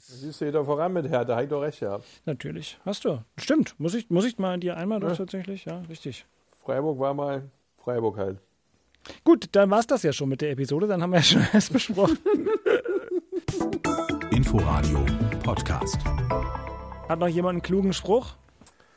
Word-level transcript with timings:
Siehst 0.00 0.40
du 0.40 0.44
jeder 0.44 0.64
voran 0.64 0.92
mit 0.92 1.08
Hertha, 1.08 1.32
habe 1.32 1.42
ich 1.44 1.50
doch 1.50 1.60
recht 1.60 1.80
gehabt. 1.80 2.04
Natürlich, 2.24 2.78
hast 2.84 3.04
du. 3.04 3.20
Stimmt, 3.36 3.74
muss 3.78 3.94
ich, 3.94 4.08
muss 4.10 4.24
ich 4.24 4.38
mal 4.38 4.56
dir 4.58 4.76
einmal 4.76 5.00
doch 5.00 5.16
tatsächlich, 5.16 5.64
ja, 5.64 5.80
richtig. 5.88 6.24
Freiburg 6.62 7.00
war 7.00 7.14
mal 7.14 7.50
Freiburg 7.76 8.16
halt. 8.16 8.38
Gut, 9.24 9.48
dann 9.52 9.70
war 9.70 9.80
es 9.80 9.88
das 9.88 10.04
ja 10.04 10.12
schon 10.12 10.28
mit 10.28 10.40
der 10.40 10.52
Episode, 10.52 10.86
dann 10.86 11.02
haben 11.02 11.10
wir 11.10 11.18
ja 11.18 11.22
schon 11.24 11.42
alles 11.52 11.70
besprochen. 11.70 12.16
Inforadio 14.30 15.04
Podcast. 15.42 15.98
Hat 17.08 17.18
noch 17.18 17.26
jemand 17.26 17.56
einen 17.56 17.62
klugen 17.62 17.92
Spruch? 17.92 18.34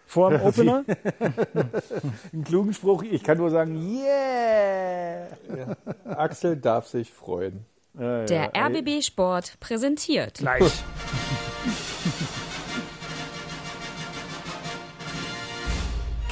Vor 0.06 0.30
dem 0.30 0.42
Opener? 0.42 0.84
Einen 2.34 2.44
klugen 2.44 2.74
Spruch, 2.74 3.02
ich 3.04 3.24
kann 3.24 3.38
nur 3.38 3.50
sagen, 3.50 3.76
yeah! 3.96 5.28
Axel 6.04 6.58
darf 6.58 6.88
sich 6.88 7.10
freuen. 7.10 7.66
Ja, 8.00 8.26
Der 8.26 8.52
ja. 8.56 8.68
RBB 8.68 9.02
Sport 9.04 9.60
präsentiert. 9.60 10.38
Gleich. 10.40 10.64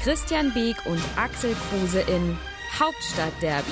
Christian 0.01 0.53
Beek 0.53 0.77
und 0.85 1.01
Axel 1.17 1.55
Kruse 1.69 1.99
in 2.01 2.37
Hauptstadtderby, 2.79 3.71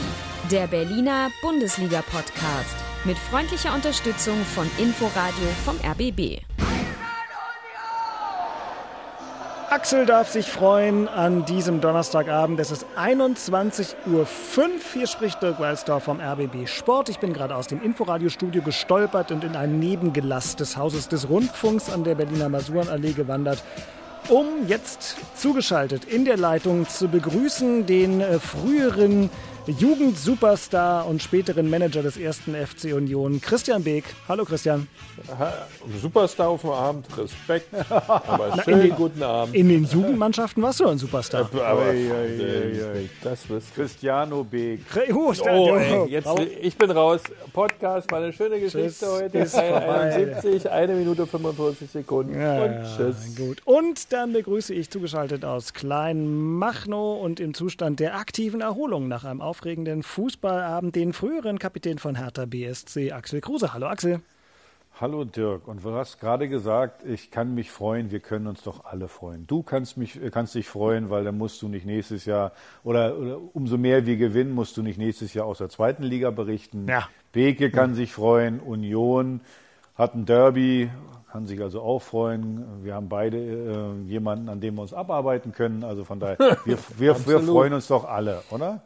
der 0.51 0.67
Berliner 0.67 1.31
Bundesliga-Podcast. 1.41 2.75
Mit 3.05 3.17
freundlicher 3.17 3.73
Unterstützung 3.73 4.43
von 4.53 4.69
Inforadio 4.77 5.47
vom 5.63 5.77
RBB. 5.77 6.41
Axel 9.69 10.05
darf 10.05 10.31
sich 10.31 10.45
freuen 10.45 11.09
an 11.09 11.43
diesem 11.43 11.81
Donnerstagabend. 11.81 12.57
Es 12.57 12.71
ist 12.71 12.85
21.05 12.95 13.95
Uhr. 14.07 14.25
Hier 14.93 15.07
spricht 15.07 15.41
Dirk 15.41 15.59
Welsdorf 15.59 16.05
vom 16.05 16.21
RBB 16.21 16.67
Sport. 16.67 17.09
Ich 17.09 17.19
bin 17.19 17.33
gerade 17.33 17.53
aus 17.53 17.67
dem 17.67 17.83
Inforadio-Studio 17.83 18.61
gestolpert 18.61 19.29
und 19.33 19.43
in 19.43 19.57
ein 19.57 19.77
Nebengelass 19.77 20.55
des 20.55 20.77
Hauses 20.77 21.09
des 21.09 21.27
Rundfunks 21.27 21.89
an 21.89 22.05
der 22.05 22.15
Berliner 22.15 22.47
Masurenallee 22.47 23.11
gewandert, 23.11 23.61
um 24.29 24.45
jetzt 24.67 25.17
zugeschaltet 25.35 26.05
in 26.05 26.23
der 26.23 26.37
Leitung 26.37 26.87
zu 26.87 27.09
begrüßen 27.09 27.85
den 27.85 28.21
äh, 28.21 28.39
früheren 28.39 29.29
Jugendsuperstar 29.67 31.05
und 31.07 31.21
späteren 31.21 31.69
Manager 31.69 32.01
des 32.01 32.15
ersten 32.17 32.55
FC 32.55 32.93
Union, 32.93 33.41
Christian 33.41 33.83
Beek. 33.83 34.05
Hallo 34.27 34.45
Christian. 34.45 34.87
Ha- 35.37 35.53
Superstar 36.01 36.47
auf 36.49 36.61
dem 36.61 36.69
Abend, 36.69 37.05
Respekt. 37.17 37.67
Aber 37.89 38.53
in 38.55 38.61
schönen 38.63 38.81
den- 38.81 38.95
guten 38.95 39.23
Abend. 39.23 39.53
In 39.55 39.67
den 39.67 39.83
Jugendmannschaften 39.83 40.63
warst 40.63 40.79
du 40.79 40.87
ein 40.87 40.97
Superstar. 40.97 41.49
Aber 41.53 41.81
Ei, 41.81 42.09
ei, 42.11 42.43
ei, 42.43 42.97
ei. 42.99 43.09
das 43.23 43.49
wisst 43.49 43.75
Cristiano 43.75 44.43
Beek. 44.43 44.81
Oh, 45.13 45.33
Oh, 45.49 45.75
ey, 45.75 46.05
jetzt, 46.11 46.29
ich 46.61 46.77
bin 46.77 46.91
raus. 46.91 47.21
Podcast, 47.51 48.09
war 48.11 48.19
eine 48.19 48.31
schöne 48.31 48.59
Geschichte 48.59 48.87
Tschüss, 48.87 49.05
heute. 49.09 49.37
ist 49.39 49.53
vorbei. 49.55 49.99
71, 50.13 50.69
eine 50.71 50.93
Minute 50.93 51.27
45 51.27 51.91
Sekunden. 51.91 52.39
Ja, 52.39 52.63
und 52.63 52.71
ja, 52.71 52.83
tschüss. 52.95 53.35
gut. 53.35 53.61
Und 53.65 54.13
dann 54.13 54.31
begrüße 54.33 54.73
ich 54.73 54.89
zugeschaltet 54.89 55.43
aus 55.43 55.73
Kleinmachnow 55.73 57.21
und 57.21 57.39
im 57.39 57.53
Zustand 57.53 57.99
der 57.99 58.15
aktiven 58.15 58.61
Erholung 58.61 59.07
nach 59.07 59.25
einem 59.25 59.41
aufregenden 59.57 60.03
Fußballabend 60.03 60.95
den 60.95 61.13
früheren 61.13 61.57
Kapitän 61.57 61.97
von 61.97 62.13
Hertha 62.13 62.45
BSC, 62.45 63.11
Axel 63.11 63.41
Kruse. 63.41 63.73
Hallo 63.73 63.87
Axel. 63.87 64.21
Hallo 65.01 65.23
Dirk, 65.23 65.67
und 65.67 65.83
du 65.83 65.93
hast 65.93 66.19
gerade 66.19 66.47
gesagt, 66.47 67.03
ich 67.07 67.31
kann 67.31 67.55
mich 67.55 67.71
freuen, 67.71 68.11
wir 68.11 68.19
können 68.19 68.45
uns 68.45 68.61
doch 68.61 68.85
alle 68.85 69.07
freuen. 69.07 69.47
Du 69.47 69.63
kannst 69.63 69.97
mich, 69.97 70.19
kannst 70.31 70.53
dich 70.53 70.67
freuen, 70.67 71.09
weil 71.09 71.23
dann 71.23 71.39
musst 71.39 71.59
du 71.63 71.69
nicht 71.69 71.87
nächstes 71.87 72.25
Jahr 72.25 72.51
oder, 72.83 73.17
oder 73.17 73.39
umso 73.53 73.79
mehr 73.79 74.05
wir 74.05 74.17
gewinnen, 74.17 74.51
musst 74.53 74.77
du 74.77 74.83
nicht 74.83 74.99
nächstes 74.99 75.33
Jahr 75.33 75.47
aus 75.47 75.57
der 75.57 75.69
zweiten 75.69 76.03
Liga 76.03 76.29
berichten. 76.29 76.87
Ja. 76.87 77.09
Beke 77.31 77.71
kann 77.71 77.95
sich 77.95 78.13
freuen, 78.13 78.59
Union 78.59 79.41
hat 79.95 80.13
ein 80.13 80.27
Derby, 80.27 80.91
kann 81.31 81.47
sich 81.47 81.59
also 81.61 81.81
auch 81.81 82.03
freuen. 82.03 82.83
Wir 82.83 82.93
haben 82.93 83.09
beide 83.09 83.37
äh, 83.37 84.01
jemanden, 84.07 84.49
an 84.49 84.61
dem 84.61 84.75
wir 84.75 84.83
uns 84.83 84.93
abarbeiten 84.93 85.51
können. 85.51 85.83
Also 85.83 86.05
von 86.05 86.19
daher, 86.19 86.37
wir, 86.65 86.77
wir, 86.97 87.27
wir 87.27 87.39
freuen 87.41 87.73
uns 87.73 87.87
doch 87.87 88.05
alle, 88.05 88.43
oder? 88.51 88.83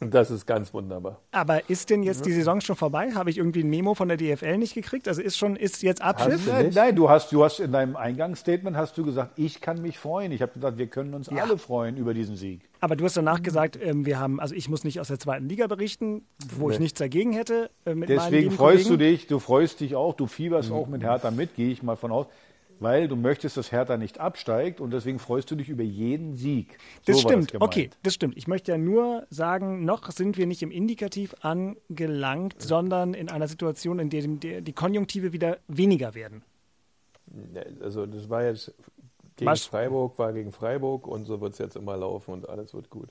Das 0.00 0.30
ist 0.30 0.46
ganz 0.46 0.74
wunderbar. 0.74 1.20
Aber 1.30 1.68
ist 1.70 1.90
denn 1.90 2.02
jetzt 2.02 2.26
die 2.26 2.32
Saison 2.32 2.60
schon 2.60 2.74
vorbei? 2.74 3.12
Habe 3.12 3.30
ich 3.30 3.38
irgendwie 3.38 3.62
ein 3.62 3.70
Memo 3.70 3.94
von 3.94 4.08
der 4.08 4.16
DFL 4.16 4.58
nicht 4.58 4.74
gekriegt? 4.74 5.06
Also 5.06 5.22
ist 5.22 5.36
schon, 5.36 5.54
ist 5.54 5.82
jetzt 5.82 6.02
Abpfiff? 6.02 6.46
Nein, 6.46 6.70
nein, 6.74 6.96
du 6.96 7.08
hast, 7.08 7.30
du 7.30 7.44
hast 7.44 7.60
in 7.60 7.70
deinem 7.70 7.94
Eingangsstatement 7.94 8.76
hast 8.76 8.98
du 8.98 9.04
gesagt, 9.04 9.32
ich 9.36 9.60
kann 9.60 9.80
mich 9.80 9.98
freuen. 9.98 10.32
Ich 10.32 10.42
habe 10.42 10.52
gesagt, 10.52 10.78
wir 10.78 10.88
können 10.88 11.14
uns 11.14 11.28
alle 11.28 11.56
freuen 11.56 11.96
über 11.96 12.14
diesen 12.14 12.36
Sieg. 12.36 12.68
Aber 12.80 12.96
du 12.96 13.04
hast 13.04 13.16
danach 13.16 13.42
gesagt, 13.42 13.78
ähm, 13.80 14.04
wir 14.04 14.18
haben, 14.18 14.40
also 14.40 14.56
ich 14.56 14.68
muss 14.68 14.82
nicht 14.82 14.98
aus 14.98 15.08
der 15.08 15.20
zweiten 15.20 15.48
Liga 15.48 15.68
berichten, 15.68 16.26
wo 16.56 16.70
ich 16.70 16.80
nichts 16.80 16.98
dagegen 16.98 17.32
hätte. 17.32 17.70
Äh, 17.84 17.94
mit 17.94 18.08
meinen 18.08 18.18
Deswegen 18.18 18.50
freust 18.50 18.88
Kollegen. 18.88 18.98
du 18.98 19.04
dich, 19.04 19.26
du 19.28 19.38
freust 19.38 19.80
dich 19.80 19.94
auch, 19.94 20.14
du 20.14 20.26
fieberst 20.26 20.72
auch 20.72 20.88
mit 20.88 21.02
Hertha 21.02 21.30
mit, 21.30 21.54
gehe 21.54 21.70
ich 21.70 21.82
mal 21.84 21.96
von 21.96 22.10
aus, 22.10 22.26
weil 22.82 23.08
du 23.08 23.16
möchtest, 23.16 23.56
dass 23.56 23.70
Hertha 23.72 23.96
nicht 23.96 24.18
absteigt 24.20 24.80
und 24.80 24.90
deswegen 24.90 25.18
freust 25.18 25.50
du 25.50 25.54
dich 25.56 25.68
über 25.68 25.82
jeden 25.82 26.36
Sieg. 26.36 26.78
Das 27.04 27.18
So 27.18 27.24
war 27.24 27.30
stimmt, 27.32 27.52
gemeint. 27.52 27.70
okay, 27.72 27.90
das 28.02 28.14
stimmt. 28.14 28.36
Ich 28.36 28.46
möchte 28.48 28.72
ja 28.72 28.78
nur 28.78 29.26
sagen, 29.30 29.84
noch 29.84 30.10
sind 30.10 30.36
wir 30.36 30.46
nicht 30.46 30.62
im 30.62 30.70
Indikativ 30.70 31.34
angelangt, 31.40 32.60
sondern 32.60 33.14
in 33.14 33.28
einer 33.30 33.48
Situation, 33.48 33.98
in 33.98 34.10
der 34.10 34.22
die, 34.22 34.62
die 34.62 34.72
Konjunktive 34.72 35.32
wieder 35.32 35.58
weniger 35.68 36.14
werden. 36.14 36.42
Also 37.80 38.06
das 38.06 38.28
war 38.28 38.44
jetzt 38.44 38.72
gegen 39.36 39.50
Was- 39.50 39.64
Freiburg, 39.66 40.18
war 40.18 40.32
gegen 40.32 40.52
Freiburg 40.52 41.06
und 41.06 41.24
so 41.24 41.40
wird 41.40 41.52
es 41.54 41.58
jetzt 41.58 41.76
immer 41.76 41.96
laufen 41.96 42.32
und 42.32 42.48
alles 42.48 42.74
wird 42.74 42.90
gut. 42.90 43.08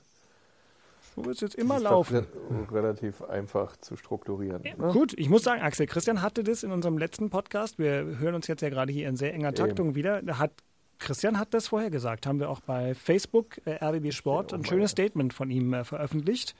So 1.14 1.24
wird 1.24 1.34
es 1.34 1.40
jetzt 1.42 1.54
immer 1.56 1.74
Das 1.74 1.82
ist 1.82 1.90
laufen. 1.90 2.16
re- 2.16 2.72
relativ 2.72 3.22
einfach 3.22 3.76
zu 3.76 3.96
strukturieren. 3.96 4.62
Ne? 4.62 4.92
Gut, 4.92 5.12
ich 5.18 5.28
muss 5.28 5.42
sagen, 5.42 5.60
Axel 5.62 5.86
Christian 5.86 6.22
hatte 6.22 6.42
das 6.42 6.62
in 6.62 6.72
unserem 6.72 6.96
letzten 6.98 7.28
Podcast. 7.30 7.78
Wir 7.78 8.18
hören 8.18 8.34
uns 8.34 8.46
jetzt 8.46 8.62
ja 8.62 8.70
gerade 8.70 8.92
hier 8.92 9.08
in 9.08 9.16
sehr 9.16 9.34
enger 9.34 9.52
Taktung 9.52 9.94
wieder. 9.94 10.22
Da 10.22 10.38
Hat, 10.38 10.52
Christian 10.98 11.38
hat 11.38 11.52
das 11.52 11.68
vorher 11.68 11.90
gesagt. 11.90 12.26
Haben 12.26 12.40
wir 12.40 12.48
auch 12.48 12.60
bei 12.60 12.94
Facebook, 12.94 13.60
äh, 13.66 13.84
RBB 13.84 14.12
Sport, 14.12 14.54
ein 14.54 14.64
schönes 14.64 14.92
Statement 14.92 15.34
von 15.34 15.50
ihm 15.50 15.74
äh, 15.74 15.84
veröffentlicht. 15.84 16.54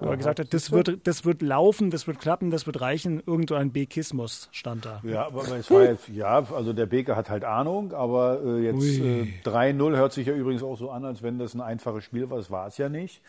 Wo 0.00 0.06
er 0.08 0.16
gesagt 0.16 0.40
hat, 0.40 0.54
das 0.54 0.72
wird, 0.72 1.06
das 1.06 1.26
wird 1.26 1.42
laufen, 1.42 1.90
das 1.90 2.06
wird 2.06 2.18
klappen, 2.18 2.50
das 2.50 2.66
wird 2.66 2.80
reichen. 2.80 3.22
Irgend 3.26 3.50
so 3.50 3.54
ein 3.56 3.72
Bekismus 3.72 4.48
stand 4.50 4.86
da. 4.86 5.00
Ja, 5.04 5.26
aber 5.26 5.42
es 5.56 5.70
war 5.70 5.82
jetzt, 5.84 6.08
ja, 6.08 6.38
also 6.50 6.72
der 6.72 6.86
Beker 6.86 7.14
hat 7.14 7.28
halt 7.28 7.44
Ahnung, 7.44 7.92
aber 7.92 8.40
äh, 8.42 8.60
jetzt 8.64 8.82
äh, 8.82 9.28
3-0 9.44 9.94
hört 9.96 10.12
sich 10.14 10.26
ja 10.26 10.32
übrigens 10.34 10.62
auch 10.62 10.78
so 10.78 10.90
an, 10.90 11.04
als 11.04 11.22
wenn 11.22 11.38
das 11.38 11.54
ein 11.54 11.60
einfaches 11.60 12.04
Spiel 12.04 12.30
war. 12.30 12.38
Das 12.38 12.50
war 12.50 12.66
es 12.68 12.78
ja 12.78 12.88
nicht. 12.88 13.20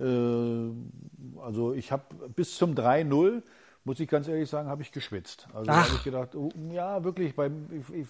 Äh, 0.00 1.40
also 1.42 1.72
ich 1.72 1.92
habe 1.92 2.04
bis 2.36 2.56
zum 2.56 2.74
3-0, 2.74 3.42
muss 3.84 4.00
ich 4.00 4.08
ganz 4.08 4.28
ehrlich 4.28 4.48
sagen, 4.48 4.68
habe 4.68 4.82
ich 4.82 4.92
geschwitzt. 4.92 5.48
Also 5.54 5.70
habe 5.70 5.94
ich 5.96 6.04
gedacht, 6.04 6.34
oh, 6.34 6.50
ja, 6.72 7.02
wirklich, 7.04 7.34
beim, 7.34 7.66
ich, 7.70 7.94
ich, 7.94 8.08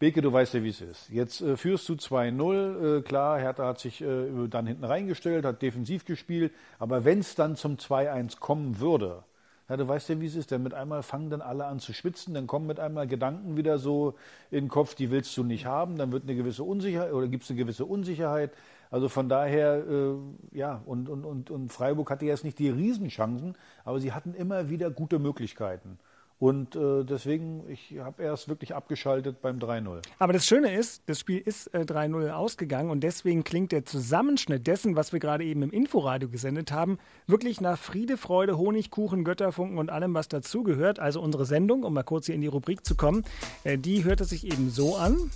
Beke, 0.00 0.22
du 0.22 0.32
weißt 0.32 0.54
ja, 0.54 0.62
wie 0.62 0.70
es 0.70 0.80
ist. 0.80 1.10
Jetzt 1.10 1.42
äh, 1.42 1.58
führst 1.58 1.86
du 1.90 1.92
2-0. 1.92 2.98
Äh, 2.98 3.02
klar, 3.02 3.38
Hertha 3.38 3.66
hat 3.66 3.80
sich 3.80 4.00
äh, 4.00 4.48
dann 4.48 4.66
hinten 4.66 4.84
reingestellt, 4.84 5.44
hat 5.44 5.60
defensiv 5.60 6.06
gespielt. 6.06 6.54
Aber 6.78 7.04
wenn 7.04 7.18
es 7.18 7.34
dann 7.34 7.54
zum 7.54 7.76
2-1 7.76 8.40
kommen 8.40 8.80
würde, 8.80 9.24
ja, 9.68 9.76
du 9.76 9.86
weißt 9.86 10.08
ja, 10.08 10.20
wie 10.20 10.26
es 10.26 10.36
ist, 10.36 10.50
denn 10.50 10.62
mit 10.62 10.72
einmal 10.72 11.02
fangen 11.02 11.28
dann 11.28 11.42
alle 11.42 11.66
an 11.66 11.80
zu 11.80 11.92
schwitzen, 11.92 12.32
dann 12.32 12.46
kommen 12.46 12.66
mit 12.66 12.80
einmal 12.80 13.06
Gedanken 13.06 13.58
wieder 13.58 13.78
so 13.78 14.14
in 14.50 14.64
den 14.64 14.68
Kopf, 14.68 14.94
die 14.94 15.10
willst 15.10 15.36
du 15.36 15.44
nicht 15.44 15.66
haben, 15.66 15.96
dann 15.98 16.10
wird 16.12 16.24
eine 16.24 16.34
gewisse 16.34 16.64
Unsicherheit 16.64 17.12
oder 17.12 17.28
gibt 17.28 17.44
es 17.44 17.50
eine 17.50 17.58
gewisse 17.58 17.84
Unsicherheit. 17.84 18.52
Also 18.90 19.08
von 19.08 19.28
daher, 19.28 19.84
äh, 19.88 20.14
ja, 20.52 20.82
und, 20.84 21.08
und, 21.08 21.24
und, 21.24 21.50
und 21.50 21.72
Freiburg 21.72 22.10
hatte 22.10 22.26
jetzt 22.26 22.44
nicht 22.44 22.58
die 22.58 22.70
Riesenchancen, 22.70 23.56
aber 23.84 24.00
sie 24.00 24.12
hatten 24.12 24.34
immer 24.34 24.68
wieder 24.68 24.90
gute 24.90 25.18
Möglichkeiten. 25.18 25.98
Und 26.40 26.74
äh, 26.74 27.04
deswegen, 27.04 27.68
ich 27.68 27.98
habe 28.00 28.22
erst 28.22 28.48
wirklich 28.48 28.74
abgeschaltet 28.74 29.42
beim 29.42 29.58
3-0. 29.58 30.00
Aber 30.18 30.32
das 30.32 30.46
Schöne 30.46 30.74
ist, 30.74 31.02
das 31.04 31.20
Spiel 31.20 31.38
ist 31.38 31.66
äh, 31.74 31.80
3-0 31.80 32.30
ausgegangen 32.30 32.88
und 32.88 33.00
deswegen 33.00 33.44
klingt 33.44 33.72
der 33.72 33.84
Zusammenschnitt 33.84 34.66
dessen, 34.66 34.96
was 34.96 35.12
wir 35.12 35.20
gerade 35.20 35.44
eben 35.44 35.62
im 35.62 35.70
Inforadio 35.70 36.30
gesendet 36.30 36.72
haben, 36.72 36.98
wirklich 37.26 37.60
nach 37.60 37.78
Friede, 37.78 38.16
Freude, 38.16 38.56
Honigkuchen, 38.56 39.22
Götterfunken 39.22 39.76
und 39.76 39.90
allem, 39.90 40.14
was 40.14 40.28
dazugehört. 40.28 40.98
Also 40.98 41.20
unsere 41.20 41.44
Sendung, 41.44 41.84
um 41.84 41.92
mal 41.92 42.04
kurz 42.04 42.24
hier 42.24 42.34
in 42.34 42.40
die 42.40 42.46
Rubrik 42.46 42.86
zu 42.86 42.96
kommen, 42.96 43.22
äh, 43.64 43.76
die 43.76 44.04
hörte 44.04 44.24
sich 44.24 44.46
eben 44.46 44.70
so 44.70 44.96
an, 44.96 45.30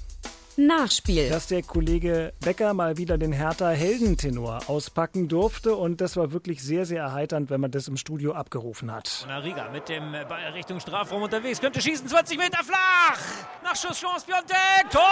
Nachspiel. 0.57 1.29
dass 1.31 1.49
der 1.49 1.63
Kollege 1.63 2.33
Becker 2.41 2.75
mal 2.75 2.97
wieder 2.97 3.19
den 3.19 3.33
Hertha 3.33 3.71
Heldentenor 3.71 4.61
auspacken 4.69 5.29
durfte 5.29 5.75
und 5.75 6.01
das 6.01 6.17
war 6.17 6.33
wirklich 6.33 6.63
sehr, 6.63 6.87
sehr 6.87 7.03
erheiternd, 7.03 7.51
wenn 7.51 7.61
man 7.61 7.71
das 7.71 7.89
im 7.89 7.97
Studio 7.97 8.33
abgerufen 8.33 8.93
hat. 8.93 9.27
Riga 9.43 9.69
mit 9.71 9.89
dem 9.89 10.13
Ball 10.13 10.53
Richtung 10.55 10.81
Strafraum 10.81 11.23
unterwegs, 11.23 11.61
könnte 11.61 11.81
schießen, 11.81 12.07
20 12.07 12.39
Meter 12.39 12.63
flach! 12.63 13.19
Nachschusschance, 13.63 14.27
Piontek, 14.27 14.91
Tor! 14.91 15.03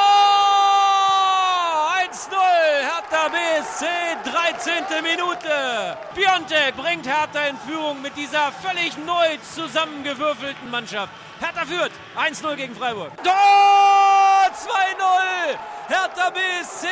1-0, 2.13 2.35
Hertha 2.83 3.29
BSC, 3.29 3.87
13. 4.25 5.03
Minute. 5.03 5.97
Piontek 6.15 6.77
bringt 6.77 7.07
Hertha 7.07 7.47
in 7.47 7.57
Führung 7.59 8.03
mit 8.03 8.17
dieser 8.17 8.53
völlig 8.53 8.97
neu 9.05 9.39
zusammengewürfelten 9.55 10.71
Mannschaft. 10.71 11.13
Hertha 11.41 11.65
führt, 11.65 11.93
1-0 12.17 12.57
gegen 12.57 12.75
Freiburg. 12.75 13.11
Tor! 13.25 14.12
2-0! 14.51 15.59
Hertha 15.89 16.31
BSC, 16.31 16.87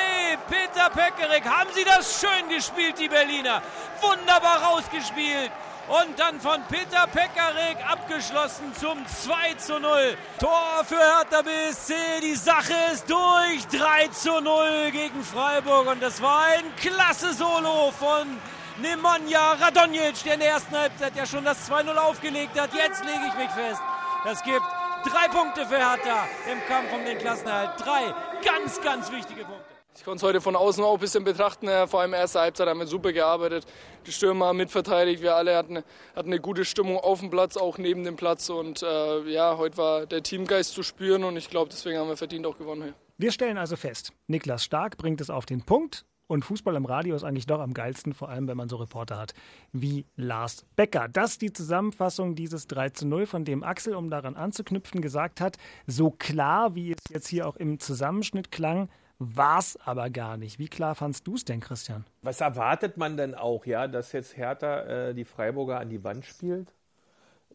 Peter 0.48 0.90
Peckerek, 0.90 1.44
haben 1.44 1.70
sie 1.74 1.84
das 1.84 2.20
schön 2.20 2.48
gespielt, 2.48 2.98
die 2.98 3.08
Berliner. 3.08 3.62
Wunderbar 4.00 4.62
rausgespielt. 4.62 5.50
und 5.90 6.18
dann 6.18 6.40
von 6.40 6.62
Peter 6.68 7.06
Pekarik 7.08 7.76
abgeschlossen 7.88 8.72
zum 8.78 9.04
2 9.06 9.54
zu 9.54 9.80
0. 9.80 10.16
Tor 10.38 10.84
für 10.86 10.98
Hertha 10.98 11.42
BSC. 11.42 11.94
Die 12.22 12.36
Sache 12.36 12.74
ist 12.92 13.10
durch. 13.10 13.66
3 13.66 14.08
zu 14.08 14.40
0 14.40 14.90
gegen 14.92 15.24
Freiburg 15.24 15.88
und 15.88 16.00
das 16.00 16.22
war 16.22 16.44
ein 16.44 16.64
klasse 16.76 17.34
Solo 17.34 17.92
von 17.98 18.40
Nemanja 18.78 19.54
Radonjic, 19.54 20.22
der 20.24 20.34
in 20.34 20.40
der 20.40 20.50
ersten 20.50 20.76
Halbzeit 20.76 21.16
ja 21.16 21.26
schon 21.26 21.44
das 21.44 21.68
2-0 21.68 21.94
aufgelegt 21.96 22.58
hat. 22.58 22.72
Jetzt 22.72 23.04
lege 23.04 23.26
ich 23.26 23.34
mich 23.34 23.50
fest. 23.50 23.82
Das 24.24 24.42
gibt 24.44 24.62
drei 25.04 25.28
Punkte 25.28 25.66
für 25.66 25.78
Hertha 25.78 26.26
im 26.50 26.58
Kampf 26.66 26.92
um 26.92 27.04
den 27.04 27.18
Klassenerhalt. 27.18 27.72
Drei 27.78 28.14
ganz, 28.44 28.80
ganz 28.80 29.10
wichtige 29.10 29.44
Punkte. 29.44 29.64
Ich 29.96 30.04
konnte 30.04 30.16
es 30.18 30.22
heute 30.22 30.40
von 30.40 30.56
außen 30.56 30.82
auch 30.84 30.94
ein 30.94 31.00
bisschen 31.00 31.24
betrachten. 31.24 31.68
Vor 31.88 32.00
allem 32.00 32.14
erste 32.14 32.40
Halbzeit 32.40 32.68
haben 32.68 32.78
wir 32.78 32.86
super 32.86 33.12
gearbeitet. 33.12 33.66
Die 34.06 34.12
Stürmer 34.12 34.46
haben 34.46 34.56
mitverteidigt. 34.56 35.20
Wir 35.20 35.34
alle 35.34 35.56
hatten, 35.56 35.78
hatten 36.14 36.28
eine 36.28 36.40
gute 36.40 36.64
Stimmung 36.64 36.96
auf 36.96 37.20
dem 37.20 37.28
Platz, 37.28 37.56
auch 37.56 37.76
neben 37.76 38.04
dem 38.04 38.16
Platz. 38.16 38.48
Und 38.48 38.82
äh, 38.82 39.20
ja, 39.30 39.58
heute 39.58 39.76
war 39.76 40.06
der 40.06 40.22
Teamgeist 40.22 40.72
zu 40.72 40.82
spüren 40.82 41.24
und 41.24 41.36
ich 41.36 41.50
glaube, 41.50 41.70
deswegen 41.70 41.98
haben 41.98 42.08
wir 42.08 42.16
verdient 42.16 42.46
auch 42.46 42.56
gewonnen. 42.56 42.84
Hier. 42.84 42.94
Wir 43.18 43.32
stellen 43.32 43.58
also 43.58 43.76
fest, 43.76 44.12
Niklas 44.28 44.64
Stark 44.64 44.96
bringt 44.96 45.20
es 45.20 45.28
auf 45.28 45.44
den 45.44 45.62
Punkt. 45.62 46.06
Und 46.30 46.44
Fußball 46.44 46.76
im 46.76 46.84
Radio 46.84 47.16
ist 47.16 47.24
eigentlich 47.24 47.46
doch 47.46 47.58
am 47.58 47.74
geilsten, 47.74 48.14
vor 48.14 48.28
allem 48.28 48.46
wenn 48.46 48.56
man 48.56 48.68
so 48.68 48.76
Reporter 48.76 49.18
hat 49.18 49.34
wie 49.72 50.06
Lars 50.14 50.64
Becker. 50.76 51.08
Das 51.08 51.32
ist 51.32 51.42
die 51.42 51.52
Zusammenfassung 51.52 52.36
dieses 52.36 52.68
3 52.68 52.90
zu 52.90 53.08
0, 53.08 53.26
von 53.26 53.44
dem 53.44 53.64
Axel, 53.64 53.96
um 53.96 54.10
daran 54.10 54.36
anzuknüpfen, 54.36 55.00
gesagt 55.00 55.40
hat, 55.40 55.56
so 55.88 56.12
klar, 56.12 56.76
wie 56.76 56.92
es 56.92 56.98
jetzt 57.10 57.26
hier 57.26 57.48
auch 57.48 57.56
im 57.56 57.80
Zusammenschnitt 57.80 58.52
klang, 58.52 58.88
war 59.18 59.58
es 59.58 59.76
aber 59.84 60.08
gar 60.08 60.36
nicht. 60.36 60.60
Wie 60.60 60.68
klar 60.68 60.94
fandst 60.94 61.26
du 61.26 61.34
es 61.34 61.44
denn, 61.44 61.58
Christian? 61.58 62.04
Was 62.22 62.40
erwartet 62.40 62.96
man 62.96 63.16
denn 63.16 63.34
auch, 63.34 63.66
ja, 63.66 63.88
dass 63.88 64.12
jetzt 64.12 64.36
Hertha 64.36 64.82
äh, 65.08 65.14
die 65.14 65.24
Freiburger 65.24 65.80
an 65.80 65.88
die 65.88 66.04
Wand 66.04 66.24
spielt? 66.24 66.72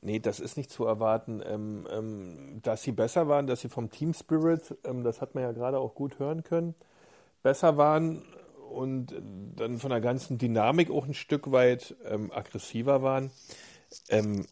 Nee, 0.01 0.19
das 0.19 0.41
ist 0.41 0.57
nicht 0.57 0.69
zu 0.69 0.83
erwarten. 0.83 1.41
Ähm, 1.45 1.87
ähm, 1.89 2.59
dass 2.61 2.83
sie 2.83 2.91
besser 2.91 3.29
waren, 3.29 3.47
dass 3.47 3.61
sie 3.61 3.69
vom 3.69 3.89
Team 3.89 4.13
Spirit, 4.13 4.77
ähm, 4.83 5.05
das 5.05 5.21
hat 5.21 5.33
man 5.33 5.45
ja 5.45 5.53
gerade 5.53 5.79
auch 5.79 5.95
gut 5.95 6.19
hören 6.19 6.43
können, 6.43 6.75
besser 7.41 7.77
waren 7.77 8.21
und 8.75 9.15
dann 9.55 9.79
von 9.79 9.89
der 9.89 10.01
ganzen 10.01 10.37
Dynamik 10.37 10.91
auch 10.91 11.05
ein 11.05 11.13
Stück 11.13 11.51
weit 11.51 11.95
ähm, 12.05 12.31
aggressiver 12.31 13.01
waren. 13.01 13.31
Ähm, 14.09 14.45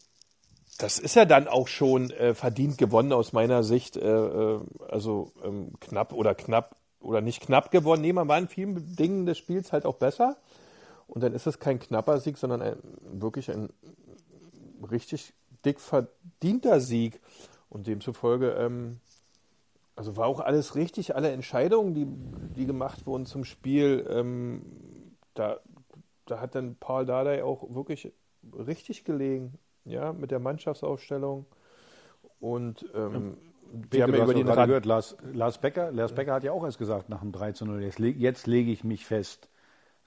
das 0.78 0.98
ist 0.98 1.14
ja 1.14 1.24
dann 1.24 1.46
auch 1.46 1.68
schon 1.68 2.10
äh, 2.10 2.34
verdient 2.34 2.78
gewonnen 2.78 3.12
aus 3.12 3.32
meiner 3.32 3.62
Sicht. 3.62 3.96
Äh, 3.96 4.08
äh, 4.08 4.60
also 4.88 5.32
ähm, 5.44 5.72
knapp 5.78 6.12
oder 6.12 6.34
knapp 6.34 6.74
oder 7.00 7.20
nicht 7.20 7.42
knapp 7.42 7.70
gewonnen. 7.70 8.02
Nee, 8.02 8.12
man 8.12 8.26
war 8.26 8.38
in 8.38 8.48
vielen 8.48 8.96
Dingen 8.96 9.26
des 9.26 9.38
Spiels 9.38 9.72
halt 9.72 9.84
auch 9.84 9.96
besser. 9.96 10.36
Und 11.06 11.22
dann 11.22 11.34
ist 11.34 11.46
es 11.46 11.58
kein 11.58 11.78
knapper 11.78 12.18
Sieg, 12.18 12.38
sondern 12.38 12.62
ein, 12.62 12.76
wirklich 13.12 13.50
ein 13.50 13.68
richtig 14.90 15.34
dick 15.64 15.80
verdienter 15.80 16.80
Sieg. 16.80 17.20
Und 17.68 17.86
demzufolge 17.88 18.52
ähm, 18.52 19.00
also 19.96 20.16
war 20.16 20.26
auch 20.26 20.40
alles 20.40 20.74
richtig, 20.74 21.14
alle 21.14 21.30
Entscheidungen, 21.30 21.94
die, 21.94 22.06
die 22.56 22.66
gemacht 22.66 23.06
wurden 23.06 23.26
zum 23.26 23.44
Spiel, 23.44 24.06
ähm, 24.10 24.62
da, 25.34 25.60
da 26.26 26.40
hat 26.40 26.54
dann 26.54 26.76
Paul 26.76 27.06
Dardai 27.06 27.44
auch 27.44 27.74
wirklich 27.74 28.12
richtig 28.56 29.04
gelegen, 29.04 29.58
ja, 29.84 30.12
mit 30.12 30.30
der 30.30 30.40
Mannschaftsaufstellung. 30.40 31.46
Und 32.40 32.84
ähm, 32.94 33.36
wir 33.90 34.02
haben 34.02 34.14
ja 34.14 34.24
über 34.24 34.34
den 34.34 34.48
Rad 34.48 34.66
gehört, 34.66 34.86
Lars, 34.86 35.16
Lars, 35.32 35.58
Becker, 35.58 35.90
Lars 35.92 36.12
Becker 36.12 36.34
hat 36.34 36.44
ja 36.44 36.52
auch 36.52 36.64
erst 36.64 36.78
gesagt 36.78 37.08
nach 37.08 37.20
dem 37.20 37.32
3 37.32 37.52
zu 37.52 37.64
0, 37.64 37.82
jetzt, 37.82 37.98
jetzt 37.98 38.46
lege 38.46 38.70
ich 38.70 38.84
mich 38.84 39.06
fest. 39.06 39.48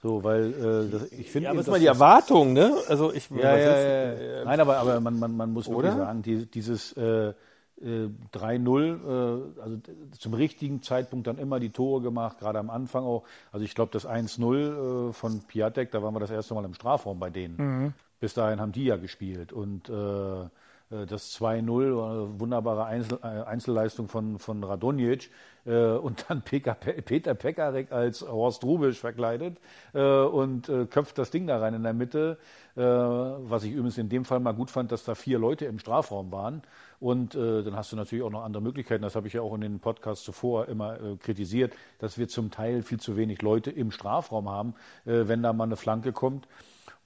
So, 0.00 0.22
weil 0.22 0.52
äh, 0.52 0.90
das, 0.90 1.10
ich 1.10 1.30
finde. 1.30 1.46
Ja, 1.46 1.50
aber 1.50 1.58
das 1.58 1.66
ist 1.66 1.72
mal 1.72 1.80
die 1.80 1.86
Erwartung, 1.86 2.52
ne? 2.52 2.76
Also 2.88 3.12
ich. 3.12 3.28
Ja, 3.30 3.56
ja, 3.56 3.80
ja, 3.80 4.12
ja. 4.12 4.44
Nein, 4.44 4.60
aber, 4.60 4.76
aber 4.76 5.00
man, 5.00 5.18
man, 5.18 5.36
man 5.36 5.52
muss 5.52 5.68
wirklich 5.68 5.92
sagen, 5.92 6.22
die, 6.22 6.46
dieses 6.46 6.92
äh, 6.92 7.34
3-0, 7.80 9.56
äh, 9.56 9.60
also 9.60 9.78
zum 10.18 10.34
richtigen 10.34 10.82
Zeitpunkt 10.82 11.26
dann 11.26 11.38
immer 11.38 11.60
die 11.60 11.70
Tore 11.70 12.02
gemacht, 12.02 12.38
gerade 12.38 12.58
am 12.58 12.70
Anfang 12.70 13.04
auch. 13.04 13.24
Also 13.52 13.64
ich 13.64 13.74
glaube, 13.74 13.92
das 13.92 14.06
1-0 14.06 15.10
äh, 15.10 15.12
von 15.12 15.40
Piatek, 15.42 15.90
da 15.90 16.02
waren 16.02 16.14
wir 16.14 16.20
das 16.20 16.30
erste 16.30 16.54
Mal 16.54 16.64
im 16.64 16.74
Strafraum 16.74 17.18
bei 17.18 17.30
denen. 17.30 17.56
Mhm. 17.56 17.92
Bis 18.20 18.34
dahin 18.34 18.60
haben 18.60 18.72
die 18.72 18.84
ja 18.84 18.96
gespielt. 18.96 19.52
Und 19.52 19.88
äh, 19.88 20.42
äh 20.42 21.06
das 21.06 21.38
2-0, 21.38 22.40
wunderbare 22.40 22.86
Einzel 22.86 23.22
Einzelleistung 23.22 24.08
von, 24.08 24.38
von 24.38 24.64
Radonjic 24.64 25.30
und 25.64 26.24
dann 26.28 26.40
Peter 26.40 27.34
Pekarek 27.34 27.92
als 27.92 28.22
Horst 28.22 28.64
Rubisch 28.64 28.98
verkleidet 28.98 29.58
und 29.92 30.72
köpft 30.88 31.18
das 31.18 31.30
Ding 31.30 31.46
da 31.46 31.58
rein 31.58 31.74
in 31.74 31.82
der 31.82 31.92
Mitte. 31.92 32.38
was 32.74 33.64
ich 33.64 33.72
übrigens 33.72 33.98
in 33.98 34.08
dem 34.08 34.24
Fall 34.24 34.40
mal 34.40 34.54
gut 34.54 34.70
fand, 34.70 34.90
dass 34.90 35.04
da 35.04 35.14
vier 35.14 35.38
Leute 35.38 35.66
im 35.66 35.78
Strafraum 35.78 36.32
waren 36.32 36.62
und 37.00 37.34
äh, 37.34 37.62
dann 37.62 37.76
hast 37.76 37.92
du 37.92 37.96
natürlich 37.96 38.24
auch 38.24 38.30
noch 38.30 38.42
andere 38.42 38.62
Möglichkeiten. 38.62 39.02
Das 39.02 39.14
habe 39.14 39.28
ich 39.28 39.34
ja 39.34 39.42
auch 39.42 39.54
in 39.54 39.60
den 39.60 39.78
Podcasts 39.78 40.24
zuvor 40.24 40.68
immer 40.68 41.00
äh, 41.00 41.16
kritisiert, 41.16 41.72
dass 41.98 42.18
wir 42.18 42.28
zum 42.28 42.50
Teil 42.50 42.82
viel 42.82 42.98
zu 42.98 43.16
wenig 43.16 43.40
Leute 43.42 43.70
im 43.70 43.90
Strafraum 43.90 44.48
haben, 44.48 44.74
äh, 45.06 45.28
wenn 45.28 45.42
da 45.42 45.52
mal 45.52 45.64
eine 45.64 45.76
Flanke 45.76 46.12
kommt. 46.12 46.48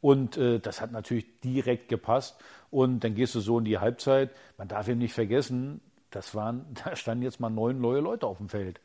Und 0.00 0.36
äh, 0.36 0.58
das 0.58 0.80
hat 0.80 0.92
natürlich 0.92 1.40
direkt 1.40 1.88
gepasst. 1.88 2.36
Und 2.70 3.04
dann 3.04 3.14
gehst 3.14 3.34
du 3.34 3.40
so 3.40 3.58
in 3.58 3.64
die 3.64 3.78
Halbzeit. 3.78 4.30
Man 4.56 4.66
darf 4.66 4.88
eben 4.88 4.98
nicht 4.98 5.14
vergessen, 5.14 5.80
das 6.10 6.34
waren, 6.34 6.64
da 6.84 6.96
standen 6.96 7.22
jetzt 7.22 7.40
mal 7.40 7.50
neun 7.50 7.80
neue 7.80 8.00
Leute 8.00 8.26
auf 8.26 8.38
dem 8.38 8.48
Feld 8.48 8.80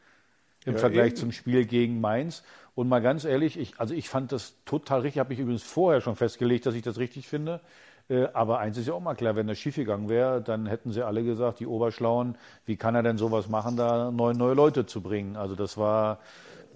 im 0.65 0.73
ja, 0.73 0.79
Vergleich 0.79 1.11
eben. 1.11 1.17
zum 1.17 1.31
Spiel 1.31 1.65
gegen 1.65 2.01
Mainz. 2.01 2.43
Und 2.75 2.89
mal 2.89 3.01
ganz 3.01 3.23
ehrlich, 3.23 3.57
ich, 3.57 3.79
also 3.79 3.93
ich 3.93 4.09
fand 4.09 4.33
das 4.33 4.55
total 4.65 5.01
richtig, 5.01 5.19
habe 5.19 5.33
ich 5.33 5.39
übrigens 5.39 5.63
vorher 5.63 6.01
schon 6.01 6.17
festgelegt, 6.17 6.65
dass 6.65 6.75
ich 6.75 6.83
das 6.83 6.97
richtig 6.97 7.27
finde. 7.27 7.61
Äh, 8.09 8.27
aber 8.33 8.59
eins 8.59 8.77
ist 8.77 8.87
ja 8.87 8.93
auch 8.93 9.01
mal 9.01 9.15
klar, 9.15 9.35
wenn 9.35 9.47
das 9.47 9.57
schiefgegangen 9.57 10.09
wäre, 10.09 10.41
dann 10.41 10.65
hätten 10.65 10.91
sie 10.91 11.05
alle 11.05 11.23
gesagt, 11.23 11.59
die 11.59 11.67
Oberschlauen, 11.67 12.37
wie 12.65 12.77
kann 12.77 12.95
er 12.95 13.03
denn 13.03 13.17
sowas 13.17 13.49
machen, 13.49 13.75
da 13.75 14.11
neun 14.11 14.37
neue 14.37 14.53
Leute 14.53 14.85
zu 14.85 15.01
bringen? 15.01 15.35
Also 15.35 15.55
das 15.55 15.77
war. 15.77 16.19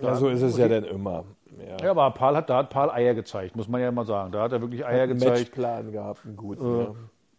Ja, 0.01 0.15
so 0.15 0.29
ist 0.29 0.41
es 0.41 0.57
ja 0.57 0.67
dann 0.67 0.83
immer. 0.83 1.25
Ja, 1.59 1.85
ja 1.85 1.91
aber 1.91 2.09
Paul 2.11 2.35
hat, 2.35 2.49
da 2.49 2.57
hat 2.57 2.69
Paul 2.69 2.89
Eier 2.89 3.13
gezeigt, 3.13 3.55
muss 3.55 3.67
man 3.67 3.81
ja 3.81 3.91
mal 3.91 4.05
sagen. 4.05 4.31
Da 4.31 4.41
hat 4.41 4.51
er 4.51 4.61
wirklich 4.61 4.85
Eier 4.85 5.03
hat 5.03 5.09
einen 5.09 5.19
gezeigt. 5.19 5.39
Matchplan 5.39 5.91
gehabt, 5.91 6.25
einen 6.25 6.35
guten. 6.35 6.65
Äh, 6.65 6.83
ja. 6.83 6.95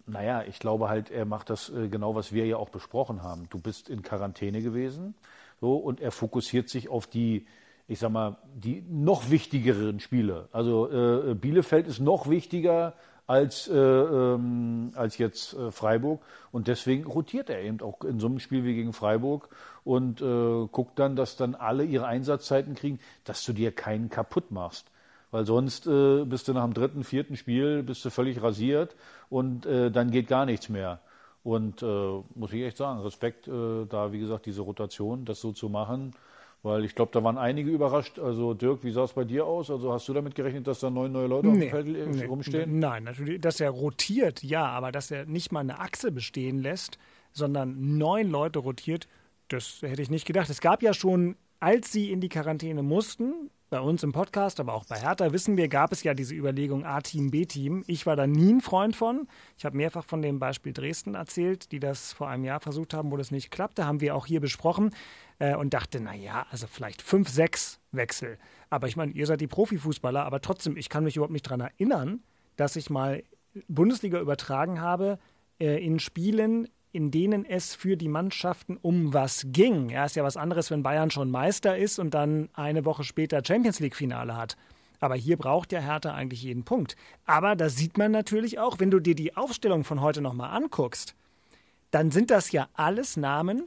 Naja, 0.06 0.42
ich 0.48 0.58
glaube 0.58 0.88
halt, 0.88 1.10
er 1.10 1.24
macht 1.24 1.50
das 1.50 1.70
äh, 1.70 1.88
genau, 1.88 2.14
was 2.14 2.32
wir 2.32 2.46
ja 2.46 2.56
auch 2.56 2.68
besprochen 2.68 3.22
haben. 3.22 3.44
Du 3.50 3.60
bist 3.60 3.88
in 3.88 4.02
Quarantäne 4.02 4.62
gewesen, 4.62 5.14
so, 5.60 5.76
und 5.76 6.00
er 6.00 6.10
fokussiert 6.10 6.68
sich 6.68 6.88
auf 6.88 7.06
die, 7.06 7.46
ich 7.88 7.98
sag 7.98 8.10
mal, 8.10 8.36
die 8.54 8.84
noch 8.88 9.30
wichtigeren 9.30 10.00
Spiele. 10.00 10.48
Also 10.52 10.90
äh, 10.90 11.34
Bielefeld 11.34 11.86
ist 11.86 12.00
noch 12.00 12.28
wichtiger 12.28 12.94
als, 13.26 13.68
äh, 13.68 13.74
ähm, 13.74 14.92
als 14.94 15.18
jetzt 15.18 15.54
äh, 15.54 15.70
Freiburg. 15.70 16.22
Und 16.50 16.68
deswegen 16.68 17.04
rotiert 17.04 17.50
er 17.50 17.60
eben 17.62 17.80
auch 17.80 18.02
in 18.04 18.20
so 18.20 18.26
einem 18.26 18.40
Spiel 18.40 18.64
wie 18.64 18.74
gegen 18.74 18.92
Freiburg 18.92 19.48
und 19.84 20.20
äh, 20.20 20.66
guckt 20.70 20.98
dann, 20.98 21.16
dass 21.16 21.36
dann 21.36 21.54
alle 21.54 21.84
ihre 21.84 22.06
Einsatzzeiten 22.06 22.74
kriegen, 22.74 23.00
dass 23.24 23.44
du 23.44 23.52
dir 23.52 23.72
keinen 23.72 24.10
kaputt 24.10 24.50
machst. 24.50 24.86
Weil 25.30 25.46
sonst 25.46 25.86
äh, 25.86 26.24
bist 26.24 26.48
du 26.48 26.52
nach 26.52 26.64
dem 26.64 26.74
dritten, 26.74 27.04
vierten 27.04 27.36
Spiel 27.36 27.82
bist 27.82 28.04
du 28.04 28.10
völlig 28.10 28.42
rasiert 28.42 28.94
und 29.30 29.64
äh, 29.64 29.90
dann 29.90 30.10
geht 30.10 30.28
gar 30.28 30.44
nichts 30.44 30.68
mehr. 30.68 31.00
Und 31.42 31.82
äh, 31.82 32.22
muss 32.34 32.52
ich 32.52 32.62
echt 32.62 32.76
sagen, 32.76 33.00
Respekt, 33.00 33.48
äh, 33.48 33.86
da 33.88 34.12
wie 34.12 34.20
gesagt 34.20 34.46
diese 34.46 34.60
Rotation, 34.60 35.24
das 35.24 35.40
so 35.40 35.52
zu 35.52 35.68
machen, 35.68 36.14
weil 36.62 36.84
ich 36.84 36.94
glaube, 36.94 37.10
da 37.12 37.24
waren 37.24 37.38
einige 37.38 37.70
überrascht. 37.70 38.18
Also 38.18 38.54
Dirk, 38.54 38.84
wie 38.84 38.92
sah 38.92 39.04
es 39.04 39.12
bei 39.12 39.24
dir 39.24 39.46
aus? 39.46 39.70
Also 39.70 39.92
hast 39.92 40.08
du 40.08 40.12
damit 40.12 40.34
gerechnet, 40.34 40.66
dass 40.66 40.80
da 40.80 40.90
neun 40.90 41.10
neue 41.10 41.26
Leute 41.26 41.48
nee, 41.48 41.52
auf 41.52 41.82
dem 41.82 41.94
Feld 41.94 42.16
nee, 42.16 42.24
rumstehen? 42.24 42.78
Nein, 42.78 43.04
natürlich, 43.04 43.40
dass 43.40 43.60
er 43.60 43.70
rotiert, 43.70 44.42
ja, 44.42 44.66
aber 44.66 44.92
dass 44.92 45.10
er 45.10 45.26
nicht 45.26 45.50
mal 45.50 45.60
eine 45.60 45.80
Achse 45.80 46.12
bestehen 46.12 46.60
lässt, 46.60 46.98
sondern 47.32 47.98
neun 47.98 48.30
Leute 48.30 48.60
rotiert, 48.60 49.08
das 49.48 49.82
hätte 49.82 50.02
ich 50.02 50.10
nicht 50.10 50.26
gedacht. 50.26 50.50
Es 50.50 50.60
gab 50.60 50.82
ja 50.82 50.94
schon, 50.94 51.36
als 51.58 51.90
sie 51.90 52.12
in 52.12 52.20
die 52.20 52.28
Quarantäne 52.28 52.82
mussten, 52.82 53.50
bei 53.72 53.80
uns 53.80 54.02
im 54.02 54.12
Podcast, 54.12 54.60
aber 54.60 54.74
auch 54.74 54.84
bei 54.84 55.00
Hertha 55.00 55.32
wissen 55.32 55.56
wir, 55.56 55.66
gab 55.66 55.92
es 55.92 56.02
ja 56.02 56.12
diese 56.12 56.34
Überlegung 56.34 56.84
A-Team, 56.84 57.30
B-Team. 57.30 57.84
Ich 57.86 58.04
war 58.04 58.16
da 58.16 58.26
nie 58.26 58.52
ein 58.52 58.60
Freund 58.60 58.94
von. 58.94 59.26
Ich 59.56 59.64
habe 59.64 59.78
mehrfach 59.78 60.04
von 60.04 60.20
dem 60.20 60.38
Beispiel 60.38 60.74
Dresden 60.74 61.14
erzählt, 61.14 61.72
die 61.72 61.80
das 61.80 62.12
vor 62.12 62.28
einem 62.28 62.44
Jahr 62.44 62.60
versucht 62.60 62.92
haben, 62.92 63.10
wo 63.10 63.16
das 63.16 63.30
nicht 63.30 63.50
klappte, 63.50 63.86
haben 63.86 64.02
wir 64.02 64.14
auch 64.14 64.26
hier 64.26 64.40
besprochen 64.40 64.90
äh, 65.42 65.56
und 65.56 65.74
dachte, 65.74 66.00
naja, 66.00 66.46
also 66.52 66.68
vielleicht 66.68 67.02
fünf, 67.02 67.28
sechs 67.28 67.80
Wechsel. 67.90 68.38
Aber 68.70 68.86
ich 68.86 68.96
meine, 68.96 69.12
ihr 69.12 69.26
seid 69.26 69.40
die 69.40 69.48
Profifußballer, 69.48 70.24
aber 70.24 70.40
trotzdem, 70.40 70.76
ich 70.76 70.88
kann 70.88 71.02
mich 71.02 71.16
überhaupt 71.16 71.32
nicht 71.32 71.46
daran 71.46 71.60
erinnern, 71.60 72.22
dass 72.54 72.76
ich 72.76 72.90
mal 72.90 73.24
Bundesliga 73.66 74.20
übertragen 74.20 74.80
habe 74.80 75.18
äh, 75.58 75.84
in 75.84 75.98
Spielen, 75.98 76.68
in 76.92 77.10
denen 77.10 77.44
es 77.44 77.74
für 77.74 77.96
die 77.96 78.08
Mannschaften 78.08 78.76
um 78.80 79.14
was 79.14 79.46
ging. 79.48 79.90
Ja, 79.90 80.04
ist 80.04 80.14
ja 80.14 80.22
was 80.22 80.36
anderes, 80.36 80.70
wenn 80.70 80.84
Bayern 80.84 81.10
schon 81.10 81.30
Meister 81.30 81.76
ist 81.76 81.98
und 81.98 82.14
dann 82.14 82.48
eine 82.52 82.84
Woche 82.84 83.02
später 83.02 83.42
Champions 83.44 83.80
League-Finale 83.80 84.36
hat. 84.36 84.56
Aber 85.00 85.16
hier 85.16 85.36
braucht 85.36 85.72
ja 85.72 85.80
Hertha 85.80 86.14
eigentlich 86.14 86.44
jeden 86.44 86.62
Punkt. 86.62 86.94
Aber 87.26 87.56
da 87.56 87.68
sieht 87.68 87.98
man 87.98 88.12
natürlich 88.12 88.60
auch, 88.60 88.78
wenn 88.78 88.92
du 88.92 89.00
dir 89.00 89.16
die 89.16 89.36
Aufstellung 89.36 89.82
von 89.82 90.02
heute 90.02 90.20
nochmal 90.20 90.56
anguckst, 90.56 91.16
dann 91.90 92.12
sind 92.12 92.30
das 92.30 92.52
ja 92.52 92.68
alles 92.74 93.16
Namen, 93.16 93.64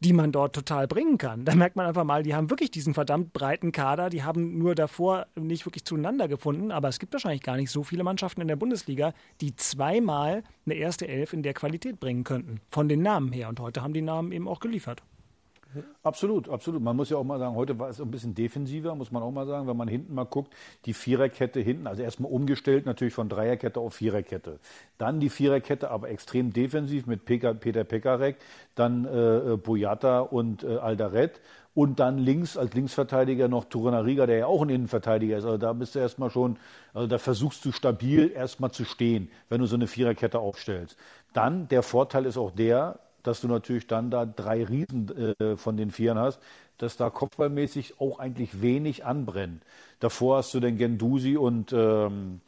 die 0.00 0.12
man 0.12 0.32
dort 0.32 0.54
total 0.54 0.86
bringen 0.86 1.18
kann. 1.18 1.44
Da 1.44 1.54
merkt 1.54 1.76
man 1.76 1.86
einfach 1.86 2.04
mal, 2.04 2.22
die 2.22 2.34
haben 2.34 2.50
wirklich 2.50 2.70
diesen 2.70 2.94
verdammt 2.94 3.32
breiten 3.32 3.72
Kader, 3.72 4.10
die 4.10 4.22
haben 4.22 4.58
nur 4.58 4.74
davor 4.74 5.26
nicht 5.34 5.64
wirklich 5.66 5.84
zueinander 5.84 6.28
gefunden, 6.28 6.70
aber 6.70 6.88
es 6.88 6.98
gibt 6.98 7.12
wahrscheinlich 7.12 7.42
gar 7.42 7.56
nicht 7.56 7.70
so 7.70 7.82
viele 7.82 8.04
Mannschaften 8.04 8.42
in 8.42 8.48
der 8.48 8.56
Bundesliga, 8.56 9.14
die 9.40 9.56
zweimal 9.56 10.42
eine 10.66 10.74
erste 10.74 11.08
Elf 11.08 11.32
in 11.32 11.42
der 11.42 11.54
Qualität 11.54 11.98
bringen 11.98 12.24
könnten, 12.24 12.60
von 12.70 12.88
den 12.88 13.02
Namen 13.02 13.32
her. 13.32 13.48
Und 13.48 13.60
heute 13.60 13.82
haben 13.82 13.94
die 13.94 14.02
Namen 14.02 14.32
eben 14.32 14.48
auch 14.48 14.60
geliefert. 14.60 15.02
Absolut, 16.02 16.48
absolut. 16.48 16.82
Man 16.82 16.96
muss 16.96 17.10
ja 17.10 17.16
auch 17.16 17.24
mal 17.24 17.38
sagen, 17.38 17.54
heute 17.56 17.78
war 17.78 17.88
es 17.88 18.00
ein 18.00 18.10
bisschen 18.10 18.34
defensiver, 18.34 18.94
muss 18.94 19.10
man 19.10 19.22
auch 19.22 19.30
mal 19.30 19.46
sagen, 19.46 19.66
wenn 19.66 19.76
man 19.76 19.88
hinten 19.88 20.14
mal 20.14 20.24
guckt, 20.24 20.52
die 20.84 20.94
Viererkette 20.94 21.60
hinten, 21.60 21.86
also 21.86 22.02
erstmal 22.02 22.30
umgestellt 22.30 22.86
natürlich 22.86 23.14
von 23.14 23.28
Dreierkette 23.28 23.80
auf 23.80 23.94
Viererkette. 23.94 24.58
Dann 24.98 25.20
die 25.20 25.28
Viererkette, 25.28 25.90
aber 25.90 26.08
extrem 26.08 26.52
defensiv 26.52 27.06
mit 27.06 27.24
Peter 27.24 27.54
Pekarek, 27.54 28.36
dann 28.74 29.04
äh, 29.04 29.56
Boyata 29.56 30.20
und 30.20 30.62
äh, 30.62 30.76
Aldaret 30.76 31.40
und 31.74 32.00
dann 32.00 32.18
links 32.18 32.56
als 32.56 32.72
Linksverteidiger 32.72 33.48
noch 33.48 33.66
Turanariga, 33.66 34.26
der 34.26 34.38
ja 34.38 34.46
auch 34.46 34.62
ein 34.62 34.70
Innenverteidiger 34.70 35.36
ist. 35.36 35.44
Also 35.44 35.58
da 35.58 35.74
bist 35.74 35.94
du 35.94 35.98
erstmal 35.98 36.30
schon, 36.30 36.58
also 36.94 37.06
da 37.06 37.18
versuchst 37.18 37.64
du 37.66 37.72
stabil 37.72 38.32
erstmal 38.34 38.70
zu 38.70 38.84
stehen, 38.84 39.30
wenn 39.50 39.60
du 39.60 39.66
so 39.66 39.76
eine 39.76 39.86
Viererkette 39.86 40.38
aufstellst. 40.38 40.96
Dann 41.34 41.68
der 41.68 41.82
Vorteil 41.82 42.24
ist 42.24 42.38
auch 42.38 42.50
der, 42.50 42.98
dass 43.26 43.40
du 43.40 43.48
natürlich 43.48 43.86
dann 43.86 44.10
da 44.10 44.24
drei 44.24 44.64
Riesen 44.64 45.36
äh, 45.38 45.56
von 45.56 45.76
den 45.76 45.90
Vieren 45.90 46.18
hast, 46.18 46.40
dass 46.78 46.96
da 46.96 47.10
kopfballmäßig 47.10 48.00
auch 48.00 48.18
eigentlich 48.18 48.60
wenig 48.60 49.04
anbrennt. 49.04 49.62
Davor 50.00 50.38
hast 50.38 50.54
du 50.54 50.60
den 50.60 50.76
Gendusi 50.76 51.36
und, 51.36 51.72
ähm, 51.72 52.40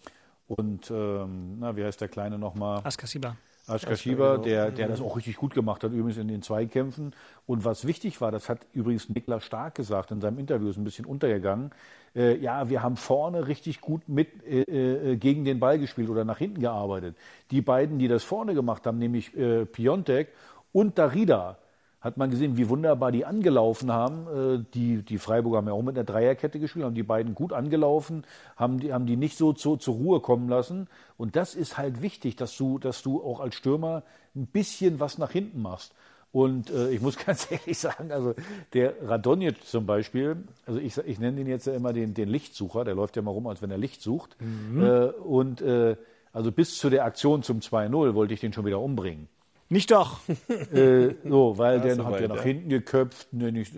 und 0.46 0.90
ähm, 0.90 1.58
na, 1.60 1.76
wie 1.76 1.84
heißt 1.84 2.00
der 2.00 2.08
Kleine 2.08 2.38
nochmal? 2.38 2.80
Askasiba. 2.84 3.36
Askashiba, 3.68 4.38
der, 4.38 4.70
der 4.70 4.88
das 4.88 5.00
auch 5.00 5.16
richtig 5.16 5.36
gut 5.36 5.54
gemacht 5.54 5.84
hat, 5.84 5.92
übrigens 5.92 6.16
in 6.16 6.28
den 6.28 6.42
Zweikämpfen. 6.42 7.14
Und 7.46 7.64
was 7.64 7.86
wichtig 7.86 8.20
war, 8.20 8.30
das 8.30 8.48
hat 8.48 8.60
übrigens 8.72 9.08
Niklas 9.08 9.44
Stark 9.44 9.74
gesagt 9.74 10.10
in 10.10 10.20
seinem 10.20 10.38
Interview, 10.38 10.70
ist 10.70 10.78
ein 10.78 10.84
bisschen 10.84 11.04
untergegangen. 11.04 11.70
Äh, 12.16 12.38
ja, 12.38 12.70
wir 12.70 12.82
haben 12.82 12.96
vorne 12.96 13.46
richtig 13.46 13.80
gut 13.80 14.08
mit 14.08 14.42
äh, 14.46 14.62
äh, 14.62 15.16
gegen 15.16 15.44
den 15.44 15.60
Ball 15.60 15.78
gespielt 15.78 16.08
oder 16.08 16.24
nach 16.24 16.38
hinten 16.38 16.60
gearbeitet. 16.60 17.16
Die 17.50 17.60
beiden, 17.60 17.98
die 17.98 18.08
das 18.08 18.24
vorne 18.24 18.54
gemacht 18.54 18.86
haben, 18.86 18.98
nämlich 18.98 19.36
äh, 19.36 19.66
Piontek 19.66 20.28
und 20.72 20.98
Darida 20.98 21.58
hat 22.00 22.16
man 22.16 22.30
gesehen, 22.30 22.56
wie 22.56 22.68
wunderbar 22.68 23.10
die 23.10 23.24
angelaufen 23.24 23.90
haben. 23.90 24.26
Äh, 24.28 24.64
die, 24.74 25.02
die 25.02 25.18
Freiburger 25.18 25.58
haben 25.58 25.66
ja 25.66 25.72
auch 25.72 25.82
mit 25.82 25.96
einer 25.96 26.04
Dreierkette 26.04 26.60
gespielt, 26.60 26.84
haben 26.84 26.94
die 26.94 27.02
beiden 27.02 27.34
gut 27.34 27.52
angelaufen, 27.52 28.24
haben 28.56 28.78
die, 28.78 28.92
haben 28.92 29.06
die 29.06 29.16
nicht 29.16 29.36
so 29.36 29.52
zu, 29.52 29.76
zur 29.76 29.94
Ruhe 29.94 30.20
kommen 30.20 30.48
lassen. 30.48 30.88
Und 31.16 31.34
das 31.34 31.54
ist 31.54 31.76
halt 31.76 32.00
wichtig, 32.00 32.36
dass 32.36 32.56
du, 32.56 32.78
dass 32.78 33.02
du 33.02 33.22
auch 33.22 33.40
als 33.40 33.56
Stürmer 33.56 34.04
ein 34.36 34.46
bisschen 34.46 35.00
was 35.00 35.18
nach 35.18 35.32
hinten 35.32 35.60
machst. 35.60 35.92
Und 36.30 36.70
äh, 36.70 36.90
ich 36.90 37.00
muss 37.00 37.16
ganz 37.26 37.50
ehrlich 37.50 37.78
sagen, 37.78 38.12
also 38.12 38.34
der 38.74 38.94
Radonjic 39.02 39.64
zum 39.64 39.86
Beispiel, 39.86 40.36
also 40.66 40.78
ich, 40.78 40.96
ich 40.98 41.18
nenne 41.18 41.40
ihn 41.40 41.48
jetzt 41.48 41.66
ja 41.66 41.72
immer 41.72 41.92
den, 41.92 42.14
den 42.14 42.28
Lichtsucher, 42.28 42.84
der 42.84 42.94
läuft 42.94 43.16
ja 43.16 43.22
mal 43.22 43.32
rum, 43.32 43.48
als 43.48 43.60
wenn 43.60 43.72
er 43.72 43.78
Licht 43.78 44.02
sucht. 44.02 44.36
Mhm. 44.40 44.84
Äh, 44.84 45.06
und 45.06 45.60
äh, 45.62 45.96
also 46.32 46.52
bis 46.52 46.78
zu 46.78 46.90
der 46.90 47.04
Aktion 47.04 47.42
zum 47.42 47.58
2-0 47.58 48.14
wollte 48.14 48.34
ich 48.34 48.40
den 48.40 48.52
schon 48.52 48.66
wieder 48.66 48.80
umbringen. 48.80 49.28
Nicht 49.68 49.90
doch. 49.90 50.20
äh, 50.72 51.14
so, 51.24 51.58
weil 51.58 51.80
der 51.80 52.04
hat 52.04 52.20
ja 52.20 52.28
nach 52.28 52.42
hinten 52.42 52.68
geköpft. 52.68 53.28
Nee, 53.32 53.52
nicht, 53.52 53.72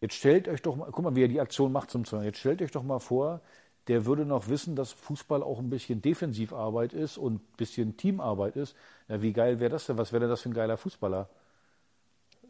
jetzt 0.00 0.14
stellt 0.14 0.48
euch 0.48 0.62
doch 0.62 0.76
mal, 0.76 0.88
guck 0.90 1.04
mal, 1.04 1.16
wie 1.16 1.24
er 1.24 1.28
die 1.28 1.40
Aktion 1.40 1.72
macht 1.72 1.90
zum 1.90 2.04
Zweiten. 2.04 2.24
Jetzt 2.24 2.38
stellt 2.38 2.62
euch 2.62 2.70
doch 2.70 2.82
mal 2.82 2.98
vor, 2.98 3.40
der 3.88 4.06
würde 4.06 4.24
noch 4.24 4.48
wissen, 4.48 4.76
dass 4.76 4.92
Fußball 4.92 5.42
auch 5.42 5.58
ein 5.58 5.70
bisschen 5.70 6.02
Defensivarbeit 6.02 6.92
ist 6.92 7.18
und 7.18 7.34
ein 7.36 7.56
bisschen 7.56 7.96
Teamarbeit 7.96 8.56
ist. 8.56 8.76
Na, 9.08 9.22
wie 9.22 9.32
geil 9.32 9.60
wäre 9.60 9.70
das 9.70 9.86
denn? 9.86 9.98
Was 9.98 10.12
wäre 10.12 10.20
denn 10.20 10.30
das 10.30 10.42
für 10.42 10.50
ein 10.50 10.54
geiler 10.54 10.76
Fußballer? 10.76 11.28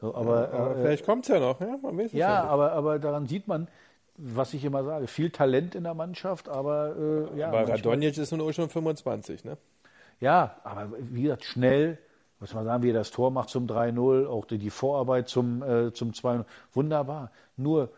So, 0.00 0.14
aber, 0.14 0.52
ja, 0.52 0.58
aber 0.58 0.76
äh, 0.76 0.82
vielleicht 0.82 1.04
kommt 1.04 1.24
es 1.24 1.28
ja 1.28 1.40
noch, 1.40 1.60
ja? 1.60 1.78
Man 1.82 1.98
weiß 1.98 2.12
ja, 2.12 2.18
ja 2.18 2.44
aber, 2.44 2.72
aber 2.72 2.98
daran 2.98 3.26
sieht 3.26 3.48
man, 3.48 3.68
was 4.16 4.54
ich 4.54 4.64
immer 4.64 4.84
sage, 4.84 5.06
viel 5.06 5.30
Talent 5.30 5.74
in 5.74 5.84
der 5.84 5.94
Mannschaft, 5.94 6.48
aber 6.48 7.28
äh, 7.34 7.38
ja. 7.38 7.48
Aber 7.48 7.68
Radonjic 7.68 8.18
ist 8.18 8.32
nun 8.32 8.40
auch 8.40 8.52
schon 8.52 8.68
25, 8.68 9.44
ne? 9.44 9.56
Ja, 10.20 10.56
aber 10.64 10.92
wie 10.98 11.22
gesagt, 11.22 11.44
schnell, 11.44 11.98
muss 12.40 12.54
man 12.54 12.64
sagen, 12.64 12.82
wie 12.82 12.90
er 12.90 12.94
das 12.94 13.10
Tor 13.10 13.30
macht 13.30 13.48
zum 13.48 13.66
3-0, 13.66 14.26
auch 14.26 14.44
die, 14.44 14.70
Vorarbeit 14.70 15.28
zum, 15.28 15.62
äh, 15.62 15.92
zum 15.92 16.12
2-0. 16.12 16.44
Wunderbar. 16.72 17.30
Nur 17.56 17.90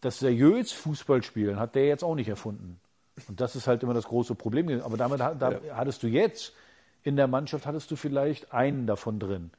das 0.00 0.18
seriös 0.18 0.72
Fußballspielen 0.72 1.58
hat 1.58 1.74
der 1.74 1.86
jetzt 1.86 2.04
auch 2.04 2.14
nicht 2.14 2.28
erfunden. 2.28 2.80
Und 3.28 3.40
das 3.40 3.56
ist 3.56 3.66
halt 3.66 3.82
immer 3.82 3.94
das 3.94 4.06
große 4.06 4.34
Problem. 4.34 4.68
Aber 4.82 4.96
damit 4.96 5.20
da 5.20 5.34
ja. 5.38 5.76
hattest 5.76 6.02
du 6.02 6.06
jetzt 6.06 6.52
in 7.02 7.16
der 7.16 7.26
Mannschaft 7.26 7.66
hattest 7.66 7.90
du 7.90 7.96
vielleicht 7.96 8.52
einen 8.52 8.86
davon 8.86 9.18
drin. 9.18 9.50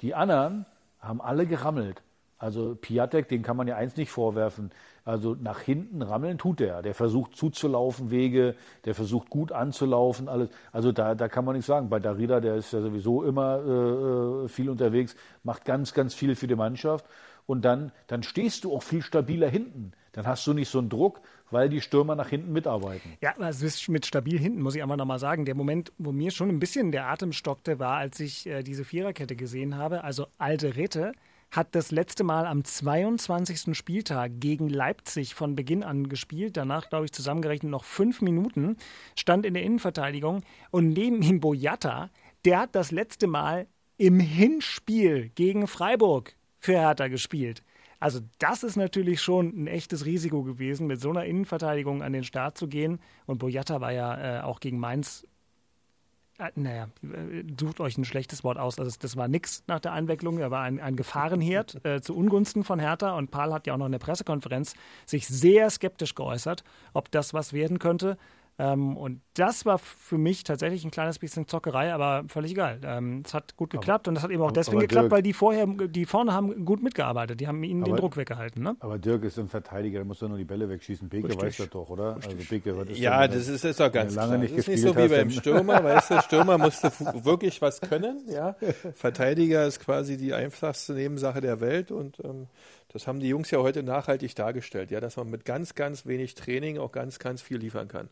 Die 0.00 0.14
anderen 0.14 0.64
haben 1.00 1.20
alle 1.20 1.46
gerammelt. 1.46 2.02
Also 2.38 2.76
Piatek, 2.80 3.28
den 3.28 3.42
kann 3.42 3.56
man 3.56 3.66
ja 3.66 3.76
eins 3.76 3.96
nicht 3.96 4.10
vorwerfen. 4.10 4.70
Also 5.04 5.34
nach 5.40 5.60
hinten 5.60 6.02
rammeln 6.02 6.38
tut 6.38 6.60
er. 6.60 6.82
Der 6.82 6.94
versucht 6.94 7.34
zuzulaufen, 7.34 8.10
Wege, 8.10 8.54
der 8.84 8.94
versucht 8.94 9.28
gut 9.30 9.52
anzulaufen, 9.52 10.28
alles. 10.28 10.50
Also 10.70 10.92
da, 10.92 11.14
da 11.14 11.28
kann 11.28 11.44
man 11.44 11.54
nichts 11.54 11.66
sagen. 11.66 11.88
Bei 11.88 11.98
Darida, 11.98 12.40
der 12.40 12.56
ist 12.56 12.72
ja 12.72 12.80
sowieso 12.80 13.24
immer 13.24 13.58
äh, 13.58 14.44
äh, 14.44 14.48
viel 14.48 14.70
unterwegs, 14.70 15.16
macht 15.42 15.64
ganz, 15.64 15.94
ganz 15.94 16.14
viel 16.14 16.36
für 16.36 16.46
die 16.46 16.54
Mannschaft. 16.54 17.04
Und 17.46 17.64
dann, 17.64 17.90
dann 18.06 18.22
stehst 18.22 18.64
du 18.64 18.76
auch 18.76 18.82
viel 18.82 19.02
stabiler 19.02 19.48
hinten. 19.48 19.92
Dann 20.12 20.26
hast 20.26 20.46
du 20.46 20.52
nicht 20.52 20.68
so 20.68 20.78
einen 20.78 20.90
Druck, 20.90 21.22
weil 21.50 21.68
die 21.68 21.80
Stürmer 21.80 22.14
nach 22.14 22.28
hinten 22.28 22.52
mitarbeiten. 22.52 23.14
Ja, 23.22 23.34
also 23.38 23.66
mit 23.90 24.04
stabil 24.04 24.38
hinten 24.38 24.60
muss 24.60 24.74
ich 24.74 24.82
einfach 24.82 24.96
nochmal 24.96 25.18
sagen. 25.18 25.46
Der 25.46 25.54
Moment, 25.54 25.92
wo 25.96 26.12
mir 26.12 26.30
schon 26.30 26.50
ein 26.50 26.60
bisschen 26.60 26.92
der 26.92 27.06
Atem 27.06 27.32
stockte, 27.32 27.78
war, 27.78 27.96
als 27.96 28.20
ich 28.20 28.46
äh, 28.46 28.62
diese 28.62 28.84
Viererkette 28.84 29.34
gesehen 29.36 29.76
habe. 29.76 30.04
Also 30.04 30.26
alte 30.36 30.76
Ritte 30.76 31.12
hat 31.50 31.74
das 31.74 31.90
letzte 31.90 32.24
Mal 32.24 32.46
am 32.46 32.64
22. 32.64 33.76
Spieltag 33.76 34.32
gegen 34.38 34.68
Leipzig 34.68 35.34
von 35.34 35.54
Beginn 35.54 35.82
an 35.82 36.08
gespielt. 36.08 36.56
Danach, 36.56 36.88
glaube 36.88 37.06
ich, 37.06 37.12
zusammengerechnet 37.12 37.70
noch 37.70 37.84
fünf 37.84 38.20
Minuten. 38.20 38.76
Stand 39.16 39.46
in 39.46 39.54
der 39.54 39.62
Innenverteidigung. 39.62 40.42
Und 40.70 40.92
neben 40.92 41.22
ihm 41.22 41.40
Boyata, 41.40 42.10
der 42.44 42.60
hat 42.60 42.74
das 42.74 42.90
letzte 42.90 43.26
Mal 43.26 43.66
im 43.96 44.20
Hinspiel 44.20 45.30
gegen 45.34 45.66
Freiburg 45.66 46.34
für 46.58 46.74
Hertha 46.74 47.08
gespielt. 47.08 47.62
Also 48.00 48.20
das 48.38 48.62
ist 48.62 48.76
natürlich 48.76 49.20
schon 49.20 49.48
ein 49.48 49.66
echtes 49.66 50.04
Risiko 50.04 50.44
gewesen, 50.44 50.86
mit 50.86 51.00
so 51.00 51.10
einer 51.10 51.24
Innenverteidigung 51.24 52.02
an 52.02 52.12
den 52.12 52.22
Start 52.22 52.56
zu 52.56 52.68
gehen. 52.68 53.00
Und 53.26 53.38
Boyata 53.38 53.80
war 53.80 53.92
ja 53.92 54.38
äh, 54.38 54.42
auch 54.42 54.60
gegen 54.60 54.78
Mainz 54.78 55.26
naja, 56.54 56.88
äh, 57.02 57.42
sucht 57.58 57.80
euch 57.80 57.98
ein 57.98 58.04
schlechtes 58.04 58.44
Wort 58.44 58.58
aus. 58.58 58.78
Also 58.78 58.96
das 59.00 59.16
war 59.16 59.28
nix 59.28 59.64
nach 59.66 59.80
der 59.80 59.92
Einwicklung. 59.92 60.38
Er 60.38 60.50
war 60.50 60.62
ein, 60.62 60.80
ein 60.80 60.96
Gefahrenherd 60.96 61.80
äh, 61.84 62.00
zu 62.00 62.16
Ungunsten 62.16 62.64
von 62.64 62.78
Hertha. 62.78 63.16
Und 63.16 63.30
Paul 63.30 63.52
hat 63.52 63.66
ja 63.66 63.74
auch 63.74 63.78
noch 63.78 63.86
in 63.86 63.92
der 63.92 63.98
Pressekonferenz 63.98 64.74
sich 65.04 65.26
sehr 65.26 65.68
skeptisch 65.70 66.14
geäußert, 66.14 66.64
ob 66.92 67.10
das 67.10 67.34
was 67.34 67.52
werden 67.52 67.78
könnte. 67.78 68.16
Ähm, 68.60 68.96
und 68.96 69.20
das 69.34 69.64
war 69.66 69.78
für 69.78 70.18
mich 70.18 70.42
tatsächlich 70.42 70.84
ein 70.84 70.90
kleines 70.90 71.20
bisschen 71.20 71.46
Zockerei, 71.46 71.94
aber 71.94 72.24
völlig 72.26 72.52
egal. 72.52 72.80
Ähm, 72.82 73.22
es 73.24 73.32
hat 73.32 73.56
gut 73.56 73.70
geklappt 73.70 74.06
aber, 74.06 74.10
und 74.10 74.14
das 74.16 74.24
hat 74.24 74.32
eben 74.32 74.42
auch 74.42 74.50
deswegen 74.50 74.80
geklappt, 74.80 75.04
Dirk, 75.04 75.12
weil 75.12 75.22
die 75.22 75.32
vorher, 75.32 75.66
die 75.66 76.06
vorne 76.06 76.32
haben 76.32 76.64
gut 76.64 76.82
mitgearbeitet. 76.82 77.40
Die 77.40 77.46
haben 77.46 77.62
ihnen 77.62 77.84
aber, 77.84 77.92
den 77.92 77.96
Druck 78.00 78.16
weggehalten. 78.16 78.64
Ne? 78.64 78.76
Aber 78.80 78.98
Dirk 78.98 79.22
ist 79.22 79.38
ein 79.38 79.48
Verteidiger, 79.48 80.00
der 80.00 80.04
muss 80.04 80.18
doch 80.18 80.28
nur 80.28 80.38
die 80.38 80.44
Bälle 80.44 80.68
wegschießen. 80.68 81.08
Beke 81.08 81.28
Richtig. 81.28 81.44
weiß 81.44 81.56
das 81.58 81.70
doch, 81.70 81.88
oder? 81.88 82.16
Also 82.16 82.30
Beke, 82.50 82.76
was 82.76 82.88
ist 82.88 82.98
ja, 82.98 83.28
das 83.28 83.46
ist, 83.46 83.64
ist 83.64 83.78
doch 83.78 83.92
ganz 83.92 84.16
lange 84.16 84.30
klar. 84.30 84.38
Nicht 84.38 84.52
das 84.54 84.58
ist 84.58 84.68
nicht 84.68 84.80
so 84.82 84.96
wie 84.96 85.08
beim 85.08 85.30
Stürmer, 85.30 85.84
weißt 85.84 86.10
du, 86.10 86.20
Stürmer 86.22 86.58
musste 86.58 86.90
wirklich 87.24 87.62
was 87.62 87.80
können. 87.80 88.24
Ja? 88.26 88.56
Verteidiger 88.94 89.66
ist 89.66 89.78
quasi 89.78 90.16
die 90.16 90.34
einfachste 90.34 90.94
Nebensache 90.94 91.40
der 91.40 91.60
Welt 91.60 91.92
und 91.92 92.18
ähm, 92.24 92.48
das 92.88 93.06
haben 93.06 93.20
die 93.20 93.28
Jungs 93.28 93.50
ja 93.50 93.58
heute 93.58 93.82
nachhaltig 93.82 94.34
dargestellt, 94.34 94.90
ja, 94.90 95.00
dass 95.00 95.16
man 95.16 95.28
mit 95.28 95.44
ganz, 95.44 95.74
ganz 95.74 96.06
wenig 96.06 96.34
Training 96.34 96.78
auch 96.78 96.90
ganz, 96.90 97.18
ganz 97.18 97.42
viel 97.42 97.58
liefern 97.58 97.88
kann. 97.88 98.08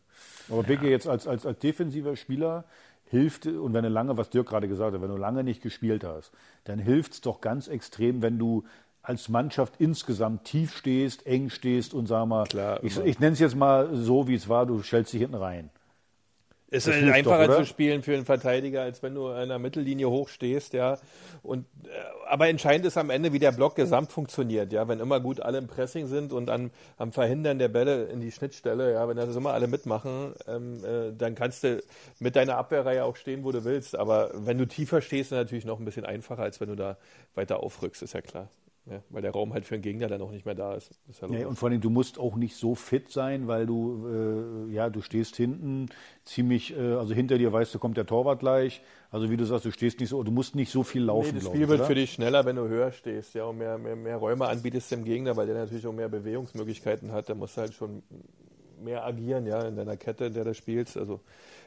Aber 0.49 0.69
ja. 0.69 0.83
jetzt 0.83 1.07
als, 1.07 1.27
als, 1.27 1.45
als 1.45 1.59
defensiver 1.59 2.15
Spieler 2.15 2.63
hilft, 3.09 3.47
und 3.47 3.73
wenn 3.73 3.83
du 3.83 3.89
lange, 3.89 4.17
was 4.17 4.29
Dirk 4.29 4.47
gerade 4.47 4.67
gesagt 4.67 4.93
hat, 4.93 5.01
wenn 5.01 5.09
du 5.09 5.17
lange 5.17 5.43
nicht 5.43 5.61
gespielt 5.61 6.03
hast, 6.03 6.31
dann 6.65 6.77
hilft 6.77 7.13
es 7.13 7.21
doch 7.21 7.41
ganz 7.41 7.67
extrem, 7.67 8.21
wenn 8.21 8.37
du 8.37 8.65
als 9.01 9.29
Mannschaft 9.29 9.75
insgesamt 9.79 10.43
tief 10.43 10.75
stehst, 10.75 11.25
eng 11.25 11.49
stehst 11.49 11.93
und 11.93 12.07
sag 12.07 12.27
mal, 12.27 12.43
Klar, 12.43 12.83
ich, 12.83 12.97
ich 12.97 13.19
nenne 13.19 13.33
es 13.33 13.39
jetzt 13.39 13.55
mal 13.55 13.95
so, 13.95 14.27
wie 14.27 14.35
es 14.35 14.49
war, 14.49 14.65
du 14.65 14.83
stellst 14.83 15.13
dich 15.13 15.21
hinten 15.21 15.35
rein. 15.35 15.69
Es 16.69 16.85
ist 16.85 17.01
einfacher 17.01 17.47
doch, 17.47 17.57
zu 17.59 17.65
spielen 17.65 18.03
für 18.03 18.13
einen 18.13 18.25
Verteidiger, 18.25 18.81
als 18.81 19.01
wenn 19.01 19.15
du 19.15 19.29
in 19.29 19.47
der 19.47 19.59
Mittellinie 19.59 20.09
hochstehst, 20.09 20.73
ja. 20.73 20.97
Und, 21.41 21.65
äh, 21.85 21.89
aber 22.27 22.49
entscheidend 22.49 22.85
ist 22.85 22.97
am 22.97 23.09
Ende, 23.09 23.31
wie 23.31 23.39
der 23.39 23.53
Block 23.53 23.75
gesamt 23.75 24.11
funktioniert, 24.11 24.73
ja. 24.73 24.87
Wenn 24.87 24.99
immer 24.99 25.19
gut 25.21 25.39
alle 25.39 25.59
im 25.59 25.67
Pressing 25.67 26.07
sind 26.07 26.33
und 26.33 26.49
an, 26.49 26.71
am 26.97 27.13
Verhindern 27.13 27.57
der 27.57 27.69
Bälle 27.69 28.05
in 28.05 28.19
die 28.19 28.31
Schnittstelle, 28.31 28.91
ja, 28.93 29.07
wenn 29.07 29.15
das 29.15 29.35
immer 29.35 29.53
alle 29.53 29.67
mitmachen, 29.67 30.33
ähm, 30.47 30.83
äh, 30.83 31.13
dann 31.17 31.35
kannst 31.35 31.63
du 31.63 31.81
mit 32.19 32.35
deiner 32.35 32.57
Abwehrreihe 32.57 33.05
auch 33.05 33.15
stehen, 33.15 33.45
wo 33.45 33.51
du 33.53 33.63
willst. 33.63 33.95
Aber 33.95 34.31
wenn 34.33 34.57
du 34.57 34.67
tiefer 34.67 35.01
stehst, 35.01 35.31
ist 35.31 35.31
es 35.31 35.37
natürlich 35.37 35.65
noch 35.65 35.79
ein 35.79 35.85
bisschen 35.85 36.05
einfacher, 36.05 36.43
als 36.43 36.59
wenn 36.59 36.69
du 36.69 36.75
da 36.75 36.97
weiter 37.33 37.61
aufrückst, 37.61 38.03
ist 38.03 38.13
ja 38.13 38.21
klar. 38.21 38.49
Ja, 38.89 39.01
weil 39.09 39.21
der 39.21 39.31
Raum 39.31 39.53
halt 39.53 39.65
für 39.65 39.75
den 39.75 39.81
Gegner 39.81 40.07
dann 40.07 40.21
auch 40.21 40.31
nicht 40.31 40.45
mehr 40.45 40.55
da 40.55 40.73
ist. 40.73 40.91
ist 41.09 41.21
ja 41.21 41.27
Ja, 41.27 41.47
und 41.47 41.57
vor 41.57 41.69
allem, 41.69 41.81
du 41.81 41.89
musst 41.89 42.17
auch 42.17 42.37
nicht 42.37 42.55
so 42.55 42.73
fit 42.73 43.11
sein, 43.11 43.47
weil 43.47 43.65
du, 43.65 44.67
äh, 44.69 44.73
ja, 44.73 44.89
du 44.89 45.01
stehst 45.01 45.35
hinten 45.35 45.89
ziemlich, 46.23 46.73
äh, 46.77 46.93
also 46.93 47.13
hinter 47.13 47.37
dir 47.37 47.51
weißt 47.51 47.75
du, 47.75 47.79
kommt 47.79 47.97
der 47.97 48.05
Torwart 48.05 48.39
gleich. 48.39 48.81
Also 49.11 49.29
wie 49.29 49.35
du 49.35 49.45
sagst, 49.45 49.65
du 49.65 49.71
stehst 49.71 49.99
nicht 49.99 50.09
so, 50.09 50.23
du 50.23 50.31
musst 50.31 50.55
nicht 50.55 50.71
so 50.71 50.83
viel 50.83 51.03
laufen. 51.03 51.35
Nee, 51.35 51.41
das 51.41 51.49
Spiel 51.49 51.67
wird 51.67 51.79
oder? 51.79 51.87
für 51.87 51.95
dich 51.95 52.13
schneller, 52.13 52.45
wenn 52.45 52.55
du 52.55 52.67
höher 52.69 52.93
stehst, 52.93 53.33
ja, 53.33 53.43
und 53.43 53.57
mehr, 53.57 53.77
mehr, 53.77 53.97
mehr 53.97 54.15
Räume 54.15 54.47
anbietest 54.47 54.89
dem 54.91 55.03
Gegner, 55.03 55.35
weil 55.35 55.47
der 55.47 55.55
natürlich 55.55 55.85
auch 55.85 55.93
mehr 55.93 56.07
Bewegungsmöglichkeiten 56.07 57.11
hat. 57.11 57.27
Der 57.27 57.35
muss 57.35 57.57
halt 57.57 57.73
schon 57.73 58.03
mehr 58.81 59.05
agieren, 59.05 59.45
ja, 59.45 59.67
in 59.67 59.75
deiner 59.75 59.97
Kette, 59.97 60.25
in 60.25 60.33
der 60.33 60.45
du 60.45 60.53
spielst. 60.53 60.95
Also, 60.95 61.19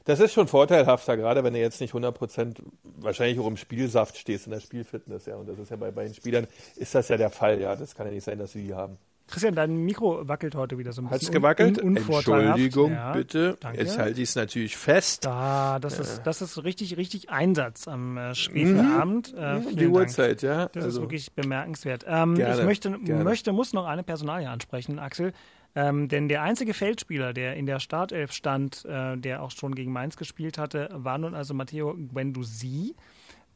das 0.05 0.21
ist 0.21 0.33
schon 0.33 0.49
vorteilhafter, 0.49 1.17
gerade 1.17 1.45
wenn 1.45 1.53
du 1.55 1.61
jetzt 1.61 1.81
nicht 1.81 1.91
100 1.91 2.15
Prozent 2.17 2.63
wahrscheinlich 2.99 3.39
auch 3.39 3.47
im 3.47 3.57
Spielsaft 3.57 4.17
stehst, 4.17 4.47
in 4.47 4.53
der 4.53 4.61
Spielfitness, 4.61 5.27
ja. 5.27 5.37
Und 5.37 5.49
das 5.49 5.59
ist 5.59 5.71
ja 5.71 5.77
bei, 5.77 5.91
bei 5.91 6.05
den 6.05 6.15
Spielern, 6.15 6.47
ist 6.77 6.95
das 6.95 7.09
ja 7.09 7.17
der 7.17 7.31
Fall, 7.31 7.61
ja. 7.61 7.77
Das 7.77 7.95
kann 7.95 8.07
ja 8.07 8.13
nicht 8.13 8.25
sein, 8.25 8.39
dass 8.39 8.53
sie 8.53 8.63
die 8.65 8.75
haben. 8.75 8.97
Christian, 9.29 9.55
dein 9.55 9.77
Mikro 9.77 10.27
wackelt 10.27 10.57
heute 10.57 10.77
wieder 10.77 10.93
so 10.93 11.03
ein 11.03 11.05
bisschen. 11.05 11.21
Hat's 11.29 11.31
gewackelt? 11.31 11.81
Un. 11.81 11.97
Entschuldigung, 11.97 12.93
Ja, 12.93 13.13
bitte. 13.13 13.57
danke. 13.61 13.79
Jetzt 13.79 13.97
halte 13.97 14.21
ich 14.21 14.29
es 14.31 14.35
natürlich 14.35 14.77
fest. 14.77 15.25
Da, 15.25 15.79
das, 15.79 16.01
ist, 16.01 16.23
das 16.25 16.43
ist 16.43 16.65
richtig, 16.65 16.97
richtig 16.97 17.31
Einsatz 17.31 17.87
am 17.87 18.17
äh, 18.17 18.35
späten 18.35 18.81
Abend. 18.81 19.33
Äh, 19.39 19.59
Mhm. 19.61 19.69
Die 19.71 19.77
Dank. 19.85 19.95
Uhrzeit, 19.95 20.43
ja. 20.43 20.67
Das 20.67 20.79
ist 20.79 20.85
Also, 20.87 21.01
wirklich 21.03 21.33
bemerkenswert. 21.33 22.05
Ähm, 22.09 22.35
Gerne, 22.35 22.59
ich 22.59 22.65
möchte, 22.65 22.91
gerne. 22.99 23.23
möchte, 23.23 23.53
muss 23.53 23.73
noch 23.73 23.87
eine 23.87 24.03
Personalie 24.03 24.49
ansprechen, 24.51 24.99
Axel. 24.99 25.33
Ähm, 25.75 26.09
denn 26.09 26.29
der 26.29 26.43
einzige 26.43 26.75
Feldspieler, 26.75 27.33
der 27.33 27.57
in 27.57 27.67
der 27.67 27.79
Startelf 27.79 28.33
stand, 28.33 28.85
äh, 28.85 29.17
der 29.17 29.43
auch 29.43 29.53
schon 29.53 29.75
gegen 29.75 29.93
Mainz 29.93 30.17
gespielt 30.17 30.59
hatte, 30.59 30.89
war 30.93 31.19
nun 31.19 31.35
also 31.35 31.55
Matteo 31.55 31.95
Guendouzi. 31.95 32.95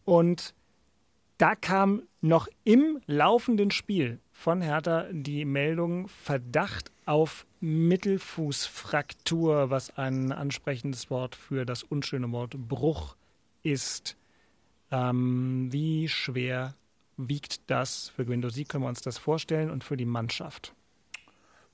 Und 0.05 0.55
da 1.39 1.55
kam 1.57 2.03
noch 2.21 2.47
im 2.63 3.01
laufenden 3.07 3.73
Spiel 3.73 4.21
von 4.31 4.63
Hertha 4.63 5.07
die 5.11 5.45
Meldung 5.45 6.07
Verdacht 6.09 6.93
auf 7.05 7.45
Mittelfußfraktur, 7.61 9.71
was 9.71 9.99
ein 9.99 10.31
ansprechendes 10.31 11.11
Wort 11.11 11.35
für 11.35 11.67
das 11.67 11.83
unschöne 11.83 12.31
Wort 12.31 12.55
Bruch 12.69 13.17
ist. 13.63 14.17
Ähm, 14.93 15.73
wie 15.73 16.09
schwer 16.09 16.77
wiegt 17.17 17.69
das 17.69 18.11
für 18.11 18.25
Guendouzi? 18.25 18.63
Können 18.65 18.85
wir 18.85 18.89
uns 18.89 19.01
das 19.01 19.19
vorstellen 19.19 19.71
und 19.71 19.83
für 19.83 19.97
die 19.97 20.07
Mannschaft? 20.07 20.75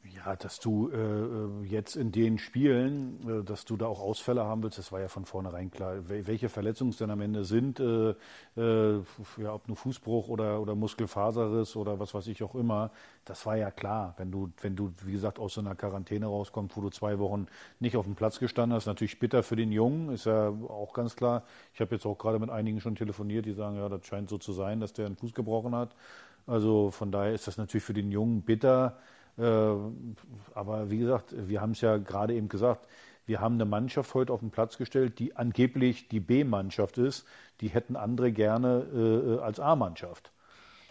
Ja, 0.03 0.35
dass 0.35 0.59
du 0.61 0.91
äh, 0.91 0.97
äh, 0.97 1.65
jetzt 1.67 1.95
in 1.95 2.11
den 2.11 2.39
Spielen, 2.39 3.41
äh, 3.41 3.45
dass 3.45 3.67
du 3.67 3.77
da 3.77 3.87
auch 3.87 4.01
Ausfälle 4.01 4.45
haben 4.45 4.63
willst, 4.63 4.79
das 4.79 4.93
war 4.93 5.01
ja 5.01 5.09
von 5.09 5.27
vornherein 5.27 5.71
klar. 5.71 6.09
Wel 6.09 6.27
welche 6.27 6.49
Verletzungen 6.49 6.91
es 6.91 6.97
dann 6.97 7.11
am 7.11 7.21
Ende 7.21 7.45
sind, 7.45 7.81
äh, 7.81 8.15
äh, 8.57 9.03
ja, 9.37 9.53
ob 9.53 9.69
nur 9.69 9.77
Fußbruch 9.77 10.29
oder, 10.29 10.61
oder 10.61 10.75
Muskelfaserriss 10.75 11.77
oder 11.77 12.01
was 12.01 12.15
weiß 12.15 12.29
ich 12.29 12.43
auch 12.43 12.55
immer, 12.55 12.91
das 13.27 13.45
war 13.45 13.57
ja 13.57 13.71
klar. 13.71 14.15
Wenn 14.17 14.31
du, 14.31 14.51
wenn 14.63 14.75
du, 14.75 14.91
wie 15.05 15.13
gesagt, 15.13 15.39
aus 15.39 15.55
so 15.55 15.61
einer 15.61 15.75
Quarantäne 15.75 16.27
rauskommst, 16.27 16.77
wo 16.79 16.81
du 16.81 16.89
zwei 16.89 17.19
Wochen 17.19 17.47
nicht 17.79 17.97
auf 17.97 18.07
dem 18.07 18.15
Platz 18.15 18.39
gestanden 18.39 18.75
hast, 18.75 18.87
natürlich 18.87 19.19
bitter 19.19 19.43
für 19.43 19.57
den 19.57 19.71
Jungen, 19.71 20.11
ist 20.11 20.25
ja 20.25 20.49
auch 20.49 20.95
ganz 20.95 21.15
klar. 21.15 21.45
Ich 21.75 21.81
habe 21.81 21.95
jetzt 21.95 22.07
auch 22.07 22.17
gerade 22.17 22.39
mit 22.39 22.49
einigen 22.49 22.81
schon 22.81 22.95
telefoniert, 22.95 23.45
die 23.45 23.53
sagen, 23.53 23.77
ja, 23.77 23.89
das 23.91 24.07
scheint 24.07 24.31
so 24.31 24.39
zu 24.39 24.53
sein, 24.55 24.81
dass 24.81 24.95
der 24.95 25.07
einen 25.07 25.17
Fuß 25.17 25.35
gebrochen 25.35 25.75
hat. 25.75 25.95
Also 26.47 26.91
von 26.91 27.13
daher 27.13 27.33
ist 27.33 27.47
das 27.47 27.59
natürlich 27.59 27.85
für 27.85 27.93
den 27.95 28.11
Jungen 28.11 28.43
bitter. 28.43 28.99
Äh, 29.39 29.43
aber 30.55 30.91
wie 30.91 30.99
gesagt, 30.99 31.35
wir 31.49 31.61
haben 31.61 31.73
es 31.73 31.81
ja 31.81 31.97
gerade 31.99 32.35
eben 32.35 32.49
gesagt, 32.49 32.87
wir 33.27 33.41
haben 33.41 33.55
eine 33.55 33.65
Mannschaft 33.65 34.15
heute 34.15 34.33
auf 34.33 34.41
den 34.41 34.51
Platz 34.51 34.77
gestellt, 34.77 35.19
die 35.19 35.37
angeblich 35.37 36.09
die 36.09 36.21
B-Mannschaft 36.21 36.99
ist. 36.99 37.27
Die 37.61 37.69
hätten 37.69 37.95
andere 37.95 38.33
gerne 38.33 38.87
äh, 38.93 39.41
als 39.41 39.61
A-Mannschaft. 39.61 40.33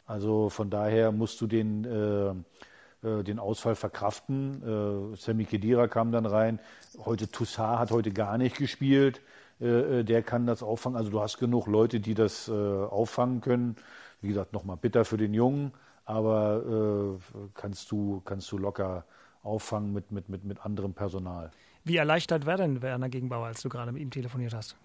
Also 0.06 0.50
von 0.50 0.70
daher 0.70 1.12
musst 1.12 1.40
du 1.42 1.48
den, 1.48 1.84
äh, 1.84 3.08
äh, 3.08 3.24
den 3.24 3.40
Ausfall 3.40 3.76
verkraften. 3.76 5.14
Äh, 5.14 5.16
Sammy 5.18 5.46
Kedira 5.46 5.88
kam 5.88 6.12
dann 6.12 6.26
rein. 6.26 6.60
Heute 7.06 7.30
Toussaint 7.30 7.80
hat 7.80 7.92
heute 7.92 8.12
gar 8.12 8.38
nicht 8.38 8.58
gespielt. 8.58 9.22
Äh, 9.62 10.00
äh, 10.00 10.04
der 10.04 10.24
kann 10.24 10.46
das 10.48 10.64
auffangen. 10.64 10.98
Also 10.98 11.12
du 11.12 11.20
hast 11.20 11.38
genug 11.38 11.68
Leute, 11.68 12.00
die 12.00 12.14
das 12.14 12.50
auffangen 12.50 13.42
können. 13.42 13.76
Wie 14.22 14.30
gesagt, 14.30 14.54
nochmal 14.54 14.78
bitter 14.78 15.06
für 15.06 15.18
den 15.18 15.34
Jungen, 15.34 15.74
aber 16.10 16.64
äh, 17.14 17.50
kannst, 17.54 17.92
du, 17.92 18.22
kannst 18.26 18.52
du 18.52 18.58
locker 18.58 19.06
auffangen 19.44 19.94
mit, 19.94 20.12
mit, 20.12 20.28
mit, 20.28 20.44
mit 20.44 20.66
anderem 20.66 20.94
Personal. 20.94 21.52
Wie 21.84 21.98
erleichtert 21.98 22.48
war 22.48 22.58
denn 22.58 22.82
Werner 22.82 23.10
Gegenbauer, 23.10 23.46
als 23.46 23.62
du 23.62 23.70
gerade 23.70 23.92
mit 23.92 24.02
ihm 24.02 24.10
telefoniert 24.10 24.54
hast? 24.56 24.76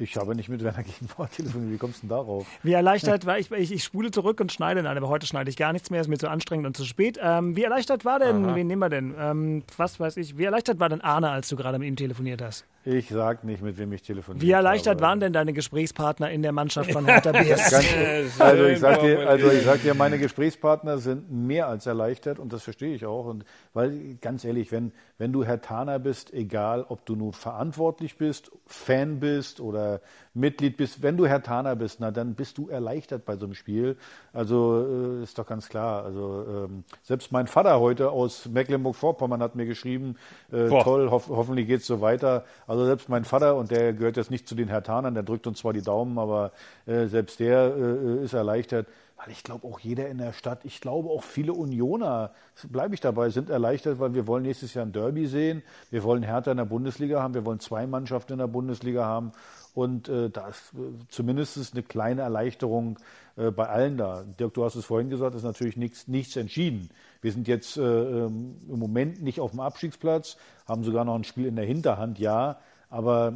Ich 0.00 0.16
habe 0.16 0.34
nicht 0.34 0.48
mit 0.48 0.64
Werner 0.64 0.82
Gegenbauer 0.82 1.30
telefoniert. 1.30 1.72
Wie 1.72 1.78
kommst 1.78 1.98
du 1.98 2.00
denn 2.06 2.16
darauf? 2.16 2.46
Wie 2.62 2.72
erleichtert 2.72 3.26
war 3.26 3.38
ich, 3.38 3.50
ich, 3.50 3.70
ich 3.70 3.84
spule 3.84 4.10
zurück 4.10 4.40
und 4.40 4.50
schneide, 4.50 4.82
nein, 4.82 4.96
aber 4.96 5.08
heute 5.08 5.26
schneide 5.26 5.50
ich 5.50 5.56
gar 5.56 5.72
nichts 5.72 5.90
mehr, 5.90 6.00
ist 6.00 6.08
mir 6.08 6.18
zu 6.18 6.28
anstrengend 6.28 6.66
und 6.66 6.76
zu 6.76 6.84
spät. 6.84 7.18
Ähm, 7.22 7.54
wie 7.54 7.64
erleichtert 7.64 8.04
war 8.04 8.18
denn, 8.18 8.54
wen 8.54 8.66
nehmen 8.66 8.80
wir 8.80 8.88
denn? 8.88 9.14
Ähm, 9.18 9.62
was 9.76 10.00
weiß 10.00 10.16
ich, 10.16 10.38
wie 10.38 10.44
erleichtert 10.44 10.80
war 10.80 10.88
denn 10.88 11.02
Arne, 11.02 11.30
als 11.30 11.48
du 11.48 11.56
gerade 11.56 11.78
mit 11.78 11.88
ihm 11.88 11.96
telefoniert 11.96 12.40
hast? 12.40 12.64
Ich 12.82 13.10
sag 13.10 13.44
nicht, 13.44 13.62
mit 13.62 13.76
wem 13.76 13.92
ich 13.92 14.00
telefoniere. 14.00 14.42
Wie 14.42 14.52
erleichtert 14.52 15.02
waren 15.02 15.20
denn 15.20 15.34
deine 15.34 15.52
Gesprächspartner 15.52 16.30
in 16.30 16.40
der 16.40 16.52
Mannschaft 16.52 16.92
von 16.92 17.04
Hertha 17.04 17.32
BSC? 17.32 18.30
Also, 18.38 18.64
ich 18.64 18.78
sag 18.78 19.00
dir, 19.00 19.28
also 19.28 19.50
ich 19.50 19.64
sag 19.64 19.82
dir, 19.82 19.92
meine 19.92 20.18
Gesprächspartner 20.18 20.96
sind 20.96 21.30
mehr 21.30 21.68
als 21.68 21.84
erleichtert 21.84 22.38
und 22.38 22.54
das 22.54 22.62
verstehe 22.62 22.94
ich 22.94 23.04
auch. 23.04 23.26
Und 23.26 23.44
weil 23.74 24.16
ganz 24.22 24.46
ehrlich, 24.46 24.72
wenn, 24.72 24.92
wenn 25.18 25.30
du 25.30 25.44
Herr 25.44 25.60
Taner 25.60 25.98
bist, 25.98 26.32
egal 26.32 26.86
ob 26.88 27.04
du 27.04 27.16
nun 27.16 27.34
verantwortlich 27.34 28.16
bist, 28.16 28.50
Fan 28.66 29.20
bist 29.20 29.60
oder 29.60 29.89
Mitglied 30.34 30.76
bist, 30.76 31.02
wenn 31.02 31.16
du 31.16 31.26
Herr 31.26 31.42
Taner 31.42 31.74
bist, 31.74 31.98
na 31.98 32.10
dann 32.10 32.34
bist 32.34 32.58
du 32.58 32.68
erleichtert 32.68 33.24
bei 33.24 33.36
so 33.36 33.46
einem 33.46 33.54
Spiel. 33.54 33.96
Also 34.32 35.18
äh, 35.20 35.22
ist 35.24 35.38
doch 35.38 35.46
ganz 35.46 35.68
klar. 35.68 36.04
Also 36.04 36.44
ähm, 36.48 36.84
selbst 37.02 37.32
mein 37.32 37.46
Vater 37.46 37.80
heute 37.80 38.10
aus 38.10 38.46
Mecklenburg-Vorpommern 38.46 39.42
hat 39.42 39.56
mir 39.56 39.66
geschrieben, 39.66 40.16
äh, 40.52 40.68
toll, 40.68 41.10
hoff, 41.10 41.28
hoffentlich 41.28 41.66
geht's 41.66 41.86
so 41.86 42.00
weiter. 42.00 42.44
Also 42.66 42.86
selbst 42.86 43.08
mein 43.08 43.24
Vater, 43.24 43.56
und 43.56 43.70
der 43.70 43.92
gehört 43.92 44.16
jetzt 44.16 44.30
nicht 44.30 44.46
zu 44.46 44.54
den 44.54 44.68
Hertanern, 44.68 45.14
der 45.14 45.24
drückt 45.24 45.46
uns 45.46 45.58
zwar 45.58 45.72
die 45.72 45.82
Daumen, 45.82 46.18
aber 46.18 46.52
äh, 46.86 47.06
selbst 47.06 47.40
der 47.40 47.74
äh, 47.76 48.24
ist 48.24 48.34
erleichtert. 48.34 48.86
Weil 49.22 49.32
ich 49.32 49.42
glaube 49.44 49.66
auch 49.68 49.78
jeder 49.80 50.08
in 50.08 50.16
der 50.16 50.32
Stadt, 50.32 50.60
ich 50.64 50.80
glaube 50.80 51.10
auch 51.10 51.22
viele 51.22 51.52
Unioner, 51.52 52.30
bleibe 52.70 52.94
ich 52.94 53.02
dabei, 53.02 53.28
sind 53.28 53.50
erleichtert, 53.50 54.00
weil 54.00 54.14
wir 54.14 54.26
wollen 54.26 54.44
nächstes 54.44 54.72
Jahr 54.72 54.86
ein 54.86 54.92
Derby 54.92 55.26
sehen. 55.26 55.62
Wir 55.90 56.04
wollen 56.04 56.22
Hertha 56.22 56.50
in 56.50 56.56
der 56.56 56.64
Bundesliga 56.64 57.22
haben, 57.22 57.34
wir 57.34 57.44
wollen 57.44 57.60
zwei 57.60 57.86
Mannschaften 57.86 58.32
in 58.32 58.38
der 58.38 58.46
Bundesliga 58.46 59.04
haben. 59.04 59.32
Und 59.74 60.08
äh, 60.08 60.30
da 60.30 60.48
ist 60.48 60.72
äh, 60.74 60.78
zumindest 61.08 61.72
eine 61.72 61.82
kleine 61.82 62.22
Erleichterung 62.22 62.98
äh, 63.36 63.50
bei 63.50 63.68
allen 63.68 63.96
da. 63.96 64.24
Dirk, 64.38 64.54
du 64.54 64.64
hast 64.64 64.74
es 64.74 64.84
vorhin 64.84 65.10
gesagt, 65.10 65.34
ist 65.34 65.42
natürlich 65.42 65.76
nichts, 65.76 66.08
nichts 66.08 66.36
entschieden. 66.36 66.90
Wir 67.22 67.32
sind 67.32 67.48
jetzt 67.48 67.76
äh, 67.76 67.82
ähm, 67.82 68.56
im 68.68 68.78
Moment 68.78 69.22
nicht 69.22 69.40
auf 69.40 69.52
dem 69.52 69.60
Abstiegsplatz, 69.60 70.36
haben 70.66 70.84
sogar 70.84 71.04
noch 71.04 71.14
ein 71.14 71.24
Spiel 71.24 71.46
in 71.46 71.56
der 71.56 71.66
Hinterhand, 71.66 72.18
ja. 72.18 72.58
Aber 72.88 73.34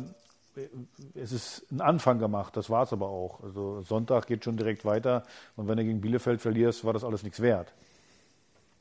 äh, 0.57 0.69
es 1.15 1.33
ist 1.33 1.71
ein 1.71 1.81
Anfang 1.81 2.19
gemacht, 2.19 2.57
das 2.57 2.71
war 2.71 2.83
es 2.83 2.93
aber 2.93 3.09
auch. 3.09 3.43
Also 3.43 3.83
Sonntag 3.83 4.27
geht 4.27 4.45
schon 4.45 4.57
direkt 4.57 4.85
weiter 4.85 5.25
und 5.57 5.69
wenn 5.69 5.77
du 5.77 5.85
gegen 5.85 6.01
Bielefeld 6.01 6.41
verlierst, 6.41 6.85
war 6.85 6.93
das 6.93 7.05
alles 7.05 7.23
nichts 7.23 7.41
wert. 7.41 7.73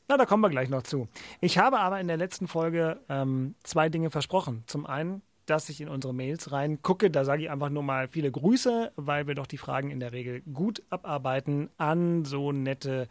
Na, 0.08 0.18
da 0.18 0.26
kommen 0.26 0.42
wir 0.42 0.50
gleich 0.50 0.68
noch 0.68 0.82
zu. 0.82 1.08
Ich 1.40 1.56
habe 1.58 1.78
aber 1.78 1.98
in 1.98 2.08
der 2.08 2.18
letzten 2.18 2.46
Folge 2.46 3.00
ähm, 3.08 3.54
zwei 3.62 3.88
Dinge 3.88 4.10
versprochen. 4.10 4.62
Zum 4.66 4.84
einen, 4.84 5.22
dass 5.46 5.68
ich 5.68 5.80
in 5.80 5.88
unsere 5.88 6.14
Mails 6.14 6.52
reingucke. 6.52 7.10
Da 7.10 7.24
sage 7.24 7.42
ich 7.42 7.50
einfach 7.50 7.70
nur 7.70 7.82
mal 7.82 8.08
viele 8.08 8.30
Grüße, 8.30 8.92
weil 8.96 9.26
wir 9.26 9.34
doch 9.34 9.46
die 9.46 9.58
Fragen 9.58 9.90
in 9.90 10.00
der 10.00 10.12
Regel 10.12 10.42
gut 10.52 10.82
abarbeiten 10.90 11.70
an 11.78 12.24
so 12.24 12.52
nette 12.52 13.08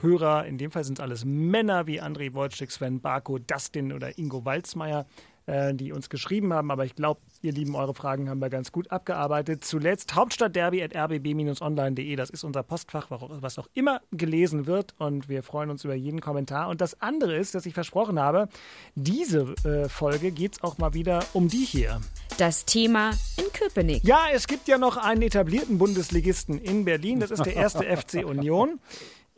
Hörer. 0.00 0.46
In 0.46 0.58
dem 0.58 0.70
Fall 0.70 0.84
sind 0.84 0.98
es 0.98 1.02
alles 1.02 1.24
Männer 1.24 1.86
wie 1.86 2.00
André 2.00 2.34
Wojcik, 2.34 2.70
Sven 2.70 3.00
Barko, 3.00 3.38
Dustin 3.38 3.92
oder 3.92 4.18
Ingo 4.18 4.44
Walzmeier, 4.44 5.06
äh, 5.50 5.74
die 5.74 5.92
uns 5.92 6.08
geschrieben 6.08 6.52
haben. 6.52 6.70
Aber 6.70 6.84
ich 6.84 6.94
glaube, 6.94 7.20
ihr 7.42 7.50
Lieben, 7.52 7.74
eure 7.74 7.92
Fragen 7.92 8.30
haben 8.30 8.40
wir 8.40 8.50
ganz 8.50 8.70
gut 8.70 8.92
abgearbeitet. 8.92 9.64
Zuletzt 9.64 10.14
hauptstadtderby.rbb-online.de. 10.14 12.14
Das 12.14 12.30
ist 12.30 12.44
unser 12.44 12.62
Postfach, 12.62 13.08
was 13.10 13.58
auch 13.58 13.66
immer 13.74 14.00
gelesen 14.12 14.66
wird. 14.66 14.94
Und 14.98 15.28
wir 15.28 15.42
freuen 15.42 15.70
uns 15.70 15.82
über 15.84 15.94
jeden 15.94 16.20
Kommentar. 16.20 16.68
Und 16.68 16.80
das 16.80 17.00
andere 17.00 17.36
ist, 17.36 17.56
dass 17.56 17.66
ich 17.66 17.74
versprochen 17.74 18.20
habe, 18.20 18.48
diese 18.94 19.56
äh, 19.64 19.88
Folge 19.88 20.30
geht 20.30 20.52
es 20.54 20.62
auch 20.62 20.78
mal 20.78 20.94
wieder 20.94 21.24
um 21.32 21.48
die 21.48 21.64
hier. 21.64 22.00
Das 22.38 22.64
Thema 22.64 23.10
in 23.36 23.52
Köpenick. 23.52 24.04
Ja, 24.04 24.26
es 24.32 24.46
gibt 24.46 24.68
ja 24.68 24.78
noch 24.78 24.96
einen 24.96 25.22
etablierten 25.22 25.78
Bundesligisten 25.78 26.58
in 26.58 26.84
Berlin. 26.84 27.18
Das 27.18 27.32
ist 27.32 27.44
der 27.44 27.56
erste 27.56 27.84
FC 27.96 28.24
Union. 28.24 28.78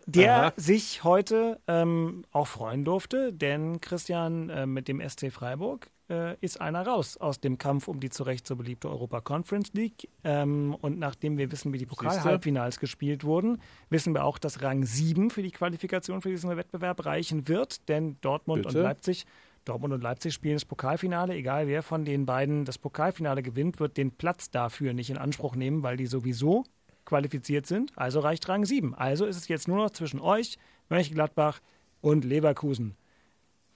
Der 0.07 0.35
Aha. 0.35 0.53
sich 0.57 1.05
heute 1.05 1.61
ähm, 1.69 2.25
auch 2.33 2.49
freuen 2.49 2.85
durfte, 2.85 3.33
denn 3.33 3.81
Christian 3.81 4.51
äh, 4.51 4.67
mit 4.67 4.89
dem 4.89 5.01
SC 5.01 5.33
Freiburg 5.33 5.89
äh, 6.11 6.37
ist 6.41 6.61
einer 6.61 6.87
raus 6.87 7.17
aus 7.17 7.41
dem 7.41 7.59
Kampf 7.59 7.89
um 7.89 8.01
die 8.01 8.11
zu 8.11 8.23
Recht 8.23 8.47
so 8.47 8.57
beliebte 8.57 8.89
Europa 8.89 9.21
Conference 9.21 9.73
League. 9.73 10.09
Ähm, 10.25 10.77
und 10.81 10.99
nachdem 10.99 11.39
wir 11.39 11.51
wissen, 11.53 11.73
wie 11.73 11.79
die 11.79 11.87
Pokal-Halbfinals 11.87 12.79
gespielt 12.79 13.25
wurden, 13.25 13.61
wissen 13.91 14.15
wir 14.15 14.25
auch, 14.25 14.39
dass 14.39 14.63
Rang 14.63 14.85
7 14.85 15.31
für 15.31 15.43
die 15.43 15.51
Qualifikation 15.51 16.23
für 16.23 16.31
diesen 16.31 16.55
Wettbewerb 16.57 17.05
reichen 17.07 17.49
wird, 17.49 17.89
denn 17.89 18.17
Dortmund 18.21 18.63
Bitte? 18.63 18.79
und 18.79 18.85
Leipzig 18.85 19.27
Dortmund 19.65 19.95
und 19.95 20.03
Leipzig 20.03 20.35
spielen 20.35 20.57
das 20.57 20.65
Pokalfinale. 20.65 21.35
Egal 21.35 21.69
wer 21.69 21.85
von 21.85 22.05
den 22.05 22.27
beiden 22.27 22.65
das 22.65 22.79
Pokalfinale 22.79 23.43
gewinnt, 23.43 23.79
wird 23.79 23.97
den 23.97 24.11
Platz 24.11 24.51
dafür 24.51 24.93
nicht 24.93 25.11
in 25.11 25.19
Anspruch 25.19 25.55
nehmen, 25.55 25.85
weil 25.85 25.97
die 25.97 26.07
sowieso 26.07 26.65
qualifiziert 27.05 27.67
sind, 27.67 27.93
also 27.97 28.21
reicht 28.21 28.49
Rang 28.49 28.65
7. 28.65 28.95
Also 28.95 29.27
ist 29.27 29.37
es 29.37 29.49
jetzt 29.49 29.69
nur 29.69 29.77
noch 29.77 29.91
zwischen 29.91 30.21
euch, 30.21 30.59
Mönchengladbach 30.89 31.61
und 32.01 32.25
Leverkusen. 32.25 32.97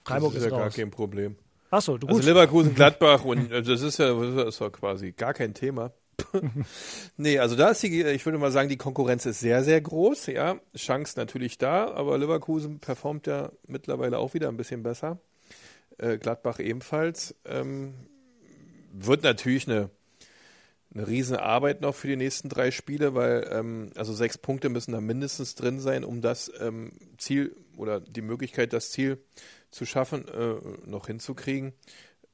Freiburg 0.03 0.33
das 0.33 0.39
ist, 0.39 0.45
ist 0.45 0.51
ja 0.51 0.57
gar 0.57 0.67
raus. 0.67 0.75
kein 0.75 0.91
Problem. 0.91 1.35
Achso, 1.69 1.97
du 1.97 2.07
Also 2.07 2.19
gut. 2.19 2.25
Leverkusen, 2.25 2.73
Gladbach 2.75 3.23
und 3.25 3.51
also 3.51 3.71
das 3.71 3.81
ist 3.81 3.99
ja 3.99 4.13
das 4.13 4.55
ist 4.55 4.61
ja 4.61 4.69
quasi 4.69 5.11
gar 5.11 5.33
kein 5.33 5.53
Thema. 5.53 5.91
nee, 7.17 7.37
also 7.37 7.55
da 7.55 7.69
ist 7.69 7.83
die, 7.83 8.03
ich 8.03 8.25
würde 8.25 8.39
mal 8.39 8.51
sagen, 8.51 8.69
die 8.69 8.77
Konkurrenz 8.77 9.25
ist 9.25 9.39
sehr, 9.39 9.63
sehr 9.63 9.79
groß, 9.81 10.27
ja. 10.27 10.59
Chance 10.75 11.13
natürlich 11.17 11.57
da, 11.57 11.91
aber 11.91 12.17
Leverkusen 12.17 12.79
performt 12.79 13.27
ja 13.27 13.51
mittlerweile 13.67 14.17
auch 14.17 14.33
wieder 14.33 14.49
ein 14.49 14.57
bisschen 14.57 14.83
besser. 14.83 15.19
Äh, 15.97 16.17
Gladbach 16.17 16.59
ebenfalls. 16.59 17.35
Ähm, 17.45 17.93
wird 18.93 19.23
natürlich 19.23 19.67
eine, 19.67 19.89
eine 20.97 21.07
Riesenarbeit 21.07 21.81
noch 21.81 21.95
für 21.95 22.07
die 22.07 22.15
nächsten 22.15 22.49
drei 22.49 22.71
Spiele, 22.71 23.13
weil 23.13 23.47
ähm, 23.51 23.91
also 23.95 24.13
sechs 24.13 24.37
Punkte 24.37 24.69
müssen 24.69 24.91
da 24.91 25.01
mindestens 25.01 25.55
drin 25.55 25.79
sein, 25.79 26.03
um 26.03 26.21
das 26.21 26.51
ähm, 26.59 26.91
Ziel 27.17 27.55
oder 27.77 27.99
die 27.99 28.21
Möglichkeit, 28.21 28.73
das 28.73 28.89
Ziel 28.89 29.23
zu 29.69 29.85
schaffen, 29.85 30.27
äh, 30.27 30.55
noch 30.85 31.07
hinzukriegen. 31.07 31.73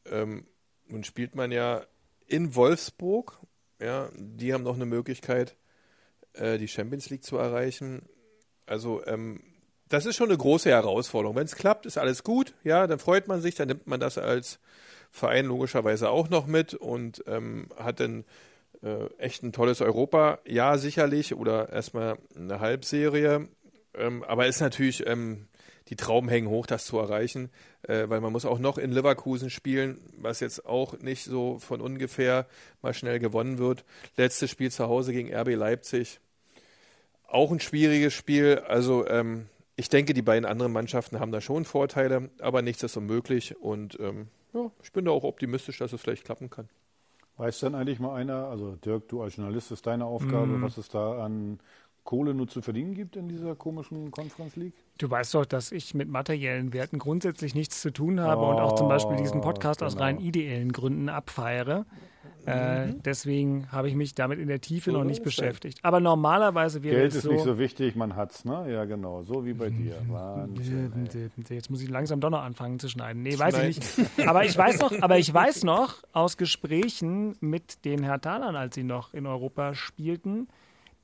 Ähm, 0.06 0.46
nun 0.88 1.04
spielt 1.04 1.36
man 1.36 1.52
ja 1.52 1.86
in 2.26 2.56
Wolfsburg, 2.56 3.40
ja, 3.82 4.10
die 4.16 4.54
haben 4.54 4.64
noch 4.64 4.76
eine 4.76 4.86
Möglichkeit, 4.86 5.58
äh, 6.34 6.58
die 6.58 6.68
Champions 6.70 7.10
League 7.10 7.24
zu 7.24 7.38
erreichen. 7.38 8.08
Also 8.66 9.06
ähm, 9.06 9.42
das 9.90 10.06
ist 10.06 10.16
schon 10.16 10.30
eine 10.30 10.38
große 10.38 10.70
Herausforderung. 10.70 11.36
Wenn 11.36 11.46
es 11.46 11.56
klappt, 11.56 11.86
ist 11.86 11.98
alles 11.98 12.24
gut, 12.24 12.54
ja, 12.64 12.88
dann 12.88 13.00
freut 13.00 13.28
man 13.28 13.42
sich, 13.42 13.56
dann 13.56 13.68
nimmt 13.68 13.88
man 13.88 14.00
das 14.00 14.18
als 14.18 14.60
Verein 15.12 15.46
logischerweise 15.46 16.10
auch 16.10 16.30
noch 16.30 16.48
mit 16.48 16.74
und 16.74 17.24
ähm, 17.28 17.68
hat 17.78 18.00
dann 18.00 18.26
äh, 18.84 19.06
echt 19.18 19.44
ein 19.44 19.54
tolles 19.54 19.82
Europa, 19.82 20.40
ja 20.46 20.78
sicherlich, 20.78 21.36
oder 21.36 21.70
erstmal 21.70 22.18
eine 22.36 22.60
Halbserie, 22.60 23.48
ähm, 23.96 24.24
aber 24.24 24.48
ist 24.48 24.62
natürlich, 24.62 25.08
ähm, 25.08 25.48
die 25.90 25.96
Trauben 25.96 26.30
hängen 26.30 26.48
hoch, 26.48 26.66
das 26.66 26.86
zu 26.86 26.98
erreichen, 26.98 27.50
äh, 27.84 28.08
weil 28.08 28.22
man 28.22 28.32
muss 28.32 28.46
auch 28.46 28.60
noch 28.60 28.78
in 28.78 28.92
Leverkusen 28.92 29.50
spielen, 29.50 30.00
was 30.18 30.40
jetzt 30.40 30.66
auch 30.66 30.98
nicht 31.00 31.24
so 31.26 31.60
von 31.60 31.82
ungefähr 31.82 32.48
mal 32.82 32.94
schnell 32.94 33.20
gewonnen 33.20 33.58
wird. 33.58 33.84
Letztes 34.16 34.50
Spiel 34.50 34.72
zu 34.72 34.88
Hause 34.88 35.14
gegen 35.14 35.34
RB 35.34 35.56
Leipzig, 35.56 36.20
auch 37.28 37.52
ein 37.52 37.60
schwieriges 37.60 38.14
Spiel, 38.14 38.60
also 38.68 39.08
ähm, 39.08 39.48
ich 39.76 39.90
denke, 39.90 40.14
die 40.14 40.22
beiden 40.22 40.46
anderen 40.46 40.72
Mannschaften 40.72 41.20
haben 41.20 41.32
da 41.32 41.42
schon 41.42 41.66
Vorteile, 41.66 42.30
aber 42.40 42.62
nichts 42.62 42.84
ist 42.84 42.96
unmöglich 42.96 43.60
und 43.60 44.00
ähm, 44.00 44.28
ja, 44.54 44.72
ich 44.84 44.92
bin 44.92 45.06
da 45.06 45.12
auch 45.12 45.24
optimistisch, 45.24 45.80
dass 45.80 45.94
es 45.94 46.02
vielleicht 46.02 46.26
klappen 46.26 46.50
kann. 46.50 46.70
Weiß 47.38 47.62
denn 47.62 47.74
eigentlich 47.74 48.00
mal 48.00 48.16
einer, 48.16 48.46
also 48.48 48.76
Dirk, 48.76 49.08
du 49.08 49.24
als 49.24 49.38
Journalist 49.38 49.72
ist 49.72 49.88
deine 49.88 50.06
Aufgabe, 50.06 50.62
was 50.62 50.78
es 50.78 50.90
da 50.90 51.24
an 51.24 51.60
Kohle 52.04 52.34
nur 52.34 52.48
zu 52.48 52.62
verdienen 52.62 52.94
gibt 52.94 53.16
in 53.16 53.28
dieser 53.28 53.56
komischen 53.56 54.12
Conference 54.12 54.56
League? 54.56 54.74
Du 54.98 55.10
weißt 55.10 55.34
doch, 55.36 55.46
dass 55.46 55.72
ich 55.72 55.94
mit 55.94 56.10
materiellen 56.10 56.74
Werten 56.74 57.00
grundsätzlich 57.00 57.56
nichts 57.56 57.82
zu 57.82 57.92
tun 57.92 58.20
habe 58.20 58.46
und 58.46 58.60
auch 58.60 58.76
zum 58.76 58.88
Beispiel 58.90 59.18
diesen 59.18 59.42
Podcast 59.42 59.82
aus 59.82 59.94
genau. 59.94 60.06
rein 60.06 60.20
ideellen 60.20 60.72
Gründen 60.72 61.10
abfeiere. 61.10 61.86
Äh, 62.46 62.94
deswegen 63.06 63.72
habe 63.72 63.88
ich 63.88 63.96
mich 63.96 64.16
damit 64.16 64.40
in 64.40 64.50
der 64.50 64.60
Tiefe 64.60 64.92
noch 64.92 65.06
nicht 65.06 65.24
beschäftigt. 65.24 65.80
Aber 65.82 66.02
normalerweise 66.02 66.84
wäre 66.84 66.96
Geld 66.96 67.12
es 67.12 67.16
ist 67.16 67.24
so. 67.24 67.32
nicht 67.32 67.44
so 67.44 67.58
wichtig, 67.58 67.96
man 67.96 68.18
hat's, 68.18 68.44
ne? 68.44 68.66
Ja, 68.70 68.84
genau, 68.84 69.24
so 69.24 69.46
wie 69.46 69.54
bei 69.54 69.70
dir. 69.70 69.96
Mhm. 70.02 70.10
Wahnsinn. 70.14 71.10
Jetzt 71.50 71.70
muss 71.70 71.82
ich 71.82 71.90
langsam 71.90 72.20
doch 72.20 72.30
noch 72.30 72.44
anfangen 72.44 72.80
zu 72.80 72.90
schneiden. 72.90 73.22
Nee, 73.22 73.40
weiß 73.40 73.58
ich 73.60 73.78
nicht. 73.78 74.28
Aber 74.28 74.44
ich 74.44 74.58
weiß 74.58 74.80
noch, 74.80 74.92
aber 75.02 75.18
ich 75.18 75.34
weiß 75.34 75.64
noch 75.64 76.04
aus 76.12 76.36
Gesprächen 76.36 77.36
mit 77.40 77.86
den 77.86 78.04
Herthanern, 78.04 78.56
als 78.58 78.76
sie 78.76 78.84
noch 78.84 79.14
in 79.14 79.26
Europa 79.26 79.74
spielten, 79.74 80.48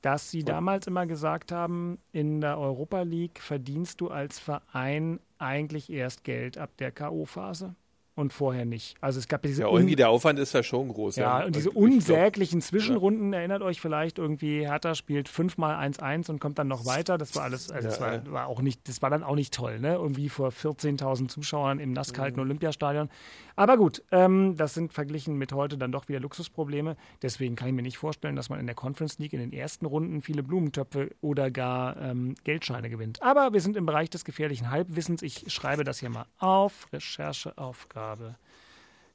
dass 0.02 0.30
sie 0.30 0.44
damals 0.44 0.86
immer 0.86 1.06
gesagt 1.06 1.52
haben, 1.52 1.98
in 2.12 2.40
der 2.40 2.58
Europa 2.58 3.02
League 3.02 3.40
verdienst 3.40 4.00
du 4.00 4.08
als 4.08 4.38
Verein 4.38 5.20
eigentlich 5.38 5.90
erst 5.90 6.24
Geld 6.24 6.58
ab 6.58 6.70
der 6.78 6.90
K.O.-Phase 6.92 7.74
und 8.20 8.32
vorher 8.32 8.64
nicht. 8.64 8.96
Also 9.00 9.18
es 9.18 9.26
gab 9.28 9.44
ja 9.44 9.48
diese 9.48 9.62
Ja, 9.62 9.68
irgendwie 9.70 9.96
der 9.96 10.10
Aufwand 10.10 10.38
ist 10.38 10.52
ja 10.52 10.62
schon 10.62 10.88
groß. 10.88 11.16
ja, 11.16 11.44
und 11.44 11.56
diese 11.56 11.68
ich 11.70 11.74
glaub- 11.74 11.84
unsäglichen 11.84 12.60
Zwischenrunden, 12.60 13.32
erinnert 13.32 13.62
euch 13.62 13.80
vielleicht 13.80 14.18
irgendwie, 14.18 14.60
Hertha 14.60 14.94
spielt 14.94 15.28
fünfmal 15.28 15.74
1-1 15.76 16.30
und 16.30 16.38
kommt 16.38 16.58
dann 16.58 16.68
noch 16.68 16.86
weiter. 16.86 17.18
Das 17.18 17.34
war 17.34 17.44
alles, 17.44 17.70
also 17.70 17.88
das 17.88 17.98
Ja, 17.98 18.04
war, 18.06 18.12
ja. 18.14 18.22
war 18.30 18.46
auch 18.46 18.62
nicht, 18.62 18.86
das 18.88 19.02
war 19.02 19.10
dann 19.10 19.22
auch 19.24 19.34
nicht 19.34 19.52
toll, 19.54 19.80
ne? 19.80 19.94
Irgendwie 19.94 20.28
vor 20.28 20.50
14.000 20.52 21.28
Zuschauern 21.28 21.78
im 21.80 21.92
nasskalten 21.92 22.36
Mhm. 22.40 22.46
Olympiastadion. 22.46 23.08
Aber 23.56 23.76
gut, 23.76 24.02
ähm, 24.10 24.56
das 24.56 24.74
sind 24.74 24.92
verglichen 24.92 25.36
mit 25.36 25.52
heute 25.52 25.76
dann 25.76 25.92
doch 25.92 26.08
wieder 26.08 26.20
Luxusprobleme. 26.20 26.96
Deswegen 27.20 27.56
kann 27.56 27.68
ich 27.68 27.74
mir 27.74 27.82
nicht 27.82 27.98
vorstellen, 27.98 28.36
dass 28.36 28.48
man 28.48 28.58
in 28.60 28.66
der 28.66 28.74
Conference 28.74 29.18
League 29.18 29.32
in 29.34 29.40
den 29.40 29.52
ersten 29.52 29.84
Runden 29.86 30.22
viele 30.22 30.42
Blumentöpfe 30.42 31.10
oder 31.20 31.50
gar 31.50 31.96
ähm, 32.00 32.34
Geldscheine 32.44 32.88
gewinnt. 32.90 33.22
Aber 33.22 33.52
wir 33.52 33.60
sind 33.60 33.76
im 33.76 33.86
Bereich 33.86 34.08
des 34.08 34.24
gefährlichen 34.24 34.70
Halbwissens. 34.70 35.22
Ich 35.22 35.44
schreibe 35.52 35.84
das 35.84 35.98
hier 36.00 36.08
mal 36.10 36.26
auf. 36.38 36.86
Rechercheaufgabe. 36.92 38.09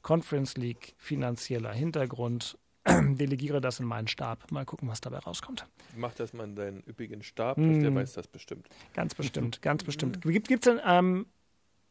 Conference 0.01 0.55
League, 0.57 0.93
finanzieller 0.97 1.73
Hintergrund. 1.73 2.57
Delegiere 2.87 3.61
das 3.61 3.79
in 3.79 3.87
meinen 3.87 4.07
Stab. 4.07 4.51
Mal 4.51 4.63
gucken, 4.65 4.87
was 4.87 5.01
dabei 5.01 5.17
rauskommt. 5.17 5.65
Mach 5.95 6.13
das 6.13 6.33
mal 6.33 6.43
in 6.43 6.55
deinen 6.55 6.83
üppigen 6.87 7.23
Stab, 7.23 7.57
Hm. 7.57 7.81
der 7.81 7.95
weiß 7.95 8.13
das 8.13 8.27
bestimmt. 8.27 8.67
Ganz 8.93 9.15
bestimmt, 9.15 9.61
ganz 9.63 9.83
bestimmt. 9.85 10.21
Gibt 10.21 10.51
es 10.51 10.59
denn 10.61 10.79
ähm, 10.85 11.25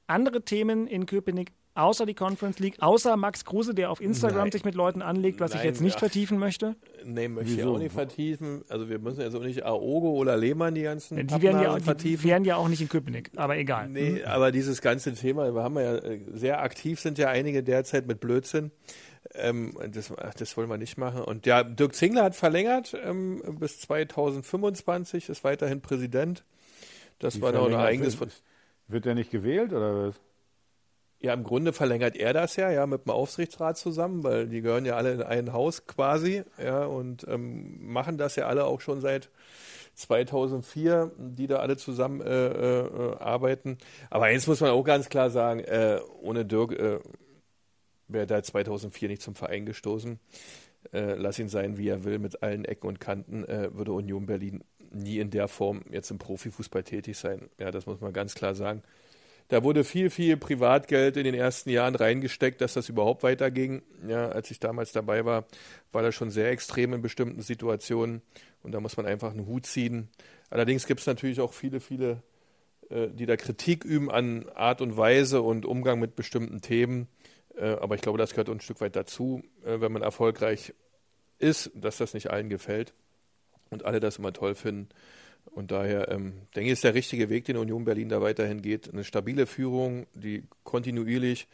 andere 0.06 0.42
Themen 0.44 0.86
in 0.86 1.06
Köpenick 1.06 1.50
außer 1.74 2.06
die 2.06 2.14
Conference 2.14 2.58
League, 2.58 2.76
außer 2.80 3.16
Max 3.16 3.44
Kruse, 3.44 3.74
der 3.74 3.90
auf 3.90 4.00
Instagram 4.00 4.44
Nein. 4.44 4.52
sich 4.52 4.64
mit 4.64 4.74
Leuten 4.74 5.02
anlegt, 5.02 5.40
was 5.40 5.50
ich 5.52 5.58
Nein, 5.58 5.66
jetzt 5.66 5.80
nicht 5.80 5.94
ja. 5.94 5.98
vertiefen 5.98 6.38
möchte? 6.38 6.76
Nee, 7.04 7.28
möchte 7.28 7.52
ich 7.52 7.58
Wieso? 7.58 7.74
auch 7.74 7.78
nicht 7.78 7.92
vertiefen. 7.92 8.62
Also 8.68 8.88
wir 8.88 8.98
müssen 8.98 9.20
jetzt 9.20 9.34
auch 9.34 9.42
nicht 9.42 9.64
Aogo 9.64 10.10
oder 10.12 10.36
Lehmann 10.36 10.74
die 10.74 10.82
ganzen 10.82 11.16
Die 11.16 11.42
werden, 11.42 11.44
ja, 11.44 11.50
Pappnasen 11.52 11.78
die 11.78 11.84
vertiefen. 11.84 12.30
wären 12.30 12.44
ja 12.44 12.56
auch 12.56 12.68
nicht 12.68 12.80
in 12.80 12.88
Köpenick, 12.88 13.30
aber 13.36 13.56
egal. 13.56 13.88
Nee, 13.88 14.22
aber 14.24 14.52
dieses 14.52 14.80
ganze 14.80 15.14
Thema, 15.14 15.52
wir 15.54 15.62
haben 15.62 15.76
ja 15.78 15.96
äh, 15.96 16.20
sehr 16.32 16.62
aktiv 16.62 17.00
sind 17.00 17.18
ja 17.18 17.28
einige 17.28 17.62
derzeit 17.62 18.06
mit 18.06 18.20
Blödsinn. 18.20 18.70
Ähm, 19.34 19.76
das, 19.90 20.12
das 20.38 20.56
wollen 20.56 20.68
wir 20.68 20.78
nicht 20.78 20.96
machen. 20.98 21.22
Und 21.22 21.46
ja, 21.46 21.64
Dirk 21.64 21.94
Zingler 21.94 22.22
hat 22.24 22.36
verlängert 22.36 22.96
ähm, 23.02 23.42
bis 23.58 23.80
2025, 23.80 25.28
ist 25.28 25.44
weiterhin 25.44 25.80
Präsident. 25.80 26.44
Das 27.18 27.36
Wie 27.36 27.42
war 27.42 27.52
noch 27.52 27.66
ein 27.66 27.74
eigenes. 27.74 28.20
wird, 28.20 28.42
wird 28.88 29.04
der 29.06 29.14
nicht 29.14 29.30
gewählt 29.30 29.72
oder 29.72 30.08
was? 30.08 30.20
Ja, 31.24 31.32
im 31.32 31.42
Grunde 31.42 31.72
verlängert 31.72 32.16
er 32.16 32.34
das 32.34 32.56
ja, 32.56 32.70
ja, 32.70 32.86
mit 32.86 33.06
dem 33.06 33.10
Aufsichtsrat 33.10 33.78
zusammen, 33.78 34.22
weil 34.24 34.46
die 34.46 34.60
gehören 34.60 34.84
ja 34.84 34.96
alle 34.96 35.14
in 35.14 35.22
ein 35.22 35.54
Haus 35.54 35.86
quasi, 35.86 36.42
ja, 36.62 36.84
und 36.84 37.26
ähm, 37.26 37.78
machen 37.80 38.18
das 38.18 38.36
ja 38.36 38.46
alle 38.46 38.66
auch 38.66 38.82
schon 38.82 39.00
seit 39.00 39.30
2004, 39.94 41.12
die 41.16 41.46
da 41.46 41.60
alle 41.60 41.78
zusammen 41.78 42.20
äh, 42.20 42.48
äh, 42.48 43.16
arbeiten. 43.20 43.78
Aber 44.10 44.26
eins 44.26 44.46
muss 44.46 44.60
man 44.60 44.72
auch 44.72 44.84
ganz 44.84 45.08
klar 45.08 45.30
sagen, 45.30 45.60
äh, 45.60 45.98
ohne 46.20 46.44
Dirk 46.44 46.72
äh, 46.72 46.98
wäre 48.06 48.26
da 48.26 48.42
2004 48.42 49.08
nicht 49.08 49.22
zum 49.22 49.34
Verein 49.34 49.64
gestoßen. 49.64 50.20
Äh, 50.92 51.14
lass 51.14 51.38
ihn 51.38 51.48
sein, 51.48 51.78
wie 51.78 51.88
er 51.88 52.04
will, 52.04 52.18
mit 52.18 52.42
allen 52.42 52.66
Ecken 52.66 52.86
und 52.86 53.00
Kanten, 53.00 53.46
äh, 53.46 53.70
würde 53.72 53.92
Union 53.92 54.26
Berlin 54.26 54.62
nie 54.90 55.20
in 55.20 55.30
der 55.30 55.48
Form 55.48 55.84
jetzt 55.90 56.10
im 56.10 56.18
Profifußball 56.18 56.82
tätig 56.82 57.16
sein. 57.16 57.48
Ja, 57.58 57.70
das 57.70 57.86
muss 57.86 58.02
man 58.02 58.12
ganz 58.12 58.34
klar 58.34 58.54
sagen. 58.54 58.82
Da 59.48 59.62
wurde 59.62 59.84
viel, 59.84 60.08
viel 60.08 60.36
Privatgeld 60.36 61.16
in 61.16 61.24
den 61.24 61.34
ersten 61.34 61.68
Jahren 61.70 61.94
reingesteckt, 61.94 62.60
dass 62.60 62.74
das 62.74 62.88
überhaupt 62.88 63.22
weiterging. 63.22 63.82
Ja, 64.08 64.28
als 64.28 64.50
ich 64.50 64.58
damals 64.58 64.92
dabei 64.92 65.24
war, 65.24 65.44
war 65.92 66.02
das 66.02 66.14
schon 66.14 66.30
sehr 66.30 66.50
extrem 66.50 66.94
in 66.94 67.02
bestimmten 67.02 67.42
Situationen. 67.42 68.22
Und 68.62 68.72
da 68.72 68.80
muss 68.80 68.96
man 68.96 69.04
einfach 69.04 69.32
einen 69.32 69.46
Hut 69.46 69.66
ziehen. 69.66 70.08
Allerdings 70.48 70.86
gibt 70.86 71.00
es 71.00 71.06
natürlich 71.06 71.40
auch 71.40 71.52
viele, 71.52 71.80
viele, 71.80 72.22
äh, 72.88 73.08
die 73.08 73.26
da 73.26 73.36
Kritik 73.36 73.84
üben 73.84 74.10
an 74.10 74.48
Art 74.54 74.80
und 74.80 74.96
Weise 74.96 75.42
und 75.42 75.66
Umgang 75.66 76.00
mit 76.00 76.16
bestimmten 76.16 76.62
Themen. 76.62 77.08
Äh, 77.56 77.66
aber 77.66 77.96
ich 77.96 78.00
glaube, 78.00 78.18
das 78.18 78.30
gehört 78.30 78.48
ein 78.48 78.60
Stück 78.60 78.80
weit 78.80 78.96
dazu, 78.96 79.42
äh, 79.64 79.80
wenn 79.80 79.92
man 79.92 80.02
erfolgreich 80.02 80.72
ist, 81.38 81.70
dass 81.74 81.98
das 81.98 82.14
nicht 82.14 82.30
allen 82.30 82.48
gefällt 82.48 82.94
und 83.70 83.84
alle 83.84 84.00
das 84.00 84.16
immer 84.18 84.32
toll 84.32 84.54
finden. 84.54 84.88
Und 85.46 85.70
daher 85.70 86.10
ähm, 86.10 86.32
denke 86.54 86.66
ich, 86.66 86.72
ist 86.72 86.84
der 86.84 86.94
richtige 86.94 87.30
Weg, 87.30 87.44
den 87.44 87.56
Union 87.56 87.84
Berlin 87.84 88.08
da 88.08 88.20
weiterhin 88.20 88.60
geht. 88.60 88.92
Eine 88.92 89.04
stabile 89.04 89.46
Führung, 89.46 90.06
die 90.14 90.44
kontinuierlich 90.64 91.46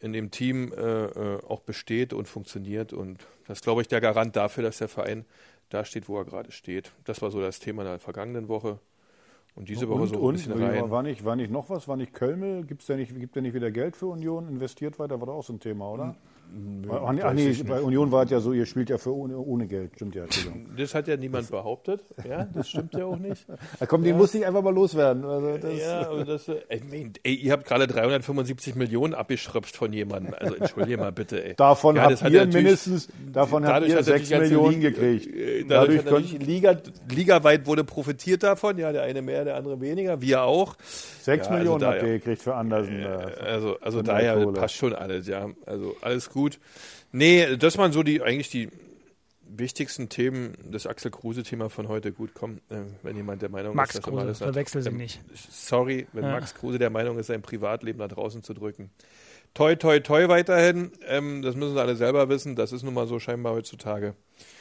in 0.00 0.12
dem 0.12 0.30
Team 0.30 0.72
äh, 0.72 1.04
äh, 1.04 1.42
auch 1.44 1.60
besteht 1.60 2.12
und 2.12 2.26
funktioniert. 2.28 2.92
Und 2.92 3.26
das 3.46 3.58
ist, 3.58 3.64
glaube 3.64 3.82
ich, 3.82 3.88
der 3.88 4.00
Garant 4.00 4.36
dafür, 4.36 4.64
dass 4.64 4.78
der 4.78 4.88
Verein 4.88 5.24
da 5.68 5.84
steht, 5.84 6.08
wo 6.08 6.18
er 6.18 6.24
gerade 6.24 6.52
steht. 6.52 6.92
Das 7.04 7.22
war 7.22 7.30
so 7.30 7.40
das 7.40 7.58
Thema 7.58 7.82
in 7.82 7.88
der 7.88 7.98
vergangenen 7.98 8.48
Woche. 8.48 8.78
Und 9.54 9.70
diese 9.70 9.88
Woche 9.88 10.02
und, 10.02 10.08
so 10.08 10.14
ein 10.16 10.20
und 10.20 10.32
bisschen 10.34 10.62
rein. 10.62 10.90
war 10.90 11.02
nicht, 11.02 11.24
war 11.24 11.34
nicht 11.34 11.50
noch 11.50 11.70
was? 11.70 11.88
War 11.88 11.96
nicht 11.96 12.12
Kölmel? 12.12 12.64
Gibt's 12.66 12.86
der 12.86 12.96
nicht, 12.96 13.18
gibt 13.18 13.34
der 13.36 13.42
nicht 13.42 13.54
wieder 13.54 13.70
Geld 13.70 13.96
für 13.96 14.06
Union? 14.06 14.48
Investiert 14.48 14.98
weiter? 14.98 15.18
War 15.18 15.26
doch 15.26 15.34
auch 15.34 15.44
so 15.44 15.54
ein 15.54 15.60
Thema, 15.60 15.90
oder? 15.90 16.16
Ach, 16.88 17.12
nee, 17.12 17.22
ach 17.22 17.32
nee, 17.32 17.52
bei 17.66 17.80
Union 17.82 18.12
war 18.12 18.24
es 18.24 18.30
ja 18.30 18.38
so, 18.40 18.52
ihr 18.52 18.64
spielt 18.66 18.88
ja 18.88 18.96
für 18.98 19.14
ohne, 19.14 19.36
ohne 19.36 19.66
Geld. 19.66 19.90
Stimmt 19.96 20.14
ja. 20.14 20.24
Das 20.78 20.94
hat 20.94 21.08
ja 21.08 21.16
niemand 21.16 21.50
behauptet. 21.50 22.02
Ja, 22.28 22.44
das 22.54 22.68
stimmt 22.68 22.94
ja 22.94 23.04
auch 23.04 23.18
nicht. 23.18 23.44
Ja, 23.80 23.86
komm, 23.86 24.02
den 24.02 24.12
Ja. 24.12 24.16
musste 24.16 24.38
ich 24.38 24.46
einfach 24.46 24.62
mal 24.62 24.72
loswerden. 24.72 25.24
Also 25.24 25.58
das, 25.58 25.78
Ja, 25.78 26.08
aber 26.08 26.24
das, 26.24 26.48
äh, 26.48 26.60
ey, 26.68 26.80
mein, 26.88 27.12
ey, 27.24 27.34
ihr 27.34 27.52
habt 27.52 27.66
gerade 27.66 27.86
375 27.86 28.74
Millionen 28.76 29.12
abgeschröpft 29.14 29.76
von 29.76 29.92
jemandem. 29.92 30.34
Also 30.38 30.54
entschuldige 30.54 30.96
mal 30.98 31.12
bitte, 31.12 31.44
ey. 31.44 31.54
Davon 31.56 31.96
Ja, 31.96 32.02
habt 32.02 32.12
das 32.12 32.22
hat 32.22 32.32
ihr 32.32 32.46
mindestens, 32.46 33.08
davon 33.32 33.66
habt 33.66 33.86
ihr 33.86 33.96
hat 33.96 34.06
natürlich 34.06 34.06
sechs 34.06 34.28
die 34.28 34.34
ganze 34.34 34.54
Millionen 34.54 34.80
Liga- 34.80 34.90
gekriegt. 34.90 35.26
äh, 35.26 35.64
Dadurch, 35.64 35.68
Dadurch 35.68 35.98
hat 35.98 36.04
natürlich 36.06 36.30
konnten 36.32 36.44
Liga, 36.46 36.76
ligaweit 37.12 37.66
wurde 37.66 37.84
profitiert 37.84 38.42
davon. 38.44 38.78
Ja, 38.78 38.92
der 38.92 39.02
eine 39.02 39.20
mehr, 39.22 39.44
der 39.44 39.56
andere 39.56 39.80
weniger. 39.80 40.20
Wir 40.22 40.42
auch. 40.44 40.76
sechs 41.20 41.46
Ja, 41.46 41.52
also 41.52 41.58
Millionen 41.58 41.80
da, 41.80 41.86
habt 41.92 42.02
ihr 42.02 42.08
gekriegt 42.18 42.42
für 42.42 42.54
Andersen. 42.54 43.02
da. 43.02 43.16
Also, 43.44 43.76
also 43.80 44.02
der 44.02 44.14
daher 44.14 44.46
passt 44.52 44.74
schon 44.76 44.94
alles, 44.94 45.26
ja. 45.26 45.48
Also 45.66 45.96
alles 46.00 46.30
gut. 46.30 46.35
Nee, 47.12 47.56
das 47.56 47.78
waren 47.78 47.92
so 47.92 48.02
die 48.02 48.22
eigentlich 48.22 48.50
die 48.50 48.68
wichtigsten 49.48 50.08
Themen, 50.08 50.54
das 50.70 50.86
Axel 50.86 51.10
Kruse-Thema 51.10 51.70
von 51.70 51.88
heute. 51.88 52.12
Gut, 52.12 52.30
komm, 52.34 52.58
äh, 52.68 52.76
wenn 53.02 53.16
jemand 53.16 53.42
der 53.42 53.48
Meinung 53.48 53.74
Max 53.74 53.94
ist, 53.94 54.06
dass 54.06 54.12
Kruse, 54.12 54.34
verwechsel 54.34 54.82
sie 54.82 54.90
nicht. 54.90 55.20
Sorry, 55.50 56.06
wenn 56.12 56.24
Ja. 56.24 56.32
Max 56.32 56.54
Kruse 56.54 56.78
der 56.78 56.90
Meinung 56.90 57.18
ist, 57.18 57.28
sein 57.28 57.42
Privatleben 57.42 57.98
nach 57.98 58.08
draußen 58.08 58.42
zu 58.42 58.54
drücken. 58.54 58.90
Toi, 59.56 59.74
toi, 59.76 60.00
toi 60.00 60.28
weiterhin. 60.28 60.92
Ähm, 61.08 61.40
das 61.40 61.56
müssen 61.56 61.72
sie 61.72 61.80
alle 61.80 61.96
selber 61.96 62.28
wissen. 62.28 62.56
Das 62.56 62.72
ist 62.72 62.82
nun 62.82 62.92
mal 62.92 63.06
so 63.06 63.18
scheinbar 63.18 63.54
heutzutage. 63.54 64.14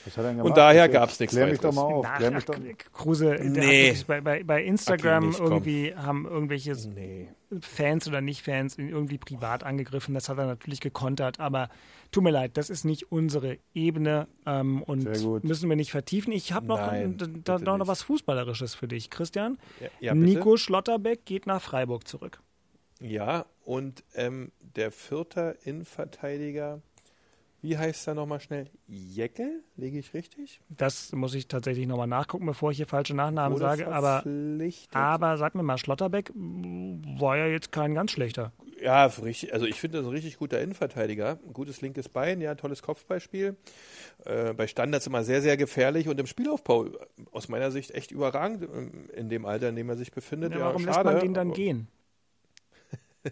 Was 0.05 0.15
hat 0.15 0.23
er 0.23 0.31
denn 0.34 0.41
Und 0.41 0.55
daher 0.55 0.86
Jetzt 0.86 0.93
gab's 0.93 1.19
nichts 1.19 1.36
Klär 1.36 1.47
mich 1.47 1.60
doch 1.60 1.73
mal 1.73 1.81
auf. 1.81 2.03
Nach, 2.03 2.15
Klär 2.17 2.31
mich 2.31 2.45
ach, 2.47 2.55
doch, 2.55 2.60
Kruse, 2.93 3.36
der 3.36 3.43
Nee. 3.43 3.97
bei, 4.08 4.21
bei, 4.21 4.43
bei 4.45 4.63
Instagram 4.63 5.27
nicht, 5.27 5.38
komm. 5.39 5.51
irgendwie 5.51 5.93
haben 5.97 6.25
irgendwelche 6.25 6.73
Nee. 6.88 7.27
Fans 7.60 8.08
oder 8.08 8.21
Nicht-Fans 8.21 8.77
ihn 8.77 8.88
irgendwie 8.88 9.17
privat 9.17 9.65
angegriffen. 9.65 10.13
Das 10.13 10.29
hat 10.29 10.38
er 10.38 10.45
natürlich 10.45 10.79
gekontert, 10.79 11.41
aber 11.41 11.67
tut 12.12 12.23
mir 12.23 12.31
leid, 12.31 12.55
das 12.55 12.69
ist 12.69 12.86
nicht 12.86 13.12
unsere 13.12 13.58
Ebene 13.73 14.29
ähm, 14.45 14.81
und 14.81 15.03
müssen 15.43 15.67
wir 15.67 15.75
nicht 15.75 15.91
vertiefen. 15.91 16.31
Ich 16.31 16.53
habe 16.53 16.67
noch, 16.67 16.79
Nein, 16.79 17.17
da 17.43 17.60
noch 17.60 17.77
nicht. 17.79 17.88
was 17.88 18.01
Fußballerisches 18.03 18.75
für 18.75 18.88
dich, 18.88 19.10
Christian. 19.10 19.58
Ja, 19.81 19.88
ja? 19.99 20.15
Nico 20.15 20.55
Schlotterbeck 20.55 21.25
geht 21.25 21.47
nach 21.47 21.62
Freiburg 21.62 22.08
zurück. 22.08 22.39
Ja, 23.01 23.45
und 23.63 24.03
ähm, 24.15 24.51
der 24.60 24.91
vierte 24.91 25.58
Innenverteidiger, 25.63 26.81
wie 27.62 27.77
heißt 27.77 28.08
er 28.08 28.13
nochmal 28.13 28.39
schnell? 28.39 28.67
Jeckel? 28.88 29.63
Lege 29.75 29.97
ich 29.99 30.13
richtig? 30.13 30.62
Das 30.69 31.12
muss 31.12 31.34
ich 31.34 31.47
tatsächlich 31.47 31.88
nochmal 31.88 32.08
nachgucken, 32.08 32.45
bevor 32.45 32.71
ich 32.71 32.77
hier 32.77 32.88
falsche 32.88 33.15
Nachnamen 33.15 33.53
Wurde 33.53 33.65
sage. 33.65 33.88
Aber, 33.88 34.23
aber 34.91 35.38
sag 35.38 35.55
mir 35.55 35.63
mal, 35.63 35.77
Schlotterbeck 35.77 36.31
war 36.36 37.38
ja 37.38 37.47
jetzt 37.47 37.71
kein 37.71 37.95
ganz 37.95 38.12
schlechter. 38.12 38.51
Ja, 38.81 39.05
richtig, 39.05 39.53
also 39.53 39.65
ich 39.65 39.79
finde 39.79 39.97
das 39.97 40.05
ein 40.05 40.12
richtig 40.12 40.38
guter 40.38 40.62
Innenverteidiger. 40.62 41.39
Ein 41.45 41.53
gutes 41.53 41.81
linkes 41.81 42.08
Bein, 42.08 42.39
ja, 42.39 42.55
tolles 42.55 42.84
Kopfballspiel. 42.84 43.55
Äh, 44.25 44.53
bei 44.53 44.67
Standards 44.67 45.08
immer 45.08 45.23
sehr, 45.23 45.41
sehr 45.41 45.58
gefährlich 45.58 46.08
und 46.08 46.19
im 46.19 46.27
Spielaufbau 46.27 46.89
aus 47.31 47.49
meiner 47.49 47.71
Sicht 47.71 47.91
echt 47.91 48.12
überragend 48.12 48.63
ähm, 48.63 49.10
in 49.15 49.29
dem 49.29 49.45
Alter, 49.45 49.69
in 49.69 49.75
dem 49.75 49.89
er 49.89 49.95
sich 49.95 50.12
befindet. 50.12 50.51
Ja, 50.51 50.60
Ja, 50.60 50.65
warum 50.65 50.86
lässt 50.86 50.95
schade, 50.97 51.12
man 51.13 51.19
den 51.19 51.34
dann 51.34 51.53
gehen? 51.53 51.88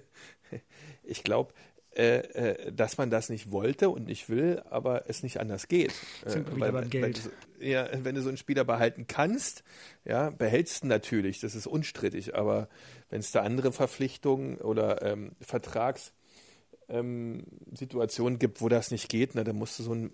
Ich 1.04 1.24
glaube, 1.24 1.54
äh, 1.96 2.18
äh, 2.20 2.72
dass 2.72 2.98
man 2.98 3.10
das 3.10 3.30
nicht 3.30 3.52
wollte 3.52 3.90
und 3.90 4.06
nicht 4.06 4.30
will, 4.30 4.62
aber 4.70 5.10
es 5.10 5.24
nicht 5.24 5.40
anders 5.40 5.68
geht. 5.68 5.94
Sind 6.26 6.48
Äh, 6.50 6.56
wieder 6.56 6.72
beim 6.72 6.84
wenn, 6.84 6.90
Geld. 6.90 7.18
du 7.18 7.22
so- 7.22 7.30
ja, 7.60 7.88
wenn 8.04 8.16
du 8.16 8.22
so 8.22 8.30
einen 8.30 8.38
Spieler 8.38 8.64
behalten 8.64 9.06
kannst, 9.08 9.64
ja, 10.06 10.30
behältst 10.32 10.84
du 10.84 10.88
natürlich, 10.88 11.40
das 11.40 11.56
ist 11.56 11.68
unstrittig, 11.68 12.36
aber 12.36 12.68
wenn 13.10 13.20
es 13.20 13.32
da 13.32 13.42
andere 13.42 13.72
Verpflichtungen 13.72 14.58
oder 14.58 15.02
ähm, 15.04 15.32
Vertragssituationen 15.42 18.36
ähm, 18.36 18.40
gibt, 18.40 18.62
wo 18.62 18.70
das 18.70 18.92
nicht 18.92 19.10
geht, 19.10 19.32
na, 19.36 19.44
dann 19.44 19.56
musst 19.58 19.78
du 19.80 19.84
so 19.84 19.92
einen 19.92 20.12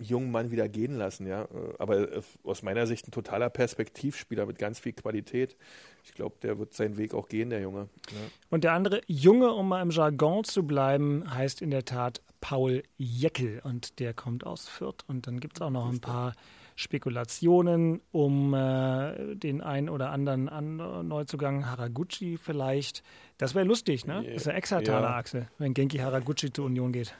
jungen 0.00 0.30
Mann 0.30 0.50
wieder 0.50 0.68
gehen 0.68 0.96
lassen, 0.96 1.26
ja. 1.26 1.42
Äh, 1.42 1.74
Aber 1.78 2.12
äh, 2.12 2.22
aus 2.42 2.62
meiner 2.62 2.86
Sicht 2.86 3.08
ein 3.08 3.12
totaler 3.12 3.50
Perspektivspieler 3.50 4.46
mit 4.46 4.58
ganz 4.58 4.78
viel 4.78 4.92
Qualität. 4.92 5.56
Ich 6.04 6.14
glaube, 6.14 6.36
der 6.42 6.58
wird 6.58 6.74
seinen 6.74 6.96
Weg 6.96 7.14
auch 7.14 7.28
gehen, 7.28 7.50
der 7.50 7.60
Junge. 7.60 7.88
Ja. 8.10 8.18
Und 8.50 8.64
der 8.64 8.72
andere 8.72 9.00
Junge, 9.06 9.52
um 9.52 9.68
mal 9.68 9.82
im 9.82 9.90
Jargon 9.90 10.44
zu 10.44 10.64
bleiben, 10.64 11.24
heißt 11.32 11.62
in 11.62 11.70
der 11.70 11.84
Tat 11.84 12.22
Paul 12.40 12.82
Jeckel 12.98 13.60
und 13.64 14.00
der 14.00 14.14
kommt 14.14 14.44
aus 14.44 14.68
Fürth. 14.68 15.04
Und 15.06 15.26
dann 15.26 15.40
gibt 15.40 15.56
es 15.56 15.62
auch 15.62 15.70
noch 15.70 15.88
ein 15.88 16.00
paar 16.00 16.34
Spekulationen 16.76 18.00
um 18.10 18.52
äh, 18.52 19.36
den 19.36 19.60
einen 19.60 19.88
oder 19.88 20.10
anderen 20.10 20.48
an, 20.48 21.08
Neuzugang 21.08 21.66
Haraguchi 21.66 22.36
vielleicht. 22.36 23.02
Das 23.38 23.54
wäre 23.54 23.64
lustig, 23.64 24.06
ne? 24.06 24.24
Das 24.24 24.42
ist 24.42 24.46
Ex-Hartaler 24.48 25.08
Ja. 25.08 25.16
Achse, 25.16 25.48
wenn 25.58 25.72
Genki 25.72 25.98
Haraguchi 25.98 26.52
zur 26.52 26.66
Union 26.66 26.92
geht. 26.92 27.14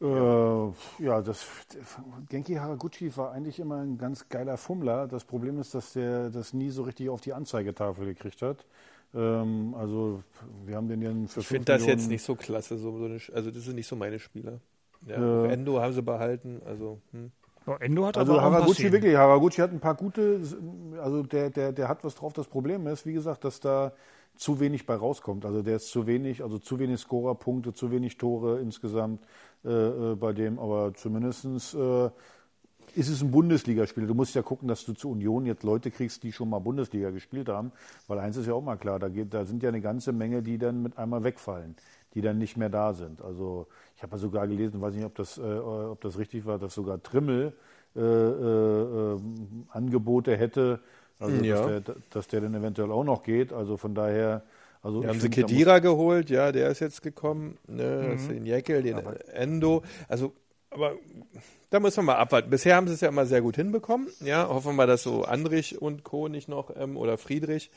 Äh, 0.00 0.72
ja, 1.02 1.22
das 1.22 1.44
Genki 2.28 2.54
Haraguchi 2.54 3.16
war 3.16 3.32
eigentlich 3.32 3.58
immer 3.58 3.76
ein 3.82 3.98
ganz 3.98 4.28
geiler 4.28 4.56
Fummler. 4.56 5.08
Das 5.08 5.24
Problem 5.24 5.58
ist, 5.58 5.74
dass 5.74 5.92
der 5.94 6.30
das 6.30 6.52
nie 6.52 6.70
so 6.70 6.82
richtig 6.84 7.08
auf 7.10 7.20
die 7.20 7.32
Anzeigetafel 7.32 8.06
gekriegt 8.06 8.42
hat. 8.42 8.64
Ähm, 9.14 9.74
also 9.76 10.22
wir 10.64 10.76
haben 10.76 10.88
den 10.88 11.02
ja 11.02 11.12
für 11.26 11.40
Ich 11.40 11.46
finde 11.48 11.66
das 11.66 11.86
Millionen, 11.86 11.88
jetzt 11.88 12.08
nicht 12.08 12.22
so 12.22 12.36
klasse. 12.36 12.78
So, 12.78 12.96
so 12.96 13.04
eine, 13.06 13.20
also 13.34 13.50
das 13.50 13.64
sind 13.64 13.74
nicht 13.76 13.88
so 13.88 13.96
meine 13.96 14.18
Spieler. 14.20 14.60
Ja, 15.06 15.16
Ja. 15.16 15.46
Endo 15.46 15.80
haben 15.80 15.92
sie 15.92 16.02
behalten. 16.02 16.62
Also, 16.64 17.00
hm. 17.12 17.32
Oh, 17.66 17.76
Endo 17.80 18.06
hat 18.06 18.16
Also 18.16 18.40
Haraguchi 18.40 18.90
wirklich, 18.92 19.14
Haraguchi 19.16 19.60
hat 19.60 19.72
ein 19.72 19.80
paar 19.80 19.94
gute, 19.94 20.40
also 21.00 21.22
der, 21.22 21.50
der, 21.50 21.72
der 21.72 21.88
hat 21.88 22.02
was 22.04 22.14
drauf. 22.14 22.32
Das 22.32 22.46
Problem 22.48 22.86
ist, 22.86 23.04
wie 23.04 23.12
gesagt, 23.12 23.44
dass 23.44 23.60
da 23.60 23.92
zu 24.36 24.60
wenig 24.60 24.86
bei 24.86 24.94
rauskommt. 24.94 25.44
Also 25.44 25.62
der 25.62 25.76
ist 25.76 25.88
zu 25.90 26.06
wenig, 26.06 26.42
also 26.42 26.58
zu 26.58 26.78
wenig 26.78 27.00
Scorerpunkte, 27.00 27.74
zu 27.74 27.90
wenig 27.90 28.16
Tore 28.16 28.60
insgesamt 28.60 29.20
äh, 29.64 29.68
äh, 30.12 30.14
bei 30.16 30.32
dem, 30.32 30.58
aber 30.58 30.94
zumindestens 30.94 31.74
äh, 31.74 32.10
ist 32.94 33.08
es 33.08 33.22
ein 33.22 33.30
Bundesligaspiel. 33.30 34.06
Du 34.06 34.14
musst 34.14 34.34
ja 34.34 34.42
gucken, 34.42 34.66
dass 34.68 34.84
du 34.84 34.92
zur 34.94 35.12
Union 35.12 35.46
jetzt 35.46 35.62
Leute 35.62 35.90
kriegst, 35.90 36.22
die 36.22 36.32
schon 36.32 36.48
mal 36.50 36.58
Bundesliga 36.58 37.10
gespielt 37.10 37.48
haben, 37.48 37.72
weil 38.06 38.18
eins 38.18 38.36
ist 38.36 38.46
ja 38.46 38.54
auch 38.54 38.62
mal 38.62 38.76
klar, 38.76 38.98
da, 38.98 39.08
geht, 39.08 39.34
da 39.34 39.44
sind 39.44 39.62
ja 39.62 39.68
eine 39.68 39.80
ganze 39.80 40.12
Menge, 40.12 40.42
die 40.42 40.58
dann 40.58 40.82
mit 40.82 40.96
einmal 40.98 41.22
wegfallen, 41.24 41.76
die 42.14 42.20
dann 42.22 42.38
nicht 42.38 42.56
mehr 42.56 42.70
da 42.70 42.94
sind. 42.94 43.20
Also 43.22 43.66
ich 43.96 44.02
habe 44.02 44.12
ja 44.12 44.18
sogar 44.18 44.48
gelesen, 44.48 44.80
weiß 44.80 44.94
nicht, 44.94 45.04
ob 45.04 45.14
das, 45.14 45.38
äh, 45.38 45.42
ob 45.42 46.00
das 46.00 46.18
richtig 46.18 46.46
war, 46.46 46.58
dass 46.58 46.74
sogar 46.74 47.02
Trimmel 47.02 47.52
äh, 47.96 48.00
äh, 48.00 48.02
äh, 49.14 49.18
Angebote 49.70 50.36
hätte, 50.36 50.80
also 51.18 51.42
Ja. 51.42 51.54
dass, 51.68 51.84
der, 51.84 51.94
dass 52.10 52.28
der 52.28 52.40
dann 52.42 52.54
eventuell 52.54 52.90
auch 52.92 53.04
noch 53.04 53.22
geht. 53.22 53.52
Also 53.52 53.76
von 53.76 53.94
daher, 53.94 54.42
also 54.82 55.02
ich 55.02 55.08
haben 55.08 55.20
sie 55.20 55.28
Kedira 55.30 55.78
geholt, 55.80 56.30
ja, 56.30 56.52
der 56.52 56.70
ist 56.70 56.80
jetzt 56.80 57.02
gekommen. 57.02 57.58
Ne, 57.66 58.16
Mhm. 58.18 58.28
Den 58.28 58.46
Jäckel, 58.46 58.82
den 58.82 58.98
Endo. 59.32 59.82
Also, 60.08 60.32
aber 60.70 60.94
da 61.70 61.80
muss 61.80 61.96
man 61.96 62.06
mal 62.06 62.16
abwarten. 62.16 62.50
Bisher 62.50 62.76
haben 62.76 62.88
sie 62.88 62.94
es 62.94 63.00
ja 63.00 63.08
immer 63.08 63.26
sehr 63.26 63.42
gut 63.42 63.56
hinbekommen. 63.56 64.08
Ja, 64.20 64.48
hoffen 64.48 64.68
wir 64.68 64.72
mal, 64.72 64.86
dass 64.86 65.02
so 65.02 65.24
Andrich 65.24 65.80
und 65.80 66.04
Co. 66.04 66.28
nicht 66.28 66.48
noch, 66.48 66.74
ähm, 66.76 66.96
oder 66.96 67.18
Friedrich 67.18 67.70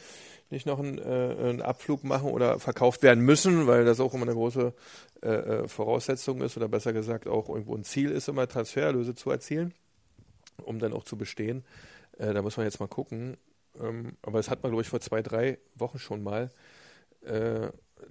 nicht 0.50 0.66
noch 0.66 0.80
einen, 0.80 0.98
äh, 0.98 1.02
einen 1.02 1.62
Abflug 1.62 2.04
machen 2.04 2.30
oder 2.30 2.60
verkauft 2.60 3.04
werden 3.04 3.24
müssen, 3.24 3.68
weil 3.68 3.86
das 3.86 4.00
auch 4.00 4.14
immer 4.14 4.24
eine 4.24 4.34
große 4.34 4.74
äh, 5.24 5.30
äh, 5.30 5.68
Voraussetzung 5.68 6.42
ist 6.42 6.58
oder 6.58 6.68
besser 6.68 6.94
gesagt 6.94 7.28
auch 7.28 7.48
irgendwo 7.50 7.76
ein 7.76 7.84
Ziel 7.86 8.12
ist, 8.12 8.28
immer 8.28 8.48
Transfererlöse 8.48 9.16
zu 9.16 9.30
erzielen, 9.32 9.74
um 10.64 10.80
dann 10.80 10.94
auch 10.94 11.04
zu 11.04 11.18
bestehen. 11.18 11.64
Äh, 12.18 12.34
da 12.34 12.42
muss 12.42 12.58
man 12.58 12.66
jetzt 12.66 12.80
mal 12.80 12.88
gucken. 12.88 13.38
Ähm, 13.80 14.18
aber 14.22 14.40
das 14.40 14.50
hat 14.50 14.64
man, 14.64 14.72
glaube 14.72 14.82
ich, 14.82 14.90
vor 14.90 15.00
zwei, 15.00 15.22
drei 15.22 15.58
Wochen 15.76 16.00
schon 16.00 16.22
mal 16.24 16.50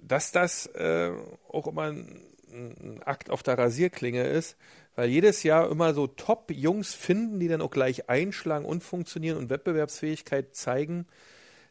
dass 0.01 0.31
das 0.31 0.67
äh, 0.67 1.11
auch 1.49 1.67
immer 1.67 1.91
ein, 1.91 2.21
ein 2.51 3.03
Akt 3.03 3.29
auf 3.29 3.43
der 3.43 3.57
Rasierklinge 3.57 4.23
ist, 4.23 4.57
weil 4.95 5.09
jedes 5.09 5.43
Jahr 5.43 5.69
immer 5.69 5.93
so 5.93 6.07
Top-Jungs 6.07 6.93
finden, 6.93 7.39
die 7.39 7.47
dann 7.47 7.61
auch 7.61 7.71
gleich 7.71 8.09
einschlagen 8.09 8.65
und 8.65 8.83
funktionieren 8.83 9.37
und 9.37 9.49
Wettbewerbsfähigkeit 9.49 10.55
zeigen. 10.55 11.07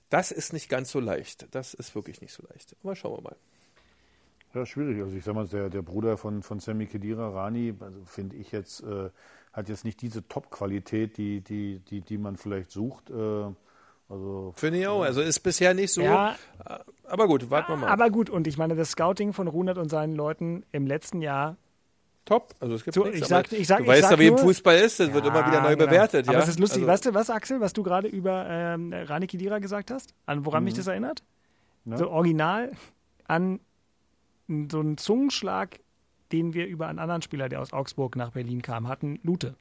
Das 0.09 0.33
ist 0.33 0.53
nicht 0.53 0.69
ganz 0.69 0.91
so 0.91 1.01
leicht. 1.01 1.47
Das 1.55 1.75
ist 1.75 1.95
wirklich 1.95 2.21
nicht 2.21 2.33
so 2.33 2.43
leicht. 2.51 2.75
Aber 2.83 2.97
schauen 2.97 3.19
wir 3.19 3.23
mal. 3.23 3.37
Ja, 4.55 4.67
schwierig. 4.67 5.01
Also 5.01 5.15
ich 5.17 5.23
sag 5.23 5.35
mal, 5.35 5.47
der, 5.47 5.71
der 5.71 5.83
Bruder 5.83 6.17
von, 6.17 6.43
von 6.43 6.59
Sammy 6.59 6.87
Kedira, 6.87 7.29
Rani, 7.29 7.75
also 7.79 8.05
finde 8.05 8.37
ich 8.37 8.51
jetzt, 8.51 8.83
äh, 8.83 9.11
hat 9.53 9.69
jetzt 9.69 9.85
nicht 9.85 10.03
diese 10.03 10.27
Top-Qualität, 10.27 11.17
die, 11.17 11.41
die, 11.41 11.79
die, 11.79 12.01
die 12.01 12.19
man 12.19 12.37
vielleicht 12.37 12.71
sucht. 12.71 13.11
Äh, 13.11 13.53
also 14.11 14.53
Finde 14.57 14.81
ich 14.81 14.87
auch. 14.87 15.03
Also 15.03 15.21
ist 15.23 15.41
bisher 15.41 15.73
nicht 15.73 15.93
so. 15.93 16.03
Ja. 16.03 16.37
Aber 17.05 17.27
gut, 17.27 17.51
warten 17.51 17.73
wir 17.73 17.77
mal. 17.77 17.89
Aber 17.89 18.11
gut, 18.11 18.29
und 18.29 18.47
ich 18.47 18.59
meine, 18.59 18.75
das 18.77 18.91
Scouting 18.91 19.33
von 19.33 19.49
Runert 19.49 19.79
und 19.79 19.89
seinen 19.89 20.15
Leuten 20.15 20.65
im 20.73 20.87
letzten 20.87 21.23
Jahr 21.23 21.57
top. 22.27 22.55
Also 22.61 22.75
es 22.75 22.85
gibt 22.85 22.95
So, 22.95 23.05
nichts, 23.05 23.19
ich 23.19 23.25
aber 23.25 23.43
sag- 23.49 23.53
ich 23.53 23.67
sag- 23.67 23.79
du 23.79 23.83
ich 23.85 23.89
weißt 23.89 24.03
sag 24.03 24.11
ja, 24.13 24.19
wie 24.19 24.27
im 24.27 24.39
Fußball 24.39 24.77
ist. 24.77 25.01
Das 25.01 25.13
wird 25.13 25.25
immer 25.27 25.47
wieder 25.47 25.63
neu 25.63 25.75
genau. 25.75 25.87
bewertet. 25.87 26.29
Aber 26.29 26.39
ja? 26.39 26.43
es 26.45 26.51
ist 26.51 26.59
lustig. 26.61 26.83
Also, 26.83 26.93
weißt 26.93 27.07
du, 27.07 27.15
was, 27.15 27.31
Axel, 27.31 27.61
was 27.61 27.73
du 27.73 27.83
gerade 27.83 28.09
über 28.09 28.47
ähm, 28.49 28.93
Rani 28.93 29.27
Kedira 29.27 29.59
gesagt 29.59 29.91
hast? 29.91 30.13
An 30.27 30.45
woran 30.45 30.63
Mhm. 30.63 30.67
mich 30.67 30.75
das 30.75 30.87
erinnert? 30.87 31.23
Ja. 31.87 31.97
So 31.97 32.11
original 32.11 32.73
an 33.27 33.61
so 34.69 34.81
einen 34.81 34.99
Zungenschlag, 34.99 35.79
den 36.33 36.53
wir 36.55 36.67
über 36.67 36.89
einen 36.89 36.99
anderen 36.99 37.23
Spieler, 37.23 37.49
der 37.49 37.61
aus 37.61 37.73
Augsburg 37.73 38.17
nach 38.17 38.31
Berlin 38.33 38.63
kam, 38.63 38.87
hatten, 38.89 39.19
Lute. 39.23 39.55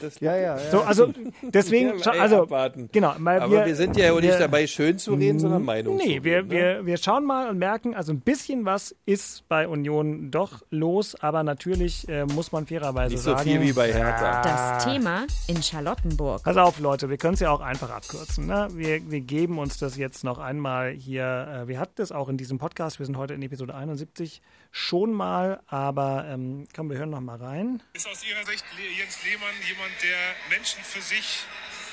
Das 0.00 0.20
Ja, 0.20 0.36
ja, 0.36 0.56
ja. 0.56 0.70
So, 0.70 0.80
also 0.82 1.12
deswegen, 1.42 1.98
Ja, 1.98 2.12
also 2.12 2.42
abwarten. 2.42 2.88
genau, 2.92 3.14
weil 3.18 3.40
Aber 3.40 3.52
wir, 3.52 3.66
wir, 3.66 3.76
sind 3.76 3.96
ja 3.96 4.12
auch 4.12 4.20
nicht 4.20 4.30
wir- 4.32 4.38
dabei, 4.38 4.66
schön 4.66 4.98
zu 4.98 5.14
reden, 5.14 5.38
sondern 5.38 5.64
Meinung 5.64 5.96
Nee, 5.96 6.18
zu 6.18 6.24
wir, 6.24 6.36
reden. 6.38 6.48
ne? 6.48 6.54
wir, 6.54 6.86
wir 6.86 6.96
schauen 6.96 7.24
mal 7.24 7.48
und 7.48 7.58
merken, 7.58 7.94
also 7.94 8.12
ein 8.12 8.20
bisschen 8.20 8.64
was 8.64 8.94
ist 9.06 9.48
bei 9.48 9.68
Union 9.68 10.30
doch 10.30 10.62
los, 10.70 11.14
aber 11.20 11.42
natürlich 11.42 12.08
äh, 12.08 12.24
muss 12.26 12.52
man 12.52 12.66
fairerweise 12.66 13.14
Nicht 13.14 13.22
so 13.24 13.30
sagen. 13.32 13.42
viel 13.50 13.60
wie 13.62 13.72
bei 13.72 13.92
Hertha. 13.92 14.42
Das 14.42 14.84
Thema 14.84 15.26
in 15.48 15.62
Charlottenburg. 15.62 16.42
Pass 16.42 16.56
auf, 16.56 16.78
Leute, 16.80 17.08
wir 17.10 17.16
können 17.16 17.34
es 17.34 17.40
ja 17.40 17.50
auch 17.50 17.60
einfach 17.60 17.90
abkürzen. 17.90 18.46
Ne? 18.46 18.68
Wir, 18.72 19.10
wir 19.10 19.20
geben 19.20 19.58
uns 19.58 19.78
das 19.78 19.96
jetzt 19.96 20.24
noch 20.24 20.38
einmal 20.38 20.90
hier. 20.92 21.62
Äh, 21.64 21.68
wir 21.68 21.78
hatten 21.80 21.92
das 21.96 22.12
auch 22.12 22.28
in 22.28 22.36
diesem 22.36 22.58
Podcast. 22.58 22.98
Wir 22.98 23.06
sind 23.06 23.16
heute 23.16 23.34
in 23.34 23.42
Episode 23.42 23.74
71 23.74 24.42
schon 24.76 25.12
mal, 25.14 25.60
aber 25.68 26.26
ähm, 26.28 26.68
komm, 26.76 26.90
wir 26.90 26.98
hören 26.98 27.10
noch 27.10 27.20
mal 27.20 27.36
rein. 27.40 27.82
Ist 27.94 28.06
aus 28.06 28.22
Ihrer 28.24 28.44
Sicht 28.44 28.64
Jens 28.96 29.22
Lehmann 29.24 29.54
jemand, 29.66 29.90
der 30.02 30.18
Menschen 30.50 30.84
für 30.84 31.00
sich 31.00 31.44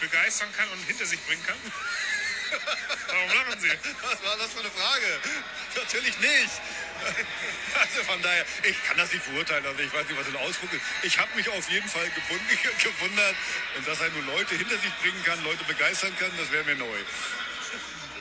begeistern 0.02 0.50
kann 0.58 0.68
und 0.70 0.84
hinter 0.84 1.06
sich 1.06 1.20
bringen 1.26 1.44
kann? 1.48 1.56
Warum 3.08 3.30
lachen 3.30 3.60
Sie? 3.62 3.70
Was 4.04 4.24
war 4.24 4.38
das 4.38 4.52
für 4.54 4.60
eine 4.60 4.70
Frage? 4.70 5.06
Natürlich 5.76 6.20
nicht. 6.20 6.52
Also 7.74 8.04
von 8.04 8.22
daher, 8.22 8.46
ich 8.64 8.82
kann 8.86 8.96
das 8.98 9.12
nicht 9.12 9.26
beurteilen, 9.26 9.66
also 9.66 9.82
ich 9.82 9.92
weiß 9.92 10.08
nicht, 10.08 10.18
was 10.18 10.28
ein 10.28 10.38
Ausdruck 10.38 10.72
ist. 10.72 10.82
Ich 11.02 11.18
habe 11.20 11.30
mich 11.36 11.50
auf 11.50 11.70
jeden 11.70 11.88
Fall 11.90 12.06
gewund- 12.06 12.84
gewundert 12.84 13.36
und 13.76 13.88
dass 13.88 14.00
er 14.00 14.10
nur 14.12 14.24
Leute 14.38 14.56
hinter 14.56 14.78
sich 14.78 14.94
bringen 15.02 15.22
kann, 15.26 15.44
Leute 15.44 15.64
begeistern 15.66 16.16
kann, 16.18 16.32
das 16.38 16.52
wäre 16.52 16.64
mir 16.64 16.76
neu. 16.76 16.98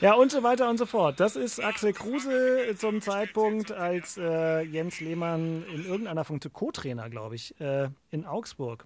Ja, 0.03 0.15
und 0.15 0.33
so 0.33 0.43
weiter 0.43 0.69
und 0.69 0.77
so 0.77 0.85
fort. 0.85 1.21
Das 1.21 1.37
ist 1.37 1.63
Axel 1.63 1.93
Kruse 1.93 2.75
zum 2.75 2.99
Zeitpunkt, 2.99 3.71
als 3.71 4.17
äh, 4.17 4.59
Jens 4.59 4.99
Lehmann 4.99 5.63
in 5.73 5.85
irgendeiner 5.85 6.25
Funktion 6.25 6.51
Co-Trainer, 6.51 7.09
glaube 7.09 7.35
ich, 7.35 7.57
äh, 7.61 7.87
in 8.11 8.25
Augsburg 8.25 8.85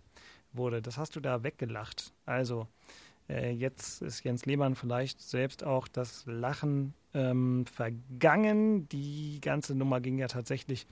wurde. 0.53 0.79
Das 0.79 0.99
hast 0.99 1.15
du 1.15 1.19
da 1.19 1.41
weggelacht. 1.41 2.13
Also, 2.27 2.67
äh, 3.27 3.49
jetzt 3.49 4.03
ist 4.03 4.23
Jens 4.23 4.45
Lehmann 4.45 4.75
vielleicht 4.75 5.19
selbst 5.19 5.63
auch 5.63 5.87
das 5.87 6.23
Lachen 6.27 6.93
ähm, 7.15 7.65
vergangen. 7.65 8.87
Die 8.89 9.41
ganze 9.41 9.73
Nummer 9.73 10.01
ging 10.01 10.19
ja 10.19 10.27
tatsächlich 10.27 10.85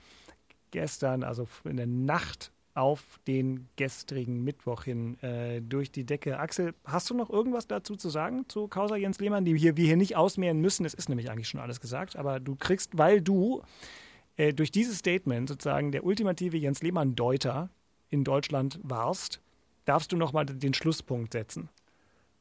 gestern, 0.72 1.22
also 1.22 1.46
in 1.62 1.76
der 1.76 1.86
Nacht 1.86 2.50
auf 2.76 3.18
den 3.26 3.68
gestrigen 3.76 4.44
Mittwoch 4.44 4.84
hin 4.84 5.18
äh, 5.22 5.60
durch 5.60 5.90
die 5.90 6.04
Decke. 6.04 6.38
Axel, 6.38 6.74
hast 6.84 7.08
du 7.10 7.14
noch 7.14 7.30
irgendwas 7.30 7.66
dazu 7.66 7.96
zu 7.96 8.08
sagen 8.08 8.48
zu 8.48 8.68
Causa 8.68 8.96
Jens 8.96 9.18
Lehmann, 9.18 9.44
die 9.44 9.56
hier, 9.56 9.76
wir 9.76 9.86
hier 9.86 9.96
nicht 9.96 10.16
ausmehren 10.16 10.60
müssen? 10.60 10.84
Es 10.84 10.94
ist 10.94 11.08
nämlich 11.08 11.30
eigentlich 11.30 11.48
schon 11.48 11.60
alles 11.60 11.80
gesagt, 11.80 12.16
aber 12.16 12.40
du 12.40 12.54
kriegst, 12.56 12.98
weil 12.98 13.20
du 13.20 13.62
äh, 14.36 14.52
durch 14.52 14.70
dieses 14.70 14.98
Statement 14.98 15.48
sozusagen 15.48 15.92
der 15.92 16.04
ultimative 16.04 16.56
Jens 16.56 16.82
Lehmann-Deuter 16.82 17.70
in 18.10 18.24
Deutschland 18.24 18.78
warst, 18.82 19.40
darfst 19.84 20.12
du 20.12 20.16
nochmal 20.16 20.44
den 20.44 20.74
Schlusspunkt 20.74 21.32
setzen. 21.32 21.68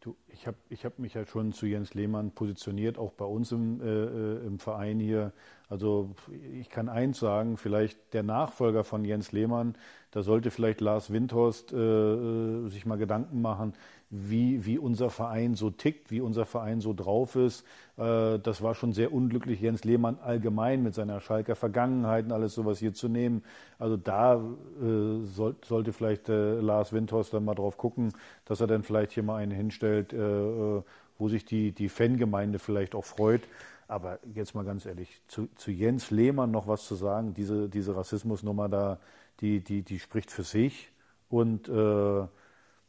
Du, 0.05 0.15
ich 0.27 0.45
habe 0.45 0.57
ich 0.69 0.85
hab 0.85 0.99
mich 0.99 1.15
halt 1.15 1.29
schon 1.29 1.51
zu 1.51 1.65
Jens 1.65 1.95
Lehmann 1.95 2.29
positioniert, 2.29 2.99
auch 2.99 3.13
bei 3.13 3.25
uns 3.25 3.51
im, 3.51 3.81
äh, 3.81 3.85
äh, 3.85 4.45
im 4.45 4.59
Verein 4.59 4.99
hier. 4.99 5.33
Also 5.67 6.13
ich 6.53 6.69
kann 6.69 6.89
eins 6.89 7.19
sagen, 7.19 7.57
vielleicht 7.57 8.13
der 8.13 8.21
Nachfolger 8.21 8.83
von 8.83 9.03
Jens 9.03 9.31
Lehmann, 9.31 9.75
da 10.11 10.21
sollte 10.21 10.51
vielleicht 10.51 10.79
Lars 10.79 11.11
Windhorst 11.11 11.73
äh, 11.73 11.77
äh, 11.77 12.69
sich 12.69 12.85
mal 12.85 12.97
Gedanken 12.99 13.41
machen, 13.41 13.73
wie, 14.15 14.65
wie 14.65 14.77
unser 14.77 15.09
Verein 15.09 15.55
so 15.55 15.69
tickt, 15.69 16.11
wie 16.11 16.21
unser 16.21 16.45
Verein 16.45 16.81
so 16.81 16.93
drauf 16.93 17.35
ist. 17.35 17.65
Äh, 17.97 18.39
das 18.39 18.61
war 18.61 18.75
schon 18.75 18.93
sehr 18.93 19.11
unglücklich, 19.13 19.61
Jens 19.61 19.83
Lehmann 19.83 20.17
allgemein 20.19 20.83
mit 20.83 20.93
seiner 20.93 21.19
Schalker 21.19 21.55
Vergangenheit 21.55 22.25
und 22.25 22.31
alles 22.31 22.53
sowas 22.53 22.79
hier 22.79 22.93
zu 22.93 23.09
nehmen. 23.09 23.43
Also 23.79 23.97
da 23.97 24.35
äh, 24.35 25.25
soll, 25.25 25.55
sollte 25.65 25.93
vielleicht 25.93 26.29
äh, 26.29 26.59
Lars 26.59 26.93
Windhorst 26.93 27.33
dann 27.33 27.45
mal 27.45 27.55
drauf 27.55 27.77
gucken, 27.77 28.13
dass 28.45 28.61
er 28.61 28.67
dann 28.67 28.83
vielleicht 28.83 29.11
hier 29.11 29.23
mal 29.23 29.37
einen 29.37 29.51
hinstellt, 29.51 30.13
äh, 30.13 30.17
äh, 30.17 30.81
wo 31.17 31.29
sich 31.29 31.45
die, 31.45 31.71
die 31.71 31.89
Fangemeinde 31.89 32.59
vielleicht 32.59 32.95
auch 32.95 33.05
freut. 33.05 33.41
Aber 33.87 34.19
jetzt 34.33 34.55
mal 34.55 34.65
ganz 34.65 34.85
ehrlich, 34.85 35.21
zu, 35.27 35.47
zu 35.55 35.71
Jens 35.71 36.09
Lehmann 36.09 36.51
noch 36.51 36.67
was 36.67 36.87
zu 36.87 36.95
sagen, 36.95 37.33
diese, 37.33 37.69
diese 37.69 37.95
Rassismusnummer 37.95 38.67
da, 38.67 38.99
die, 39.41 39.59
die, 39.59 39.83
die 39.83 39.99
spricht 39.99 40.31
für 40.31 40.43
sich. 40.43 40.91
Und 41.29 41.69
äh, 41.69 42.27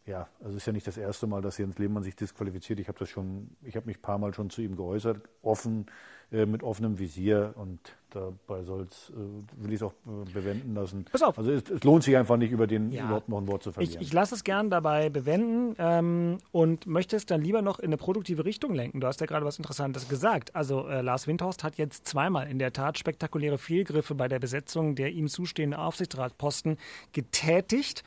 ja, 0.07 0.29
also 0.39 0.51
es 0.51 0.63
ist 0.63 0.67
ja 0.67 0.73
nicht 0.73 0.87
das 0.87 0.97
erste 0.97 1.27
Mal, 1.27 1.43
dass 1.43 1.59
Jens 1.59 1.79
Lehmann 1.79 2.03
sich 2.03 2.15
disqualifiziert. 2.15 2.79
Ich 2.79 2.89
habe 2.89 2.99
das 2.99 3.09
schon, 3.09 3.51
ich 3.63 3.75
habe 3.75 3.87
mich 3.87 3.99
ein 3.99 4.03
paar 4.03 4.19
Mal 4.19 4.33
schon 4.35 4.51
zu 4.51 4.63
ihm 4.63 4.77
geäußert, 4.77 5.21
offen, 5.43 5.87
äh, 6.33 6.47
mit 6.47 6.63
offenem 6.63 6.99
Visier 6.99 7.55
und 7.57 7.79
dabei 8.11 8.63
soll's, 8.65 9.11
äh, 9.11 9.63
will 9.63 9.73
ich 9.73 9.77
es 9.77 9.83
auch 9.83 9.93
äh, 10.07 10.31
bewenden 10.33 10.75
lassen. 10.75 11.05
Pass 11.11 11.23
auf. 11.23 11.39
Also 11.39 11.51
es, 11.51 11.69
es 11.71 11.85
lohnt 11.85 12.05
sich 12.05 12.17
einfach 12.17 12.37
nicht, 12.37 12.51
über 12.53 12.67
den 12.67 12.91
Ja. 12.91 13.05
überhaupt 13.05 13.29
noch 13.29 13.39
ein 13.39 13.47
Wort 13.49 13.63
zu 13.63 13.73
verlieren. 13.73 14.01
Ich, 14.01 14.09
ich 14.09 14.13
lasse 14.13 14.35
es 14.35 14.45
gern 14.45 14.71
dabei 14.71 15.09
bewenden 15.09 15.75
ähm, 15.79 16.39
und 16.53 16.87
möchte 16.87 17.17
es 17.17 17.27
dann 17.27 17.43
lieber 17.43 17.63
noch 17.63 17.79
in 17.81 17.87
eine 17.87 17.97
produktive 17.97 18.45
Richtung 18.45 18.75
lenken. 18.75 19.01
Du 19.01 19.07
hast 19.07 19.21
ja 19.21 19.27
gerade 19.27 19.45
was 19.45 19.59
Interessantes 19.59 20.09
gesagt. 20.09 20.55
Also 20.55 20.87
äh, 20.89 21.01
Lars 21.01 21.27
Windhorst 21.27 21.63
hat 21.65 21.77
jetzt 21.79 22.07
zweimal 22.07 22.49
in 22.49 22.59
der 22.59 22.73
Tat 22.73 22.99
spektakuläre 22.99 23.59
Fehlgriffe 23.59 24.15
bei 24.15 24.29
der 24.29 24.39
Besetzung 24.39 24.95
der 24.95 25.13
ihm 25.13 25.29
zustehenden 25.29 25.79
Aufsichtsratposten 25.79 26.77
getätigt. 27.13 28.03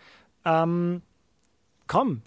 Ähm, 0.45 1.01
komm, 1.89 2.21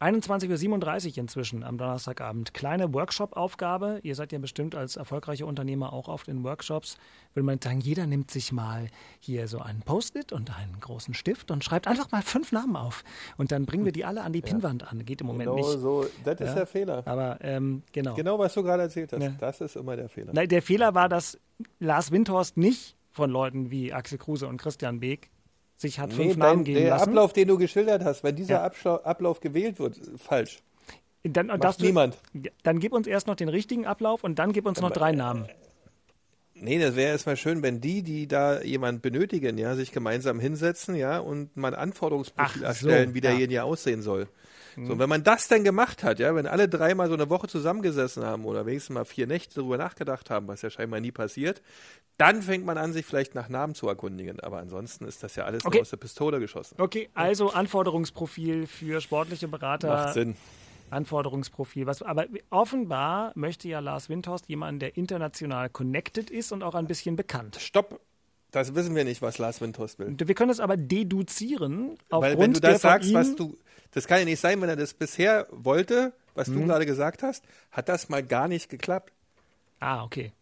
21.37 0.00 1.10
Uhr 1.10 1.18
inzwischen 1.18 1.62
am 1.62 1.76
Donnerstagabend. 1.76 2.54
Kleine 2.54 2.94
Workshop-Aufgabe. 2.94 4.00
Ihr 4.02 4.14
seid 4.14 4.32
ja 4.32 4.38
bestimmt 4.38 4.74
als 4.74 4.96
erfolgreiche 4.96 5.44
Unternehmer 5.44 5.92
auch 5.92 6.08
oft 6.08 6.26
in 6.28 6.42
Workshops. 6.42 6.96
Will 7.34 7.42
man 7.42 7.60
sagen, 7.60 7.80
jeder 7.80 8.06
nimmt 8.06 8.30
sich 8.30 8.50
mal 8.50 8.86
hier 9.18 9.46
so 9.46 9.58
einen 9.58 9.82
Post-it 9.82 10.32
und 10.32 10.56
einen 10.56 10.80
großen 10.80 11.12
Stift 11.12 11.50
und 11.50 11.62
schreibt 11.64 11.86
einfach 11.86 12.10
mal 12.12 12.22
fünf 12.22 12.50
Namen 12.50 12.76
auf. 12.76 13.04
Und 13.36 13.52
dann 13.52 13.66
bringen 13.66 13.84
wir 13.84 13.92
die 13.92 14.06
alle 14.06 14.22
an 14.22 14.32
die 14.32 14.40
Pinnwand 14.40 14.90
an. 14.90 15.04
Geht 15.04 15.20
im 15.20 15.26
Moment 15.26 15.50
Genau 15.50 15.68
nicht. 15.70 15.80
so, 15.80 16.06
das 16.24 16.40
ist 16.40 16.46
Ja. 16.48 16.54
der 16.54 16.66
Fehler. 16.66 17.02
Aber 17.06 17.36
ähm, 17.42 17.82
genau. 17.92 18.14
Genau, 18.14 18.38
was 18.38 18.54
du 18.54 18.62
gerade 18.62 18.84
erzählt 18.84 19.12
hast. 19.12 19.22
Ja. 19.22 19.34
Das 19.38 19.60
ist 19.60 19.76
immer 19.76 19.96
der 19.96 20.08
Fehler. 20.08 20.32
Nein, 20.32 20.48
der 20.48 20.62
Fehler 20.62 20.94
war, 20.94 21.10
dass 21.10 21.38
Lars 21.78 22.10
Windhorst 22.10 22.56
nicht 22.56 22.96
von 23.10 23.28
Leuten 23.28 23.70
wie 23.70 23.92
Axel 23.92 24.16
Kruse 24.16 24.48
und 24.48 24.56
Christian 24.56 24.98
Beek 25.00 25.28
sich 25.80 25.98
hat 25.98 26.12
fünf 26.12 26.34
Nee, 26.36 26.40
Namen 26.42 26.64
geben 26.64 26.80
der 26.80 26.90
lassen. 26.90 27.08
Ablauf, 27.08 27.32
den 27.32 27.48
du 27.48 27.56
geschildert 27.58 28.04
hast, 28.04 28.22
wenn 28.22 28.36
dieser 28.36 28.70
Ja. 28.84 28.96
Ablauf 29.02 29.40
gewählt 29.40 29.78
wird, 29.78 29.98
falsch. 30.18 30.58
dann, 31.22 31.46
Macht 31.46 31.80
du, 31.80 31.86
niemand. 31.86 32.18
dann 32.62 32.78
gib 32.80 32.92
uns 32.92 33.06
erst 33.06 33.26
noch 33.26 33.36
den 33.36 33.48
richtigen 33.48 33.86
Ablauf 33.86 34.22
und 34.22 34.38
dann 34.38 34.52
gib 34.52 34.66
uns 34.66 34.80
noch 34.80 34.90
drei 34.90 35.12
Namen. 35.12 35.46
Nee, 36.54 36.78
das 36.78 36.94
wäre 36.94 37.12
erstmal 37.12 37.38
schön, 37.38 37.62
wenn 37.62 37.80
die, 37.80 38.02
die 38.02 38.28
da 38.28 38.60
jemand 38.60 39.00
benötigen, 39.00 39.56
ja, 39.56 39.74
sich 39.76 39.92
gemeinsam 39.92 40.38
hinsetzen, 40.38 40.94
ja, 40.94 41.18
und 41.18 41.56
mal 41.56 41.68
ein 41.74 41.80
Anforderungsprofil 41.80 42.62
Ach 42.66 42.74
so, 42.76 42.88
erstellen, 42.88 43.14
wie 43.14 43.18
ja. 43.22 43.30
derjenige 43.30 43.64
aussehen 43.64 44.02
soll. 44.02 44.28
So, 44.76 44.92
und 44.92 44.98
wenn 44.98 45.08
man 45.08 45.22
das 45.24 45.48
dann 45.48 45.64
gemacht 45.64 46.02
hat, 46.02 46.18
ja, 46.18 46.34
wenn 46.34 46.46
alle 46.46 46.68
drei 46.68 46.94
mal 46.94 47.08
so 47.08 47.14
eine 47.14 47.28
Woche 47.30 47.48
zusammengesessen 47.48 48.24
haben 48.24 48.44
oder 48.44 48.66
wenigstens 48.66 48.94
mal 48.94 49.04
vier 49.04 49.26
Nächte 49.26 49.56
darüber 49.56 49.78
nachgedacht 49.78 50.30
haben, 50.30 50.48
was 50.48 50.62
ja 50.62 50.70
scheinbar 50.70 51.00
nie 51.00 51.12
passiert, 51.12 51.62
dann 52.16 52.42
fängt 52.42 52.64
man 52.66 52.78
an, 52.78 52.92
sich 52.92 53.06
vielleicht 53.06 53.34
nach 53.34 53.48
Namen 53.48 53.74
zu 53.74 53.88
erkundigen. 53.88 54.40
Aber 54.40 54.58
ansonsten 54.58 55.04
ist 55.06 55.22
das 55.22 55.36
ja 55.36 55.44
alles 55.44 55.64
Okay. 55.64 55.78
nur 55.78 55.82
aus 55.82 55.90
der 55.90 55.96
Pistole 55.96 56.40
geschossen. 56.40 56.76
Okay, 56.78 57.08
also 57.14 57.50
Anforderungsprofil 57.50 58.66
für 58.66 59.00
sportliche 59.00 59.48
Berater. 59.48 59.88
Macht 59.88 60.14
Sinn. 60.14 60.36
Anforderungsprofil. 60.90 61.86
Was, 61.86 62.02
aber 62.02 62.26
offenbar 62.50 63.32
möchte 63.34 63.68
ja 63.68 63.78
Lars 63.80 64.08
Windhorst 64.08 64.48
jemanden, 64.48 64.80
der 64.80 64.96
international 64.96 65.70
connected 65.70 66.30
ist 66.30 66.52
und 66.52 66.62
auch 66.62 66.74
ein 66.74 66.86
bisschen 66.86 67.16
bekannt. 67.16 67.56
Stopp! 67.60 68.00
Das 68.50 68.74
wissen 68.74 68.96
wir 68.96 69.04
nicht, 69.04 69.22
was 69.22 69.38
Lars 69.38 69.60
Windhorst 69.60 70.00
will. 70.00 70.16
Wir 70.18 70.34
können 70.34 70.50
es 70.50 70.58
aber 70.58 70.76
deduzieren 70.76 71.96
aufgrund 72.08 72.22
Weil 72.22 72.38
wenn 72.38 72.52
du 72.52 72.60
das 72.60 72.82
sagst, 72.82 73.14
was 73.14 73.36
du, 73.36 73.56
das 73.92 74.06
kann 74.06 74.18
ja 74.20 74.24
nicht 74.24 74.40
sein, 74.40 74.60
wenn 74.60 74.68
er 74.68 74.76
das 74.76 74.94
bisher 74.94 75.46
wollte, 75.50 76.12
was 76.34 76.48
Mhm. 76.48 76.60
du 76.60 76.66
gerade 76.66 76.86
gesagt 76.86 77.22
hast, 77.22 77.44
hat 77.70 77.88
das 77.88 78.08
mal 78.08 78.22
gar 78.22 78.48
nicht 78.48 78.68
geklappt. 78.68 79.12
Ah, 79.80 80.04
okay. 80.04 80.32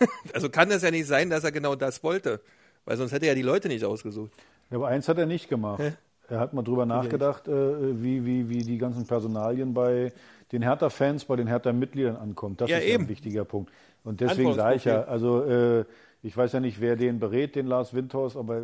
Also 0.34 0.48
kann 0.50 0.68
das 0.70 0.82
ja 0.82 0.90
nicht 0.90 1.06
sein, 1.06 1.30
dass 1.30 1.44
er 1.44 1.52
genau 1.52 1.74
das 1.74 2.02
wollte, 2.02 2.40
weil 2.84 2.96
sonst 2.96 3.12
hätte 3.12 3.26
er 3.26 3.32
ja 3.32 3.34
die 3.36 3.42
Leute 3.42 3.68
nicht 3.68 3.84
ausgesucht. 3.84 4.32
Ja, 4.70 4.76
aber 4.76 4.88
eins 4.88 5.08
hat 5.08 5.18
er 5.18 5.26
nicht 5.26 5.48
gemacht. 5.48 5.82
Er 6.28 6.40
hat 6.40 6.54
mal 6.54 6.62
drüber 6.62 6.86
nachgedacht, 6.86 7.48
äh, 7.48 8.02
wie, 8.02 8.24
wie, 8.24 8.48
wie 8.48 8.58
die 8.64 8.78
ganzen 8.78 9.06
Personalien 9.06 9.74
bei 9.74 10.12
den 10.52 10.62
Hertha-Fans, 10.62 11.26
bei 11.26 11.36
den 11.36 11.46
Hertha-Mitgliedern 11.46 12.16
ankommt. 12.16 12.60
Das 12.60 12.70
Ja, 12.70 12.78
ist 12.78 12.84
ja 12.86 12.94
eben. 12.94 13.04
ein 13.04 13.08
wichtiger 13.08 13.44
Punkt. 13.44 13.70
Und 14.04 14.20
deswegen 14.20 14.54
sage 14.54 14.76
ich 14.76 14.84
ja, 14.84 15.04
also 15.04 15.44
äh, 15.44 15.84
ich 16.22 16.34
weiß 16.36 16.52
ja 16.52 16.60
nicht, 16.60 16.80
wer 16.80 16.96
den 16.96 17.18
berät, 17.20 17.54
den 17.56 17.66
Lars 17.66 17.92
Windhorst, 17.94 18.36
aber 18.36 18.62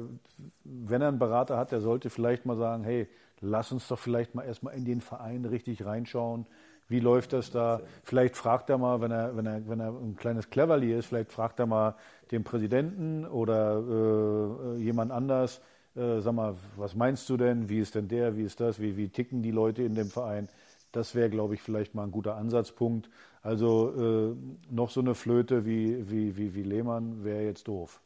wenn 0.65 1.03
er 1.03 1.09
einen 1.09 1.19
Berater 1.19 1.59
hat, 1.59 1.73
der 1.73 1.81
sollte 1.83 2.09
vielleicht 2.09 2.47
mal 2.47 2.57
sagen, 2.57 2.85
hey, 2.85 3.07
lass 3.41 3.73
uns 3.73 3.89
doch 3.89 3.99
vielleicht 3.99 4.35
mal 4.35 4.45
erstmal 4.45 4.75
in 4.75 4.85
den 4.85 5.01
Verein 5.01 5.45
richtig 5.45 5.85
reinschauen. 5.85 6.47
Wie 6.89 7.01
läuft 7.01 7.33
das 7.33 7.51
da? 7.51 7.81
Vielleicht 8.03 8.37
fragt 8.37 8.69
er 8.69 8.77
mal, 8.77 9.01
wenn 9.01 9.13
er, 9.13 9.37
wenn 9.37 9.47
er, 9.47 9.69
wenn 9.69 9.81
er 9.81 9.91
ein 9.91 10.17
kleines 10.17 10.51
Cleverly 10.51 10.93
ist, 10.93 11.07
vielleicht 11.07 11.31
fragt 11.31 11.61
er 11.61 11.67
mal 11.67 11.95
den 12.33 12.43
Präsidenten 12.43 13.25
oder 13.27 14.77
äh, 14.77 14.83
jemand 14.83 15.13
anders, 15.13 15.61
äh, 15.95 16.21
sag 16.21 16.35
mal, 16.35 16.57
was 16.77 16.97
meinst 16.97 17.29
du 17.31 17.37
denn? 17.37 17.69
Wie 17.69 17.79
ist 17.79 17.95
denn 17.95 18.09
der? 18.09 18.37
Wie 18.37 18.43
ist 18.43 18.61
das? 18.61 18.81
Wie, 18.81 18.97
wie 18.97 19.09
ticken 19.09 19.43
die 19.43 19.53
Leute 19.53 19.83
in 19.85 19.95
dem 19.95 20.11
Verein? 20.11 20.49
Das 20.93 21.15
wäre, 21.15 21.31
glaube 21.31 21.55
ich, 21.55 21.63
vielleicht 21.63 21.95
mal 21.95 22.05
ein 22.05 22.11
guter 22.11 22.35
Ansatzpunkt. 22.35 23.09
Also 23.43 24.35
äh, 24.35 24.75
noch 24.75 24.91
so 24.91 25.01
eine 25.01 25.15
Flöte 25.15 25.65
wie, 25.65 26.11
wie, 26.11 26.37
wie, 26.37 26.55
wie 26.55 26.63
Lehmann 26.63 27.25
wäre 27.25 27.45
jetzt 27.45 27.69
doof. 27.69 28.01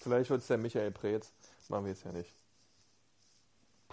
Vielleicht 0.00 0.30
wird 0.30 0.40
es 0.40 0.46
der 0.46 0.58
Michael 0.58 0.92
Preetz. 0.92 1.32
Machen 1.68 1.86
wir 1.86 1.92
jetzt 1.92 2.04
ja 2.04 2.12
nicht. 2.12 2.30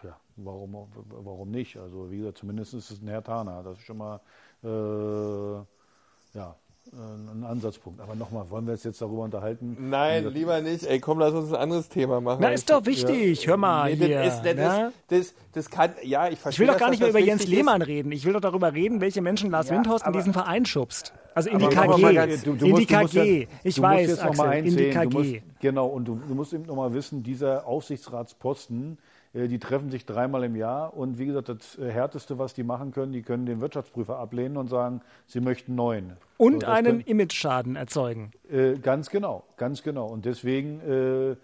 Ja, 0.04 0.16
warum, 0.38 0.76
warum 1.10 1.52
nicht? 1.52 1.78
Also 1.78 2.12
wie 2.12 2.18
gesagt, 2.18 2.38
zumindest 2.40 2.74
ist 2.74 2.92
es 2.92 3.02
ein 3.02 3.08
Hertaner. 3.08 3.64
Das 3.64 3.78
ist 3.78 3.86
schon 3.86 3.98
mal 3.98 4.20
äh, 4.64 6.38
ja, 6.38 6.56
ein 6.94 7.44
Ansatzpunkt. 7.46 8.02
Aber 8.02 8.16
nochmal, 8.16 8.50
wollen 8.50 8.66
wir 8.66 8.74
uns 8.74 8.84
jetzt 8.84 9.02
darüber 9.02 9.22
unterhalten? 9.24 9.78
Nein, 9.90 10.28
lieber 10.34 10.60
nicht. 10.62 10.84
Ey, 10.86 11.00
komm, 11.00 11.20
lass 11.20 11.34
uns 11.34 11.50
ein 11.54 11.60
anderes 11.60 11.88
Thema 11.90 12.20
machen. 12.22 12.40
Na, 12.42 12.50
ist 12.50 12.70
doch 12.70 12.86
wichtig. 12.86 13.46
Hör 13.48 13.56
mal 13.58 13.92
Nee, 13.96 14.08
hier. 14.08 14.24
das, 14.24 14.36
ist, 14.38 14.44
das, 14.46 14.56
ne? 14.56 14.88
ist, 14.88 14.94
das, 15.10 15.34
das 15.54 15.70
kann, 15.70 15.92
ja, 16.04 16.28
ich 16.28 16.34
Ich 16.34 16.40
verstehe. 16.40 16.68
will 16.68 16.74
doch 16.74 16.80
gar 16.80 16.90
nicht 16.90 17.00
mehr 17.00 17.10
über 17.10 17.20
Jens 17.20 17.42
wichtig 17.42 17.54
ist. 17.54 17.58
Lehmann 17.58 17.82
reden. 17.82 18.12
Ich 18.12 18.26
will 18.26 18.34
doch 18.34 18.42
darüber 18.42 18.74
reden, 18.74 19.00
welche 19.00 19.22
Menschen 19.22 19.52
Lars 19.52 19.70
Ja, 19.70 19.76
Windhorst 19.76 20.06
in 20.08 20.14
diesen 20.14 20.34
Verein 20.34 20.66
schubst. 20.66 21.14
Also 21.34 21.50
in 21.50 21.60
die 21.60 21.68
KG. 21.68 22.02
mal 22.02 22.14
ganz- 22.14 22.44
Du- 22.44 22.56
du 22.56 22.66
in 22.66 22.76
die 22.76 22.84
ja- 22.92 23.04
KG. 23.06 23.48
Ich 23.64 23.82
weiß, 23.82 24.20
Axel, 24.20 24.54
in 24.66 24.76
die 24.76 24.90
KG. 24.90 25.06
Musst, 25.14 25.34
genau, 25.62 25.88
und 25.88 26.06
du, 26.06 26.16
du 26.28 26.34
musst 26.36 26.52
eben 26.52 26.66
noch 26.66 26.76
mal 26.76 26.94
wissen, 26.94 27.24
dieser 27.24 27.66
Aufsichtsratsposten, 27.68 28.94
äh, 28.94 28.98
die 29.34 29.60
treffen 29.60 29.90
sich 29.90 30.06
dreimal 30.06 30.44
im 30.44 30.56
Jahr 30.56 30.94
und 30.96 31.18
wie 31.18 31.26
gesagt, 31.26 31.50
das 31.50 31.78
äh, 31.78 31.90
Härteste, 31.90 32.38
was 32.38 32.54
die 32.54 32.64
machen 32.64 32.92
können, 32.92 33.14
die 33.14 33.22
können 33.22 33.46
den 33.46 33.62
Wirtschaftsprüfer 33.62 34.18
ablehnen 34.18 34.58
und 34.58 34.68
sagen, 34.70 35.02
sie 35.26 35.40
möchten 35.40 35.76
neuen. 35.76 36.18
Und 36.38 36.62
So, 36.64 36.68
einen 36.68 36.86
können- 36.86 37.02
Imageschaden 37.02 37.76
erzeugen. 37.76 38.32
Äh, 38.52 38.74
ganz 38.80 39.10
genau, 39.10 39.44
ganz 39.58 39.84
genau. 39.84 40.08
Und 40.08 40.26
deswegen 40.26 40.82
äh, 40.82 41.36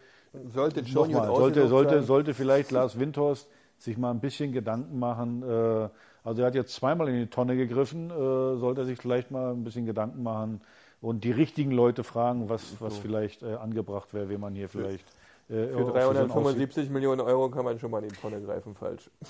Sollte 0.54 0.84
gut 0.84 0.92
sollte, 0.92 1.68
sollte, 1.68 2.04
sollte 2.04 2.34
vielleicht 2.34 2.72
Lars 2.72 3.00
Windhorst 3.00 3.48
sich 3.80 3.98
mal 3.98 4.12
ein 4.12 4.20
bisschen 4.20 4.52
Gedanken 4.52 5.00
machen. 5.00 5.42
Äh, 5.44 5.90
also 6.24 6.42
er 6.42 6.48
hat 6.48 6.56
jetzt 6.56 6.74
zweimal 6.76 7.08
in 7.08 7.16
die 7.16 7.28
Tonne 7.28 7.56
gegriffen, 7.56 8.10
äh, 8.12 8.14
sollte 8.58 8.82
er 8.82 8.86
sich 8.86 9.00
vielleicht 9.00 9.32
mal 9.32 9.54
ein 9.54 9.64
bisschen 9.64 9.86
Gedanken 9.86 10.22
machen 10.24 10.62
und 11.00 11.24
die 11.24 11.32
richtigen 11.32 11.72
Leute 11.72 12.04
fragen, 12.04 12.50
was, 12.50 12.76
was 12.82 12.98
vielleicht 12.98 13.44
äh, 13.44 13.54
angebracht 13.56 14.14
wäre, 14.14 14.28
wenn 14.30 14.42
man 14.42 14.54
hier 14.54 14.68
vielleicht 14.68 15.06
äh, 15.50 15.68
Für 15.68 15.76
auf 15.78 15.88
so 15.88 15.94
einen 15.94 16.28
375 16.28 16.90
Millionen 16.90 17.22
Euro 17.22 17.50
kann 17.50 17.64
man 17.66 17.80
schon 17.80 17.90
mal 17.92 18.04
in 18.04 18.10
die 18.10 18.16
Tonne 18.16 18.42
greifen, 18.42 18.76
falsch. 18.76 19.10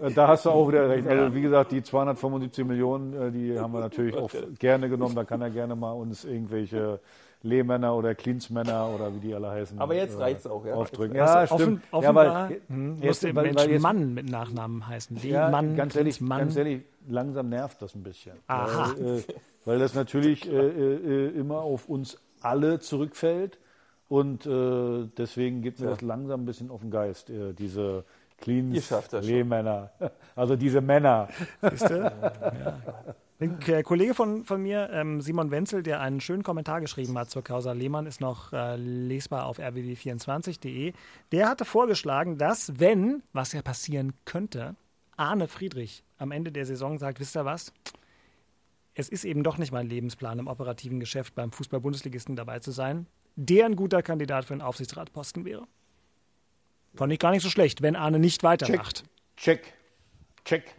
Äh, 0.00 0.10
Da 0.12 0.28
hast 0.28 0.44
du 0.44 0.50
auch 0.50 0.68
wieder 0.68 0.88
recht. 0.88 1.06
Also 1.06 1.34
wie 1.34 1.40
gesagt, 1.42 1.72
die 1.72 1.82
275 1.82 2.64
Millionen, 2.64 3.12
äh, 3.14 3.30
die 3.30 3.58
haben 3.58 3.72
wir 3.72 3.80
natürlich 3.80 4.16
auch 4.16 4.30
gerne 4.58 4.88
genommen. 4.88 5.14
Da 5.14 5.24
kann 5.24 5.40
er 5.40 5.50
gerne 5.50 5.76
mal 5.76 5.92
uns 5.92 6.24
irgendwelche 6.24 7.00
Lehmänner 7.42 7.94
oder 7.94 8.14
Klinsmänner 8.16 8.88
oder 8.92 9.14
wie 9.14 9.20
die 9.20 9.34
alle 9.34 9.50
heißen. 9.50 9.78
Aber 9.78 9.94
jetzt 9.94 10.16
äh, 10.16 10.22
reicht's 10.22 10.46
auch, 10.46 10.64
ja? 10.66 10.74
Aufdrücken. 10.74 11.14
Ja, 11.16 11.26
Also 11.36 11.54
stimmt. 11.58 11.82
offen, 11.92 12.04
ja, 12.04 12.14
weil, 12.14 12.60
hm, 12.68 12.94
jetzt- 12.96 13.04
muss 13.06 13.20
der 13.20 13.36
weil- 13.36 13.44
Mensch 13.46 13.60
weil 13.60 13.70
jetzt- 13.70 13.82
Mann 13.82 14.14
mit 14.14 14.28
Nachnamen 14.28 14.86
heißen. 14.88 15.16
ja, 15.22 15.46
Lehmann, 15.46 15.76
ganz 15.76 15.94
ehrlich, 15.94 16.20
Mann. 16.20 16.38
ganz 16.40 16.56
ehrlich, 16.56 16.82
langsam 17.08 17.48
nervt 17.48 17.80
das 17.80 17.94
ein 17.94 18.02
bisschen. 18.02 18.32
Aha. 18.48 18.92
Weil, 18.98 19.18
äh, 19.18 19.22
weil 19.64 19.78
das 19.78 19.94
natürlich 19.94 20.50
äh, 20.50 20.56
äh, 20.56 21.28
immer 21.38 21.58
auf 21.60 21.88
uns 21.88 22.18
alle 22.40 22.80
zurückfällt. 22.80 23.58
Und 24.08 24.46
äh, 24.46 25.06
deswegen 25.18 25.60
geht 25.62 25.80
mir 25.80 25.86
das 25.90 26.00
langsam 26.00 26.42
ein 26.42 26.46
bisschen 26.46 26.70
auf 26.70 26.80
den 26.80 26.90
Geist, 26.90 27.28
äh, 27.30 27.52
diese 27.52 28.04
Cleans. 28.38 28.90
Lehmänner. 29.20 29.90
Also 30.36 30.54
diese 30.56 30.80
Männer. 30.80 31.28
Ein 33.40 33.60
K- 33.60 33.82
Kollege 33.82 34.14
von, 34.14 34.42
von 34.44 34.60
mir, 34.62 34.90
ähm, 34.92 35.20
Simon 35.20 35.50
Wenzel, 35.52 35.82
der 35.84 36.00
einen 36.00 36.20
schönen 36.20 36.42
Kommentar 36.42 36.80
geschrieben 36.80 37.16
hat 37.18 37.30
zur 37.30 37.42
Causa 37.44 37.70
Lehmann, 37.72 38.06
ist 38.06 38.20
noch 38.20 38.52
äh, 38.52 38.74
lesbar 38.76 39.46
auf 39.46 39.58
rbb24.de. 39.60 40.92
Der 41.30 41.48
hatte 41.48 41.64
vorgeschlagen, 41.64 42.36
dass, 42.38 42.80
wenn, 42.80 43.22
was 43.32 43.52
ja 43.52 43.62
passieren 43.62 44.12
könnte, 44.24 44.74
Arne 45.16 45.46
Friedrich 45.46 46.02
am 46.18 46.32
Ende 46.32 46.50
der 46.50 46.66
Saison 46.66 46.98
sagt, 46.98 47.20
wisst 47.20 47.36
ihr 47.36 47.44
was? 47.44 47.72
Es 48.94 49.08
ist 49.08 49.24
eben 49.24 49.44
doch 49.44 49.58
nicht 49.58 49.70
mein 49.72 49.86
Lebensplan, 49.88 50.40
im 50.40 50.48
operativen 50.48 50.98
Geschäft 50.98 51.36
beim 51.36 51.52
Fußball-Bundesligisten 51.52 52.34
dabei 52.34 52.58
zu 52.58 52.72
sein, 52.72 53.06
der 53.38 53.66
ein 53.66 53.76
guter 53.76 54.02
Kandidat 54.02 54.44
für 54.44 54.52
einen 54.52 54.62
Aufsichtsratposten 54.62 55.44
wäre. 55.44 55.66
Fand 56.94 57.12
ich 57.12 57.20
gar 57.20 57.30
nicht 57.30 57.42
so 57.42 57.50
schlecht, 57.50 57.82
wenn 57.82 57.94
Arne 57.94 58.18
nicht 58.18 58.42
weitermacht. 58.42 59.04
Check. 59.36 59.72
Check. 60.44 60.74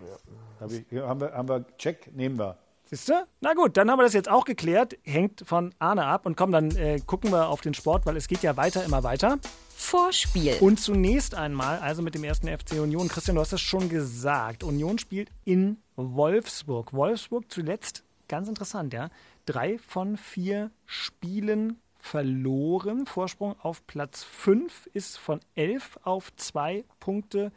Hab 0.59 0.69
ich, 0.69 0.83
hier 0.89 1.07
haben, 1.07 1.21
wir, 1.21 1.31
haben 1.31 1.47
wir 1.47 1.65
Check, 1.77 2.13
nehmen 2.13 2.37
wir. 2.37 2.57
Siehst 2.83 3.07
du? 3.07 3.13
Na 3.39 3.53
gut, 3.53 3.77
dann 3.77 3.89
haben 3.89 3.99
wir 3.99 4.03
das 4.03 4.13
jetzt 4.13 4.29
auch 4.29 4.43
geklärt. 4.43 4.97
Hängt 5.03 5.43
von 5.45 5.73
Arne 5.79 6.05
ab. 6.05 6.25
Und 6.25 6.35
komm, 6.35 6.51
dann 6.51 6.75
äh, 6.75 6.99
gucken 7.05 7.31
wir 7.31 7.47
auf 7.47 7.61
den 7.61 7.73
Sport, 7.73 8.05
weil 8.05 8.17
es 8.17 8.27
geht 8.27 8.41
ja 8.43 8.57
weiter, 8.57 8.83
immer 8.83 9.03
weiter. 9.03 9.37
Vorspiel. 9.69 10.57
Und 10.59 10.81
zunächst 10.81 11.35
einmal, 11.35 11.79
also 11.79 12.01
mit 12.01 12.15
dem 12.15 12.25
ersten 12.25 12.47
FC 12.47 12.73
Union. 12.73 13.07
Christian, 13.07 13.35
du 13.35 13.41
hast 13.41 13.53
es 13.53 13.61
schon 13.61 13.87
gesagt. 13.87 14.63
Union 14.63 14.97
spielt 14.97 15.29
in 15.45 15.77
Wolfsburg. 15.95 16.91
Wolfsburg 16.91 17.49
zuletzt, 17.49 18.03
ganz 18.27 18.49
interessant, 18.49 18.91
ja. 18.91 19.09
Drei 19.45 19.77
von 19.77 20.17
vier 20.17 20.71
Spielen 20.85 21.79
verloren. 21.99 23.05
Vorsprung 23.05 23.55
auf 23.59 23.85
Platz 23.85 24.23
5 24.23 24.87
ist 24.93 25.17
von 25.17 25.39
11 25.55 25.99
auf 26.03 26.35
2 26.35 26.85
Punkte 26.99 27.51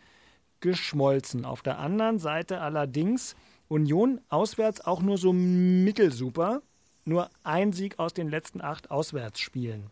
geschmolzen. 0.60 1.44
Auf 1.44 1.62
der 1.62 1.78
anderen 1.78 2.18
Seite 2.18 2.60
allerdings 2.60 3.34
Union 3.68 4.20
auswärts 4.28 4.80
auch 4.80 5.00
nur 5.02 5.18
so 5.18 5.32
mittelsuper. 5.32 6.62
Nur 7.04 7.30
ein 7.42 7.72
Sieg 7.72 7.98
aus 7.98 8.14
den 8.14 8.28
letzten 8.28 8.60
acht 8.60 8.90
Auswärtsspielen. 8.90 9.90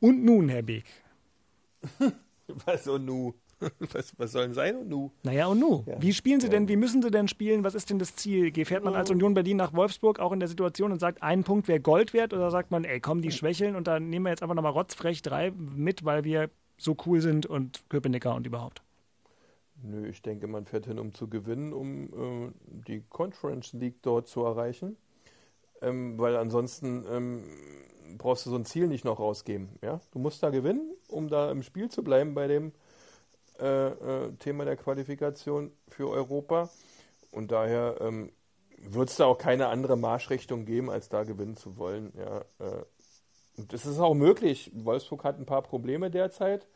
Und 0.00 0.24
nun, 0.24 0.48
Herr 0.48 0.62
Beek. 0.62 0.84
Was 2.48 2.86
und 2.88 3.06
nu? 3.06 3.34
Was, 3.92 4.12
was 4.18 4.32
soll 4.32 4.44
denn 4.44 4.54
sein 4.54 4.76
und 4.76 4.88
nu? 4.88 5.10
Naja, 5.22 5.46
und 5.46 5.58
nu? 5.58 5.84
Wie 5.98 6.12
spielen 6.12 6.40
Sie 6.40 6.48
denn? 6.48 6.68
Wie 6.68 6.76
müssen 6.76 7.02
Sie 7.02 7.10
denn 7.10 7.28
spielen? 7.28 7.64
Was 7.64 7.74
ist 7.74 7.90
denn 7.90 7.98
das 7.98 8.16
Ziel? 8.16 8.50
Gefährt 8.50 8.84
man 8.84 8.94
als 8.94 9.10
Union 9.10 9.34
Berlin 9.34 9.56
nach 9.56 9.72
Wolfsburg 9.72 10.18
auch 10.18 10.32
in 10.32 10.40
der 10.40 10.48
Situation 10.48 10.92
und 10.92 10.98
sagt, 10.98 11.22
ein 11.22 11.44
Punkt 11.44 11.68
wäre 11.68 11.80
Gold 11.80 12.12
wert? 12.12 12.32
Oder 12.32 12.50
sagt 12.50 12.70
man, 12.70 12.84
ey, 12.84 13.00
komm, 13.00 13.22
die 13.22 13.30
schwächeln 13.30 13.76
und 13.76 13.86
dann 13.86 14.08
nehmen 14.08 14.26
wir 14.26 14.30
jetzt 14.30 14.42
einfach 14.42 14.54
nochmal 14.54 14.72
rotzfrech 14.72 15.22
drei 15.22 15.50
mit, 15.50 16.04
weil 16.04 16.24
wir 16.24 16.50
so 16.76 16.96
cool 17.06 17.20
sind 17.20 17.46
und 17.46 17.82
Köpenicker 17.88 18.34
und 18.34 18.46
überhaupt? 18.46 18.82
Nö, 19.82 20.08
ich 20.08 20.22
denke, 20.22 20.46
man 20.46 20.64
fährt 20.64 20.86
hin, 20.86 20.98
um 20.98 21.12
zu 21.12 21.28
gewinnen, 21.28 21.72
um 21.72 22.04
äh, 22.48 22.52
die 22.88 23.02
Conference 23.08 23.72
League 23.72 23.96
dort 24.02 24.28
zu 24.28 24.44
erreichen. 24.44 24.96
Ähm, 25.80 26.18
weil 26.18 26.36
ansonsten 26.36 27.04
ähm, 27.10 27.42
brauchst 28.16 28.46
du 28.46 28.50
so 28.50 28.56
ein 28.56 28.64
Ziel 28.64 28.86
nicht 28.86 29.04
noch 29.04 29.18
rausgeben. 29.18 29.70
Ja? 29.82 30.00
Du 30.12 30.18
musst 30.20 30.42
da 30.42 30.50
gewinnen, 30.50 30.92
um 31.08 31.28
da 31.28 31.50
im 31.50 31.62
Spiel 31.62 31.90
zu 31.90 32.04
bleiben 32.04 32.34
bei 32.34 32.46
dem 32.46 32.72
äh, 33.62 33.88
äh, 33.88 34.32
Thema 34.38 34.64
der 34.64 34.76
Qualifikation 34.76 35.72
für 35.88 36.10
Europa. 36.10 36.70
Und 37.30 37.52
daher 37.52 37.96
ähm, 38.00 38.32
wird 38.78 39.10
es 39.10 39.16
da 39.16 39.26
auch 39.26 39.38
keine 39.38 39.68
andere 39.68 39.96
Marschrichtung 39.96 40.64
geben, 40.64 40.90
als 40.90 41.08
da 41.08 41.24
gewinnen 41.24 41.56
zu 41.56 41.76
wollen. 41.76 42.12
Ja? 42.16 42.40
Äh, 42.58 42.84
und 43.56 43.72
das 43.72 43.86
ist 43.86 43.98
auch 43.98 44.14
möglich. 44.14 44.70
Wolfsburg 44.74 45.24
hat 45.24 45.38
ein 45.38 45.46
paar 45.46 45.62
Probleme 45.62 46.10
derzeit 46.10 46.66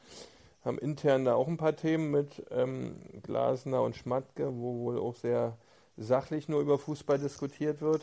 haben 0.67 0.79
intern 0.79 1.25
da 1.25 1.35
auch 1.35 1.47
ein 1.47 1.57
paar 1.57 1.77
Themen 1.77 2.11
mit 2.11 2.45
ähm, 2.51 2.97
Glasner 3.23 3.83
und 3.83 3.97
Schmatke, 3.97 4.53
wo 4.53 4.81
wohl 4.81 4.99
auch 4.99 5.15
sehr 5.15 5.57
sachlich 5.97 6.49
nur 6.49 6.61
über 6.61 6.77
Fußball 6.79 7.19
diskutiert 7.19 7.81
wird 7.81 8.03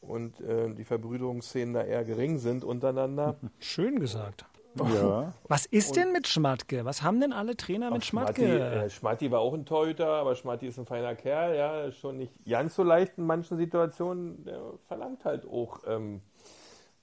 und 0.00 0.40
äh, 0.40 0.74
die 0.74 0.84
Verbrüderungsszenen 0.84 1.72
da 1.72 1.82
eher 1.82 2.04
gering 2.04 2.38
sind 2.38 2.64
untereinander. 2.64 3.36
Schön 3.60 4.00
gesagt. 4.00 4.44
Ja. 4.76 5.32
Was 5.48 5.66
ist 5.66 5.96
denn 5.96 6.12
mit 6.12 6.26
Schmatke? 6.26 6.84
Was 6.84 7.02
haben 7.02 7.20
denn 7.20 7.32
alle 7.32 7.56
Trainer 7.56 7.90
mit 7.90 8.04
Schmatti, 8.04 8.42
Schmatke? 8.46 8.84
äh, 8.84 8.90
Schmatti 8.90 9.30
war 9.30 9.40
auch 9.40 9.54
ein 9.54 9.64
Torhüter, 9.64 10.08
aber 10.08 10.34
Schmatti 10.34 10.66
ist 10.66 10.78
ein 10.78 10.86
feiner 10.86 11.14
Kerl, 11.14 11.56
ja, 11.56 11.84
ist 11.84 11.98
schon 11.98 12.18
nicht 12.18 12.32
ganz 12.48 12.74
so 12.74 12.82
leicht 12.82 13.18
in 13.18 13.26
manchen 13.26 13.56
Situationen. 13.56 14.44
Der 14.44 14.60
verlangt 14.86 15.24
halt 15.24 15.46
auch 15.46 15.80
ähm, 15.86 16.20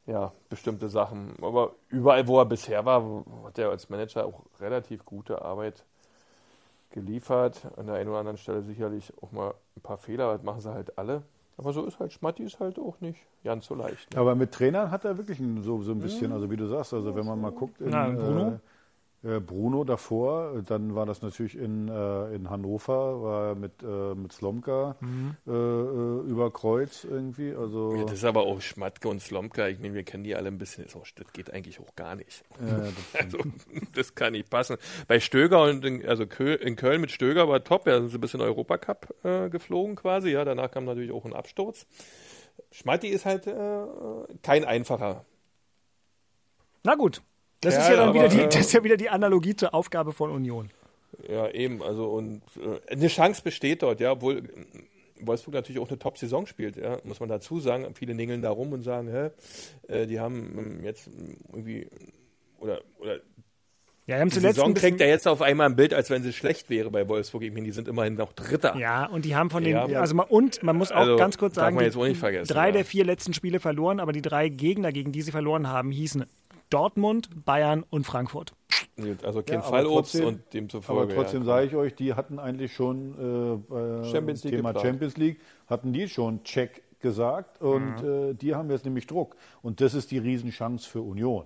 ja, 0.06 0.32
bestimmte 0.50 0.90
Sachen. 0.90 1.34
Aber 1.42 1.74
überall, 1.90 2.28
wo 2.28 2.40
er 2.40 2.46
bisher 2.46 2.86
war, 2.86 3.24
hat 3.46 3.58
er 3.58 3.70
als 3.70 3.90
Manager 3.90 4.26
auch 4.26 4.44
relativ 4.60 5.06
gute 5.06 5.42
Arbeit 5.42 5.84
geliefert. 6.92 7.62
An 7.78 7.88
der 7.88 7.96
einen 7.96 8.10
oder 8.10 8.20
anderen 8.20 8.38
Stelle 8.38 8.62
sicherlich 8.64 9.12
auch 9.22 9.32
mal 9.32 9.54
ein 9.76 9.82
paar 9.82 9.98
Fehler, 9.98 10.34
das 10.34 10.44
machen 10.44 10.62
sie 10.62 10.74
halt 10.74 10.98
alle. 10.98 11.24
Aber 11.58 11.72
so 11.72 11.86
ist 11.86 12.00
halt, 12.00 12.12
Schmatti 12.12 12.44
ist 12.44 12.60
halt 12.60 12.80
auch 12.80 13.00
nicht 13.00 13.20
ganz 13.44 13.68
so 13.68 13.76
leicht. 13.76 14.12
Ne? 14.14 14.20
Aber 14.20 14.36
mit 14.36 14.52
Trainern 14.52 14.90
hat 14.90 15.06
er 15.06 15.18
wirklich 15.18 15.40
ein, 15.40 15.62
so, 15.62 15.82
so 15.84 15.92
ein 15.92 16.00
bisschen, 16.00 16.32
also 16.32 16.50
wie 16.50 16.58
du 16.58 16.68
sagst, 16.68 16.94
also 16.94 17.16
wenn 17.16 17.26
man 17.26 17.40
mal 17.40 17.52
guckt, 17.52 17.80
in, 17.82 17.90
Na, 17.90 18.10
Bruno? 18.10 18.48
Äh, 18.48 18.54
äh, 18.54 18.60
Bruno 19.40 19.86
davor, 19.86 20.58
äh, 20.58 20.64
dann 20.64 20.96
war 20.96 21.06
das 21.06 21.22
natürlich 21.22 21.58
in, 21.58 21.88
äh, 21.88 22.36
in 22.36 22.50
Hannover, 22.50 23.24
war 23.24 23.48
er 23.50 23.56
mit, 23.56 23.82
äh, 23.82 24.16
mit 24.16 24.34
Slomka 24.34 24.98
äh, 25.48 25.52
äh, 25.52 26.20
über 26.28 26.52
Kreuz 26.52 27.06
irgendwie. 27.06 27.54
Also 27.54 27.96
Ja, 27.96 28.04
das 28.04 28.16
ist 28.16 28.26
aber 28.26 28.42
auch 28.42 28.60
Schmatke 28.60 29.08
und 29.08 29.22
Slomka. 29.22 29.68
Ich 29.70 29.80
meine, 29.80 29.94
wir 29.94 30.04
kennen 30.04 30.26
die 30.26 30.36
alle 30.36 30.50
ein 30.50 30.58
bisschen. 30.58 30.84
Das, 30.84 30.96
auch, 30.96 31.08
das 31.16 31.32
geht 31.32 31.54
eigentlich 31.54 31.80
auch 31.80 31.96
gar 31.96 32.16
nicht. 32.16 32.44
äh, 32.60 32.66
das, 32.68 32.94
Also, 33.24 33.38
das 33.96 34.16
kann 34.16 34.34
nicht 34.34 34.50
passen. 34.50 34.78
Bei 35.08 35.20
Stöger 35.22 35.64
und 35.64 35.86
in, 35.86 36.06
also 36.06 36.24
in 36.24 36.76
Köln 36.76 37.00
mit 37.00 37.12
Stöger 37.12 37.48
war 37.48 37.64
top. 37.64 37.88
Ja, 37.88 38.00
sind 38.00 38.10
sie 38.10 38.20
bis 38.20 38.34
in 38.34 38.42
den 38.42 38.48
Europacup 38.50 39.16
äh, 39.24 39.50
geflogen 39.50 39.96
quasi. 39.96 40.32
Ja, 40.32 40.44
danach 40.44 40.70
kam 40.72 40.84
natürlich 40.84 41.12
auch 41.12 41.24
ein 41.24 41.34
Absturz. 41.34 41.88
Schmatti 42.72 43.08
ist 43.08 43.26
halt 43.26 43.48
äh, 43.48 43.86
kein 44.42 44.66
einfacher. 44.66 45.26
Na 46.84 46.96
gut. 46.96 47.22
Das, 47.64 47.76
Ja, 47.76 47.82
ist 47.82 47.90
ja 47.90 47.96
dann 47.96 48.10
aber, 48.10 48.14
wieder 48.16 48.28
die, 48.30 48.40
äh, 48.42 48.44
das 48.50 48.60
ist 48.62 48.74
ja 48.74 48.84
wieder 48.84 48.98
die 48.98 49.10
Analogie 49.10 49.56
zur 49.56 49.74
Aufgabe 49.74 50.12
von 50.14 50.32
Union. 50.32 50.70
Ja, 51.30 51.50
eben. 51.50 51.82
Also 51.84 52.06
und 52.06 52.42
äh, 52.58 52.92
eine 52.92 53.08
Chance 53.08 53.42
besteht 53.44 53.84
dort, 53.84 54.00
ja, 54.00 54.12
obwohl 54.14 54.44
Wolfsburg 55.22 55.54
natürlich 55.54 55.80
auch 55.82 55.88
eine 55.88 56.00
Top-Saison 56.00 56.46
spielt, 56.48 56.76
ja, 56.76 56.98
muss 57.04 57.20
man 57.20 57.30
dazu 57.30 57.60
sagen. 57.60 57.94
Viele 57.96 58.14
ningeln 58.16 58.42
da 58.42 58.50
rum 58.50 58.74
und 58.74 58.82
sagen, 58.82 59.10
hä, 59.10 59.30
äh, 59.88 60.08
die 60.08 60.20
haben 60.20 60.58
ähm, 60.58 60.84
jetzt 60.84 61.10
irgendwie 61.50 61.88
oder 62.60 62.82
oder 63.00 63.20
Ja, 64.06 64.24
Die 64.24 64.32
zuletzt 64.32 64.56
Saison 64.56 64.74
kriegt 64.74 65.00
er 65.00 65.08
jetzt 65.08 65.28
auf 65.28 65.42
einmal 65.42 65.70
ein 65.70 65.76
Bild, 65.76 65.94
als 65.94 66.10
wenn 66.10 66.24
sie 66.24 66.34
schlecht 66.34 66.70
wäre 66.70 66.90
bei 66.90 67.08
Wolfsburg. 67.08 67.44
Ich 67.44 67.54
meine, 67.54 67.66
die 67.66 67.72
sind 67.72 67.88
immerhin 67.88 68.16
noch 68.16 68.34
Dritter. 68.34 68.76
Ja, 68.76 69.06
und 69.06 69.24
die 69.24 69.36
haben 69.36 69.50
von 69.50 69.64
den, 69.64 69.74
Ja. 69.74 69.86
also 70.02 70.16
mal, 70.16 70.24
und 70.24 70.62
man 70.64 70.76
muss 70.76 70.92
auch 70.92 70.98
Also, 70.98 71.16
ganz 71.16 71.38
kurz 71.38 71.56
sagen, 71.56 71.76
man 71.76 71.90
die 71.90 72.48
drei 72.48 72.68
ja. 72.68 72.72
der 72.72 72.86
vier 72.86 73.06
letzten 73.06 73.34
Spiele 73.34 73.60
verloren, 73.60 74.00
aber 74.00 74.12
die 74.12 74.22
drei 74.22 74.50
Gegner, 74.50 74.92
gegen 74.92 75.12
die 75.14 75.22
sie 75.22 75.32
verloren 75.32 75.68
haben, 75.70 75.92
hießen 75.92 76.26
Dortmund, 76.74 77.30
Bayern 77.46 77.84
und 77.90 78.06
Frankfurt. 78.06 78.54
Also 79.24 79.42
kein 79.44 79.60
Ja, 79.60 79.66
aber 79.66 79.78
Fallobst 79.78 80.12
trotzdem- 80.14 80.26
und 80.28 80.54
demzufolge. 80.54 81.02
Aber 81.02 81.14
trotzdem 81.14 81.42
ja, 81.42 81.46
sage 81.46 81.68
ich 81.68 81.76
euch, 81.76 81.96
die 81.96 82.14
hatten 82.14 82.40
eigentlich 82.40 82.74
schon 82.74 83.14
äh, 83.14 83.58
bei 83.70 84.04
Champions 84.06 84.44
League 84.44 84.56
Thema 84.56 84.70
geplant. 84.74 84.88
Champions 84.88 85.18
League, 85.18 85.40
hatten 85.68 85.94
die 85.94 86.08
schon 86.08 86.44
Check 86.44 86.82
gesagt 87.00 87.62
und 87.62 88.02
Mhm. 88.02 88.32
äh, 88.32 88.34
die 88.34 88.56
haben 88.56 88.70
jetzt 88.72 88.86
nämlich 88.86 89.08
Druck. 89.08 89.36
Und 89.62 89.82
das 89.82 89.94
ist 89.94 90.10
die 90.12 90.18
Riesenchance 90.18 90.88
für 90.90 91.02
Union. 91.02 91.46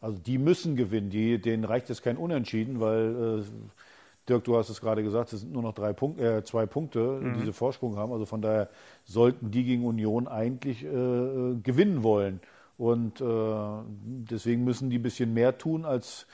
Also 0.00 0.18
die 0.18 0.38
müssen 0.38 0.76
gewinnen, 0.76 1.10
die, 1.10 1.38
denen 1.40 1.64
reicht 1.64 1.88
jetzt 1.88 2.02
kein 2.02 2.16
Unentschieden, 2.16 2.80
weil 2.80 3.40
äh, 3.40 3.44
Dirk, 4.28 4.44
du 4.44 4.56
hast 4.56 4.68
es 4.70 4.80
gerade 4.80 5.02
gesagt, 5.02 5.32
es 5.32 5.40
sind 5.40 5.52
nur 5.52 5.62
noch 5.62 5.74
drei 5.74 5.92
Punkt, 5.92 6.20
äh, 6.20 6.44
zwei 6.44 6.66
Punkte, 6.66 7.00
Mhm. 7.00 7.34
die 7.38 7.44
sie 7.46 7.52
Vorsprung 7.52 7.96
haben. 7.96 8.12
Also 8.12 8.26
von 8.26 8.42
daher 8.42 8.68
sollten 9.04 9.50
die 9.50 9.64
gegen 9.64 9.84
Union 9.84 10.28
eigentlich 10.28 10.84
äh, 10.84 10.88
äh, 10.88 11.56
gewinnen 11.62 12.02
wollen. 12.02 12.40
Und 12.78 13.20
äh, 13.20 13.24
deswegen 14.30 14.64
müssen 14.64 14.90
die 14.90 14.98
ein 14.98 15.02
bisschen 15.02 15.32
mehr 15.32 15.56
tun 15.56 15.84
als 15.84 16.26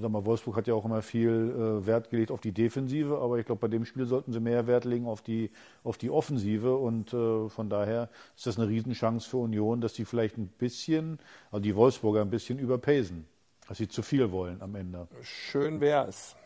sag 0.00 0.10
mal, 0.10 0.24
Wolfsburg 0.24 0.56
hat 0.56 0.66
ja 0.66 0.74
auch 0.74 0.84
immer 0.84 1.02
viel 1.02 1.30
äh, 1.30 1.86
Wert 1.86 2.10
gelegt 2.10 2.30
auf 2.30 2.40
die 2.40 2.52
Defensive, 2.52 3.18
aber 3.18 3.38
ich 3.38 3.46
glaube, 3.46 3.60
bei 3.60 3.68
dem 3.68 3.84
Spiel 3.84 4.06
sollten 4.06 4.32
sie 4.32 4.40
mehr 4.40 4.66
Wert 4.66 4.84
legen 4.84 5.06
auf 5.06 5.22
die, 5.22 5.50
auf 5.84 5.98
die 5.98 6.10
Offensive 6.10 6.76
und 6.76 7.12
äh, 7.12 7.48
von 7.48 7.68
daher 7.68 8.08
ist 8.36 8.46
das 8.46 8.58
eine 8.58 8.68
Riesenchance 8.68 9.28
für 9.28 9.38
Union, 9.38 9.80
dass 9.80 9.92
die 9.92 10.04
vielleicht 10.04 10.38
ein 10.38 10.48
bisschen, 10.48 11.18
also 11.50 11.62
die 11.62 11.76
Wolfsburger 11.76 12.22
ein 12.22 12.30
bisschen 12.30 12.58
überpacen, 12.58 13.26
dass 13.68 13.78
sie 13.78 13.88
zu 13.88 14.02
viel 14.02 14.30
wollen 14.32 14.62
am 14.62 14.74
Ende. 14.74 15.08
Schön 15.22 15.80
wär's. 15.80 16.36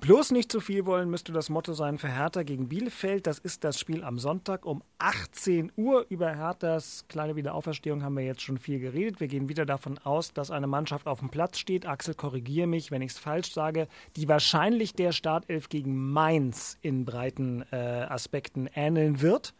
Bloß 0.00 0.32
nicht 0.32 0.50
zu 0.50 0.58
viel 0.58 0.84
wollen 0.84 1.10
müsste 1.10 1.32
das 1.32 1.48
Motto 1.48 1.74
sein 1.74 1.96
für 1.96 2.08
Hertha 2.08 2.42
gegen 2.42 2.68
Bielefeld. 2.68 3.26
Das 3.26 3.38
ist 3.38 3.62
das 3.62 3.78
Spiel 3.78 4.02
am 4.02 4.18
Sonntag 4.18 4.66
um 4.66 4.82
18 4.98 5.70
Uhr. 5.76 6.06
Über 6.08 6.34
Herthas 6.34 7.04
kleine 7.06 7.36
Wiederauferstehung 7.36 8.02
haben 8.02 8.16
wir 8.16 8.24
jetzt 8.24 8.42
schon 8.42 8.58
viel 8.58 8.80
geredet. 8.80 9.20
Wir 9.20 9.28
gehen 9.28 9.48
wieder 9.48 9.64
davon 9.64 9.98
aus, 9.98 10.32
dass 10.32 10.50
eine 10.50 10.66
Mannschaft 10.66 11.06
auf 11.06 11.20
dem 11.20 11.30
Platz 11.30 11.58
steht. 11.58 11.86
Axel, 11.86 12.14
korrigiere 12.14 12.66
mich, 12.66 12.90
wenn 12.90 13.00
ich 13.00 13.12
es 13.12 13.18
falsch 13.18 13.52
sage, 13.52 13.86
die 14.16 14.28
wahrscheinlich 14.28 14.94
der 14.94 15.12
Startelf 15.12 15.68
gegen 15.68 16.10
Mainz 16.10 16.78
in 16.80 17.04
breiten 17.04 17.64
äh, 17.70 17.76
Aspekten 17.76 18.68
ähneln 18.74 19.20
wird. 19.20 19.54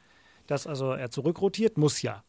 Dass 0.49 0.67
also 0.67 0.91
er 0.91 1.11
zurückrotiert, 1.11 1.79
muss 1.79 2.03
ja. 2.03 2.25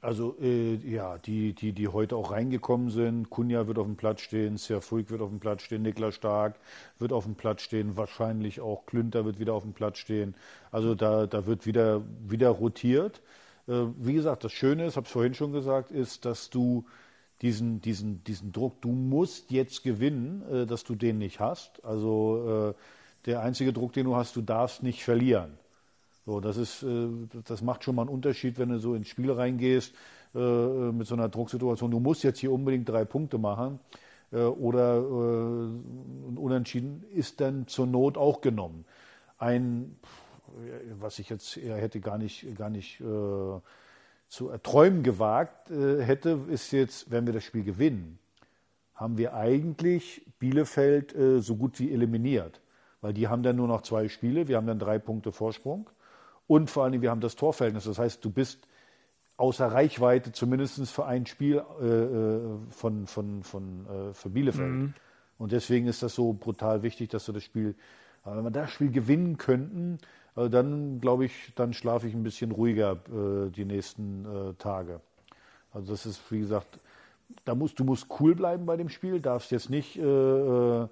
Also 0.00 0.36
äh, 0.40 0.76
ja, 0.76 1.18
die, 1.18 1.54
die, 1.54 1.72
die 1.72 1.88
heute 1.88 2.14
auch 2.14 2.30
reingekommen 2.30 2.90
sind, 2.90 3.30
Kunja 3.30 3.66
wird 3.66 3.78
auf 3.78 3.86
dem 3.86 3.96
Platz 3.96 4.20
stehen, 4.20 4.56
Serfuig 4.56 5.10
wird 5.10 5.20
auf 5.20 5.30
dem 5.30 5.40
Platz 5.40 5.62
stehen, 5.62 5.82
Niklas 5.82 6.14
Stark 6.14 6.54
wird 7.00 7.12
auf 7.12 7.24
dem 7.24 7.34
Platz 7.34 7.62
stehen, 7.62 7.96
wahrscheinlich 7.96 8.60
auch 8.60 8.86
Klünter 8.86 9.24
wird 9.24 9.40
wieder 9.40 9.54
auf 9.54 9.64
dem 9.64 9.72
Platz 9.72 9.98
stehen. 9.98 10.36
Also 10.70 10.94
da, 10.94 11.26
da 11.26 11.46
wird 11.46 11.66
wieder, 11.66 12.02
wieder 12.28 12.50
rotiert. 12.50 13.20
Äh, 13.66 13.86
wie 13.98 14.14
gesagt, 14.14 14.44
das 14.44 14.52
Schöne 14.52 14.86
ist, 14.86 14.96
habe 14.96 15.06
es 15.06 15.12
vorhin 15.12 15.34
schon 15.34 15.52
gesagt, 15.52 15.90
ist, 15.90 16.24
dass 16.24 16.48
du 16.48 16.84
diesen, 17.42 17.80
diesen, 17.80 18.22
diesen 18.22 18.52
Druck, 18.52 18.80
du 18.80 18.90
musst 18.90 19.50
jetzt 19.50 19.82
gewinnen, 19.82 20.42
äh, 20.48 20.66
dass 20.66 20.84
du 20.84 20.94
den 20.94 21.18
nicht 21.18 21.40
hast. 21.40 21.84
Also 21.84 22.74
äh, 22.76 23.26
der 23.26 23.42
einzige 23.42 23.72
Druck, 23.72 23.94
den 23.94 24.04
du 24.04 24.14
hast, 24.14 24.36
du 24.36 24.42
darfst 24.42 24.84
nicht 24.84 25.02
verlieren. 25.02 25.58
So, 26.28 26.40
das 26.40 26.58
ist, 26.58 26.82
äh, 26.82 27.08
das 27.46 27.62
macht 27.62 27.84
schon 27.84 27.94
mal 27.94 28.02
einen 28.02 28.10
Unterschied, 28.10 28.58
wenn 28.58 28.68
du 28.68 28.78
so 28.78 28.94
ins 28.94 29.08
Spiel 29.08 29.32
reingehst 29.32 29.94
äh, 30.34 30.38
mit 30.38 31.06
so 31.06 31.14
einer 31.14 31.30
Drucksituation. 31.30 31.90
Du 31.90 32.00
musst 32.00 32.22
jetzt 32.22 32.38
hier 32.38 32.52
unbedingt 32.52 32.86
drei 32.86 33.06
Punkte 33.06 33.38
machen 33.38 33.80
äh, 34.30 34.40
oder 34.40 34.98
äh, 34.98 36.36
Unentschieden 36.36 37.02
ist 37.14 37.40
dann 37.40 37.66
zur 37.66 37.86
Not 37.86 38.18
auch 38.18 38.42
genommen. 38.42 38.84
Ein, 39.38 39.96
was 41.00 41.18
ich 41.18 41.30
jetzt 41.30 41.56
eher 41.56 41.76
hätte 41.76 41.98
gar 41.98 42.18
nicht, 42.18 42.54
gar 42.58 42.68
nicht 42.68 43.00
äh, 43.00 43.04
zu 44.28 44.50
erträumen 44.50 45.02
gewagt 45.02 45.70
äh, 45.70 46.02
hätte, 46.02 46.40
ist 46.50 46.72
jetzt, 46.72 47.10
wenn 47.10 47.24
wir 47.24 47.32
das 47.32 47.44
Spiel 47.44 47.64
gewinnen, 47.64 48.18
haben 48.94 49.16
wir 49.16 49.32
eigentlich 49.32 50.26
Bielefeld 50.38 51.14
äh, 51.14 51.40
so 51.40 51.56
gut 51.56 51.80
wie 51.80 51.90
eliminiert. 51.90 52.60
Weil 53.00 53.14
die 53.14 53.28
haben 53.28 53.42
dann 53.42 53.56
nur 53.56 53.68
noch 53.68 53.80
zwei 53.80 54.10
Spiele, 54.10 54.46
wir 54.46 54.58
haben 54.58 54.66
dann 54.66 54.78
drei 54.78 54.98
Punkte 54.98 55.32
Vorsprung. 55.32 55.88
Und 56.48 56.68
vor 56.70 56.82
allen 56.82 56.92
Dingen, 56.92 57.02
wir 57.02 57.10
haben 57.10 57.20
das 57.20 57.36
Torverhältnis. 57.36 57.84
Das 57.84 57.98
heißt, 58.00 58.24
du 58.24 58.30
bist 58.30 58.66
außer 59.36 59.66
Reichweite 59.66 60.32
zumindest 60.32 60.90
für 60.90 61.06
ein 61.06 61.26
Spiel 61.26 61.62
äh, 61.80 61.86
äh, 61.86 62.40
von, 62.70 63.06
von, 63.06 63.44
von, 63.44 63.86
äh, 63.86 64.14
für 64.14 64.30
Bielefeld. 64.30 64.66
Und 65.38 65.52
deswegen 65.52 65.86
ist 65.86 66.02
das 66.02 66.14
so 66.14 66.32
brutal 66.32 66.82
wichtig, 66.82 67.10
dass 67.10 67.28
wir 67.28 67.34
das 67.34 67.44
Spiel, 67.44 67.76
aber 68.24 68.38
wenn 68.38 68.44
wir 68.44 68.50
das 68.50 68.72
Spiel 68.72 68.90
gewinnen 68.90 69.38
könnten, 69.38 69.98
äh, 70.36 70.50
dann 70.50 71.00
glaube 71.00 71.26
ich, 71.26 71.52
dann 71.54 71.72
schlafe 71.72 72.08
ich 72.08 72.14
ein 72.14 72.24
bisschen 72.24 72.50
ruhiger 72.50 72.98
äh, 73.08 73.50
die 73.50 73.64
nächsten 73.64 74.24
äh, 74.24 74.54
Tage. 74.54 75.00
Also 75.72 75.92
das 75.92 76.06
ist, 76.06 76.20
wie 76.32 76.40
gesagt, 76.40 76.80
da 77.44 77.54
musst, 77.54 77.78
du 77.78 77.84
musst 77.84 78.06
cool 78.18 78.34
bleiben 78.34 78.66
bei 78.66 78.76
dem 78.76 78.88
Spiel, 78.88 79.20
darfst 79.20 79.52
jetzt 79.52 79.70
nicht 79.70 79.96
äh, 79.96 80.02
äh, 80.02 80.88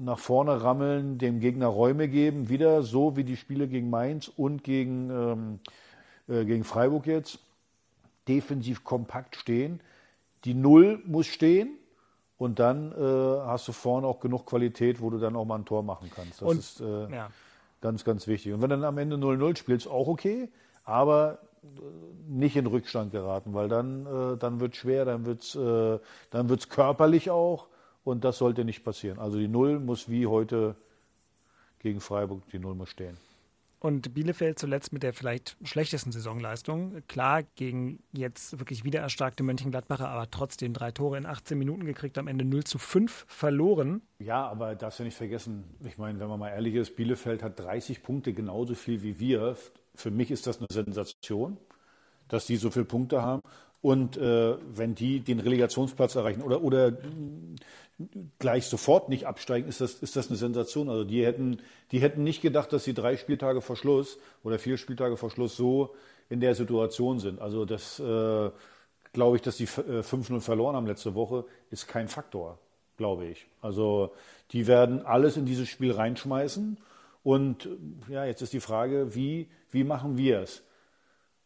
nach 0.00 0.18
vorne 0.18 0.62
rammeln, 0.62 1.18
dem 1.18 1.40
Gegner 1.40 1.66
Räume 1.66 2.08
geben, 2.08 2.48
wieder 2.48 2.82
so 2.82 3.16
wie 3.16 3.24
die 3.24 3.36
Spiele 3.36 3.68
gegen 3.68 3.90
Mainz 3.90 4.28
und 4.28 4.62
gegen, 4.64 5.10
ähm, 5.10 5.60
äh, 6.28 6.44
gegen 6.44 6.64
Freiburg 6.64 7.06
jetzt. 7.06 7.38
Defensiv 8.28 8.84
kompakt 8.84 9.34
stehen. 9.36 9.80
Die 10.44 10.54
Null 10.54 11.02
muss 11.06 11.26
stehen 11.26 11.70
und 12.38 12.58
dann 12.58 12.92
äh, 12.92 12.94
hast 13.46 13.66
du 13.66 13.72
vorne 13.72 14.06
auch 14.06 14.20
genug 14.20 14.46
Qualität, 14.46 15.00
wo 15.00 15.10
du 15.10 15.18
dann 15.18 15.34
auch 15.36 15.44
mal 15.44 15.56
ein 15.56 15.64
Tor 15.64 15.82
machen 15.82 16.10
kannst. 16.14 16.40
Das 16.42 16.48
Und- 16.48 16.58
ist 16.58 16.80
äh, 16.80 17.12
Ja. 17.12 17.30
ganz, 17.80 18.04
ganz 18.04 18.26
wichtig. 18.26 18.52
Und 18.52 18.62
wenn 18.62 18.70
dann 18.70 18.84
am 18.84 18.98
Ende 18.98 19.16
0-0 19.16 19.56
spielst, 19.56 19.88
auch 19.88 20.06
okay, 20.06 20.48
aber 20.84 21.38
äh, 21.62 21.66
nicht 22.28 22.56
in 22.56 22.66
Rückstand 22.66 23.10
geraten, 23.10 23.52
weil 23.52 23.68
dann, 23.68 24.06
äh, 24.06 24.36
dann 24.38 24.60
wird 24.60 24.74
es 24.74 24.78
schwer, 24.78 25.04
dann 25.04 25.26
wird 25.26 25.42
es 25.42 25.54
äh, 25.56 25.98
dann 26.30 26.48
wird's 26.48 26.68
körperlich 26.68 27.30
auch 27.30 27.66
und 28.10 28.24
das 28.24 28.38
sollte 28.38 28.64
nicht 28.64 28.84
passieren. 28.84 29.18
Also 29.18 29.38
die 29.38 29.48
Null 29.48 29.78
muss 29.78 30.08
wie 30.08 30.26
heute 30.26 30.76
gegen 31.78 32.00
Freiburg, 32.00 32.42
die 32.50 32.58
Null 32.58 32.74
muss 32.74 32.90
stehen. 32.90 33.16
Und 33.82 34.12
Bielefeld 34.12 34.58
zuletzt 34.58 34.92
mit 34.92 35.02
der 35.02 35.14
vielleicht 35.14 35.56
schlechtesten 35.62 36.12
Saisonleistung. 36.12 37.02
Klar, 37.08 37.44
gegen 37.54 38.02
jetzt 38.12 38.58
wirklich 38.58 38.84
wieder 38.84 39.00
erstarkte 39.00 39.42
Mönchengladbacher, 39.42 40.06
aber 40.06 40.30
trotzdem 40.30 40.74
drei 40.74 40.90
Tore 40.90 41.16
in 41.16 41.24
18 41.24 41.58
Minuten 41.58 41.86
gekriegt, 41.86 42.18
am 42.18 42.28
Ende 42.28 42.44
0 42.44 42.64
zu 42.64 42.76
5 42.76 43.24
verloren. 43.26 44.02
Ja, 44.18 44.46
aber 44.46 44.74
darfst 44.74 44.98
ja 44.98 45.06
nicht 45.06 45.16
vergessen, 45.16 45.64
ich 45.82 45.96
meine, 45.96 46.20
wenn 46.20 46.28
man 46.28 46.38
mal 46.38 46.50
ehrlich 46.50 46.74
ist, 46.74 46.94
Bielefeld 46.94 47.42
hat 47.42 47.58
30 47.58 48.02
Punkte, 48.02 48.34
genauso 48.34 48.74
viel 48.74 49.02
wie 49.02 49.18
wir. 49.18 49.56
Für 49.94 50.10
mich 50.10 50.30
ist 50.30 50.46
das 50.46 50.58
eine 50.58 50.68
Sensation, 50.70 51.56
dass 52.28 52.44
die 52.44 52.56
so 52.56 52.70
viele 52.70 52.84
Punkte 52.84 53.22
haben. 53.22 53.40
Und 53.80 54.18
äh, 54.18 54.58
wenn 54.76 54.94
die 54.94 55.20
den 55.20 55.40
Relegationsplatz 55.40 56.14
erreichen 56.16 56.42
oder, 56.42 56.62
oder 56.62 56.92
gleich 58.38 58.66
sofort 58.66 59.08
nicht 59.08 59.26
absteigen, 59.26 59.68
ist 59.68 59.80
das, 59.80 59.94
ist 59.94 60.16
das 60.16 60.28
eine 60.28 60.36
Sensation. 60.36 60.88
Also 60.88 61.04
die 61.04 61.24
hätten, 61.24 61.60
die 61.92 62.00
hätten 62.00 62.24
nicht 62.24 62.42
gedacht, 62.42 62.72
dass 62.72 62.84
sie 62.84 62.94
drei 62.94 63.16
Spieltage 63.16 63.60
vor 63.60 63.76
Schluss 63.76 64.18
oder 64.42 64.58
vier 64.58 64.76
Spieltage 64.76 65.16
vor 65.16 65.30
Schluss 65.30 65.56
so 65.56 65.94
in 66.28 66.40
der 66.40 66.54
Situation 66.54 67.18
sind. 67.18 67.40
Also 67.40 67.64
das 67.64 67.98
äh, 68.00 68.50
glaube 69.12 69.36
ich, 69.36 69.42
dass 69.42 69.56
die 69.56 69.64
äh, 69.64 70.00
5-0 70.00 70.40
verloren 70.40 70.76
haben 70.76 70.86
letzte 70.86 71.14
Woche, 71.14 71.44
ist 71.70 71.88
kein 71.88 72.08
Faktor, 72.08 72.58
glaube 72.96 73.26
ich. 73.26 73.46
Also 73.60 74.12
die 74.52 74.66
werden 74.66 75.04
alles 75.04 75.36
in 75.36 75.46
dieses 75.46 75.68
Spiel 75.68 75.92
reinschmeißen. 75.92 76.78
Und 77.22 77.68
ja, 78.08 78.24
jetzt 78.24 78.40
ist 78.40 78.52
die 78.52 78.60
Frage, 78.60 79.14
wie, 79.14 79.48
wie 79.70 79.84
machen 79.84 80.16
wir 80.16 80.40
es? 80.40 80.62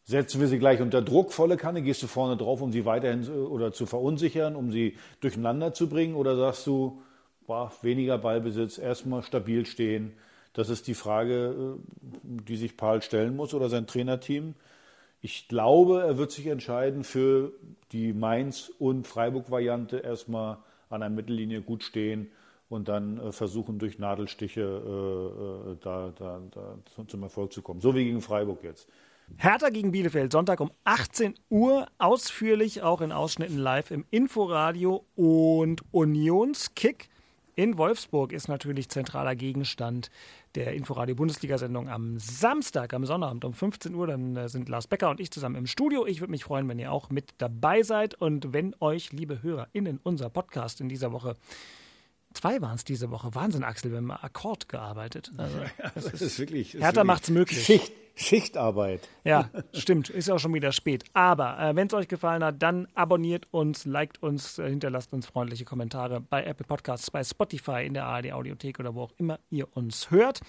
Setzen 0.07 0.39
wir 0.39 0.47
sie 0.47 0.59
gleich 0.59 0.81
unter 0.81 1.01
Druck, 1.01 1.33
volle 1.33 1.57
Kanne, 1.57 1.81
gehst 1.81 2.03
du 2.03 2.07
vorne 2.07 2.37
drauf, 2.37 2.61
um 2.61 2.71
sie 2.71 2.85
weiterhin 2.85 3.27
oder 3.27 3.73
zu 3.73 3.87
verunsichern, 3.87 4.55
um 4.55 4.71
sie 4.71 4.97
durcheinander 5.19 5.73
zu 5.73 5.89
bringen? 5.89 6.13
Oder 6.13 6.35
sagst 6.35 6.67
du, 6.67 7.01
boah, 7.47 7.71
weniger 7.81 8.19
Ballbesitz, 8.19 8.77
erstmal 8.77 9.23
stabil 9.23 9.65
stehen? 9.65 10.13
Das 10.53 10.69
ist 10.69 10.85
die 10.87 10.93
Frage, 10.93 11.75
äh, 11.75 12.41
die 12.47 12.55
sich 12.55 12.77
Paul 12.77 13.01
stellen 13.01 13.35
muss 13.35 13.55
oder 13.55 13.67
sein 13.67 13.87
Trainerteam. 13.87 14.53
Ich 15.21 15.47
glaube, 15.47 16.03
er 16.03 16.19
wird 16.19 16.31
sich 16.31 16.45
entscheiden 16.45 17.03
für 17.03 17.53
die 17.91 18.13
Mainz- 18.13 18.71
und 18.77 19.07
Freiburg-Variante 19.07 19.97
erstmal 19.97 20.59
an 20.89 21.01
der 21.01 21.09
Mittellinie 21.09 21.61
gut 21.61 21.81
stehen 21.81 22.29
und 22.69 22.89
dann 22.89 23.17
äh, 23.17 23.31
versuchen, 23.31 23.79
durch 23.79 23.97
Nadelstiche 23.97 24.61
äh, 24.61 25.71
äh, 25.71 25.77
da, 25.81 26.13
da, 26.15 26.41
da 26.51 27.05
zum 27.07 27.23
Erfolg 27.23 27.53
zu 27.53 27.63
kommen. 27.63 27.81
So 27.81 27.95
wie 27.95 28.03
gegen 28.03 28.21
Freiburg 28.21 28.63
jetzt. 28.63 28.87
Hertha 29.37 29.69
gegen 29.69 29.91
Bielefeld, 29.91 30.31
Sonntag 30.31 30.59
um 30.59 30.71
18 30.83 31.35
Uhr, 31.49 31.87
ausführlich 31.97 32.81
auch 32.81 33.01
in 33.01 33.11
Ausschnitten 33.11 33.57
live 33.57 33.91
im 33.91 34.05
Inforadio 34.09 35.05
und 35.15 35.81
Unionskick. 35.91 37.09
In 37.55 37.77
Wolfsburg 37.77 38.33
ist 38.33 38.47
natürlich 38.47 38.89
zentraler 38.89 39.35
Gegenstand 39.35 40.09
der 40.55 40.73
Inforadio-Bundesliga-Sendung 40.73 41.89
am 41.89 42.19
Samstag, 42.19 42.93
am 42.93 43.05
Sonnabend 43.05 43.45
um 43.45 43.53
15 43.53 43.95
Uhr. 43.95 44.07
Dann 44.07 44.35
äh, 44.35 44.49
sind 44.49 44.67
Lars 44.67 44.87
Becker 44.87 45.09
und 45.09 45.19
ich 45.19 45.31
zusammen 45.31 45.55
im 45.55 45.67
Studio. 45.67 46.05
Ich 46.05 46.19
würde 46.19 46.31
mich 46.31 46.43
freuen, 46.43 46.67
wenn 46.67 46.79
ihr 46.79 46.91
auch 46.91 47.09
mit 47.09 47.33
dabei 47.37 47.81
seid 47.83 48.15
und 48.15 48.53
wenn 48.53 48.75
euch, 48.79 49.11
liebe 49.11 49.41
HörerInnen, 49.41 49.99
unser 50.03 50.29
Podcast 50.29 50.81
in 50.81 50.89
dieser 50.89 51.11
Woche 51.11 51.35
Zwei 52.35 52.61
waren 52.61 52.75
es 52.75 52.83
diese 52.83 53.11
Woche. 53.11 53.33
Wahnsinn, 53.33 53.63
Axel, 53.63 53.91
wir 53.91 53.97
haben 53.97 54.11
Akkord 54.11 54.67
gearbeitet. 54.67 55.31
Also, 55.37 55.57
das, 55.95 56.05
ist, 56.05 56.21
ist 56.21 56.39
wirklich. 56.39 56.73
Hertha 56.73 57.05
macht's 57.05 57.29
möglich. 57.29 57.63
Schicht, 57.63 57.93
Schichtarbeit. 58.13 59.07
Ja, 59.23 59.49
stimmt. 59.73 60.09
Ist 60.09 60.29
auch 60.29 60.39
schon 60.39 60.53
wieder 60.53 60.73
spät. 60.73 61.05
Aber 61.13 61.57
äh, 61.57 61.75
wenn 61.77 61.87
es 61.87 61.93
euch 61.93 62.09
gefallen 62.09 62.43
hat, 62.43 62.61
dann 62.61 62.87
abonniert 62.93 63.47
uns, 63.51 63.85
liked 63.85 64.21
uns, 64.21 64.59
äh, 64.59 64.69
hinterlasst 64.69 65.13
uns 65.13 65.27
freundliche 65.27 65.63
Kommentare 65.63 66.19
bei 66.19 66.43
Apple 66.43 66.65
Podcasts, 66.67 67.09
bei 67.09 67.23
Spotify, 67.23 67.85
in 67.85 67.93
der 67.93 68.05
ARD 68.05 68.33
Audiothek 68.33 68.79
oder 68.79 68.95
wo 68.95 69.03
auch 69.03 69.13
immer 69.17 69.39
ihr 69.49 69.67
uns 69.75 70.11
hört. 70.11 70.41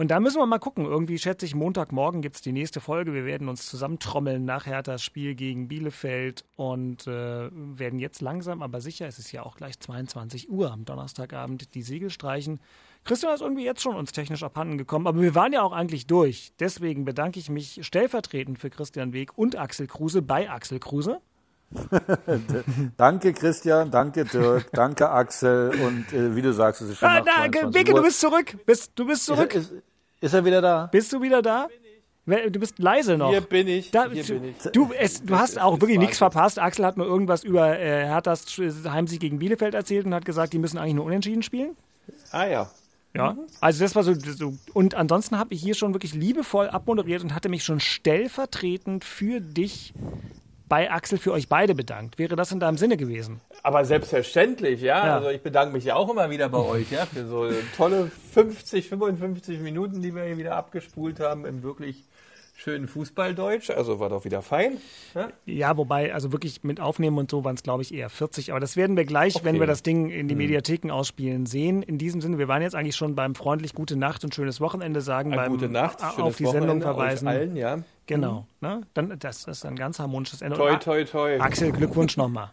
Und 0.00 0.10
da 0.10 0.18
müssen 0.18 0.38
wir 0.38 0.46
mal 0.46 0.58
gucken. 0.58 0.86
Irgendwie 0.86 1.18
schätze 1.18 1.44
ich, 1.44 1.54
Montagmorgen 1.54 2.22
gibt 2.22 2.36
es 2.36 2.40
die 2.40 2.52
nächste 2.52 2.80
Folge. 2.80 3.12
Wir 3.12 3.26
werden 3.26 3.50
uns 3.50 3.68
zusammentrommeln 3.68 4.46
nach 4.46 4.64
Herthas 4.64 5.02
Spiel 5.02 5.34
gegen 5.34 5.68
Bielefeld 5.68 6.46
und 6.56 7.06
äh, 7.06 7.50
werden 7.52 7.98
jetzt 7.98 8.22
langsam, 8.22 8.62
aber 8.62 8.80
sicher, 8.80 9.06
es 9.06 9.18
ist 9.18 9.30
ja 9.30 9.42
auch 9.42 9.58
gleich 9.58 9.78
22 9.78 10.48
Uhr 10.48 10.72
am 10.72 10.86
Donnerstagabend, 10.86 11.74
die 11.74 11.82
Segel 11.82 12.08
streichen. 12.08 12.60
Christian 13.04 13.34
ist 13.34 13.42
irgendwie 13.42 13.66
jetzt 13.66 13.82
schon 13.82 13.94
uns 13.94 14.12
technisch 14.12 14.42
abhanden 14.42 14.78
gekommen, 14.78 15.06
aber 15.06 15.20
wir 15.20 15.34
waren 15.34 15.52
ja 15.52 15.60
auch 15.60 15.72
eigentlich 15.72 16.06
durch. 16.06 16.54
Deswegen 16.58 17.04
bedanke 17.04 17.38
ich 17.38 17.50
mich 17.50 17.80
stellvertretend 17.82 18.58
für 18.58 18.70
Christian 18.70 19.12
Weg 19.12 19.36
und 19.36 19.56
Axel 19.56 19.86
Kruse 19.86 20.22
bei 20.22 20.48
Axel 20.48 20.78
Kruse. 20.78 21.20
danke 22.96 23.34
Christian, 23.34 23.90
danke 23.90 24.24
Dirk, 24.24 24.72
danke 24.72 25.10
Axel 25.10 25.72
und 25.84 26.10
äh, 26.14 26.34
wie 26.34 26.42
du 26.42 26.54
sagst, 26.54 26.80
es 26.80 26.88
ist 26.88 26.98
schon 26.98 27.08
ah, 27.08 27.20
nach 27.20 27.48
na, 27.52 27.74
Wege, 27.74 27.92
du 27.92 28.02
bist 28.02 28.18
zurück, 28.18 28.56
bist, 28.64 28.92
du 28.96 29.06
bist 29.06 29.26
zurück. 29.26 29.54
Ist, 29.54 29.70
ist, 29.70 29.82
ist 30.20 30.34
er 30.34 30.44
wieder 30.44 30.60
da? 30.60 30.86
Bist 30.86 31.12
du 31.12 31.20
wieder 31.22 31.42
da? 31.42 31.68
Du 32.26 32.60
bist 32.60 32.78
leise 32.78 33.16
noch. 33.16 33.30
Hier 33.30 33.40
bin 33.40 33.66
ich. 33.66 33.90
Da, 33.90 34.08
hier 34.10 34.22
bin 34.22 34.44
ich. 34.44 34.56
Du, 34.72 34.90
es, 34.96 35.24
du 35.24 35.36
hast 35.36 35.58
auch 35.58 35.80
wirklich 35.80 35.98
nichts 35.98 36.18
verpasst. 36.18 36.58
Axel 36.58 36.84
hat 36.84 36.96
nur 36.96 37.06
irgendwas 37.06 37.42
über 37.42 37.78
äh, 37.78 38.04
Herthas 38.04 38.46
Heimsieg 38.84 39.20
gegen 39.20 39.38
Bielefeld 39.38 39.74
erzählt 39.74 40.06
und 40.06 40.14
hat 40.14 40.24
gesagt, 40.24 40.52
die 40.52 40.58
müssen 40.58 40.78
eigentlich 40.78 40.94
nur 40.94 41.06
unentschieden 41.06 41.42
spielen. 41.42 41.76
Ah 42.30 42.46
ja. 42.46 42.70
Ja, 43.12 43.36
also 43.60 43.82
das 43.82 43.96
war 43.96 44.04
so, 44.04 44.14
so 44.14 44.54
und 44.72 44.94
ansonsten 44.94 45.36
habe 45.36 45.52
ich 45.52 45.60
hier 45.60 45.74
schon 45.74 45.92
wirklich 45.94 46.14
liebevoll 46.14 46.68
abmoderiert 46.68 47.24
und 47.24 47.34
hatte 47.34 47.48
mich 47.48 47.64
schon 47.64 47.80
stellvertretend 47.80 49.04
für 49.04 49.40
dich 49.40 49.92
bei 50.70 50.90
Axel 50.90 51.18
für 51.18 51.32
euch 51.32 51.48
beide 51.48 51.74
bedankt. 51.74 52.18
Wäre 52.18 52.36
das 52.36 52.52
in 52.52 52.60
deinem 52.60 52.78
Sinne 52.78 52.96
gewesen? 52.96 53.40
Aber 53.64 53.84
selbstverständlich, 53.84 54.80
ja. 54.80 55.04
ja. 55.04 55.16
Also 55.16 55.28
ich 55.28 55.42
bedanke 55.42 55.74
mich 55.74 55.84
ja 55.84 55.96
auch 55.96 56.08
immer 56.08 56.30
wieder 56.30 56.48
bei 56.48 56.60
euch, 56.60 56.90
ja, 56.92 57.04
für 57.04 57.26
so 57.26 57.50
tolle 57.76 58.10
50, 58.32 58.88
55 58.88 59.58
Minuten, 59.60 60.00
die 60.00 60.14
wir 60.14 60.22
hier 60.22 60.38
wieder 60.38 60.54
abgespult 60.54 61.18
haben 61.18 61.44
im 61.44 61.64
wirklich 61.64 62.04
schönen 62.60 62.88
Fußballdeutsch. 62.88 63.70
Also 63.70 63.98
war 63.98 64.10
doch 64.10 64.24
wieder 64.24 64.42
fein. 64.42 64.76
Ja, 65.14 65.30
ja 65.44 65.76
wobei, 65.76 66.14
also 66.14 66.30
wirklich 66.30 66.62
mit 66.62 66.78
Aufnehmen 66.78 67.18
und 67.18 67.30
so 67.30 67.42
waren 67.42 67.56
es, 67.56 67.62
glaube 67.62 67.82
ich, 67.82 67.92
eher 67.92 68.08
40. 68.08 68.52
Aber 68.52 68.60
das 68.60 68.76
werden 68.76 68.96
wir 68.96 69.04
gleich, 69.04 69.36
okay. 69.36 69.44
wenn 69.46 69.58
wir 69.58 69.66
das 69.66 69.82
Ding 69.82 70.10
in 70.10 70.28
die 70.28 70.34
mhm. 70.34 70.42
Mediatheken 70.42 70.92
ausspielen, 70.92 71.46
sehen. 71.46 71.82
In 71.82 71.98
diesem 71.98 72.20
Sinne, 72.20 72.38
wir 72.38 72.48
waren 72.48 72.62
jetzt 72.62 72.76
eigentlich 72.76 72.96
schon 72.96 73.14
beim 73.16 73.34
freundlich 73.34 73.74
Gute 73.74 73.96
Nacht 73.96 74.22
und 74.24 74.34
schönes 74.34 74.60
Wochenende 74.60 75.00
sagen, 75.00 75.32
Eine 75.32 75.42
beim 75.42 75.52
gute 75.52 75.68
Nacht, 75.68 76.02
auf 76.02 76.36
die 76.36 76.44
Wochenende 76.44 76.68
Sendung 76.68 76.82
verweisen. 76.82 77.26
Allen, 77.26 77.56
ja. 77.56 77.78
Genau. 78.10 78.46
Mhm. 78.60 78.68
Ne? 78.68 78.80
Dann, 78.94 79.18
das 79.20 79.44
ist 79.44 79.64
ein 79.64 79.76
ganz 79.76 80.00
harmonisches 80.00 80.42
Ende. 80.42 80.56
Toi, 80.56 80.76
toi, 80.76 81.04
toi. 81.04 81.38
Axel, 81.40 81.70
Glückwunsch 81.70 82.16
nochmal. 82.16 82.50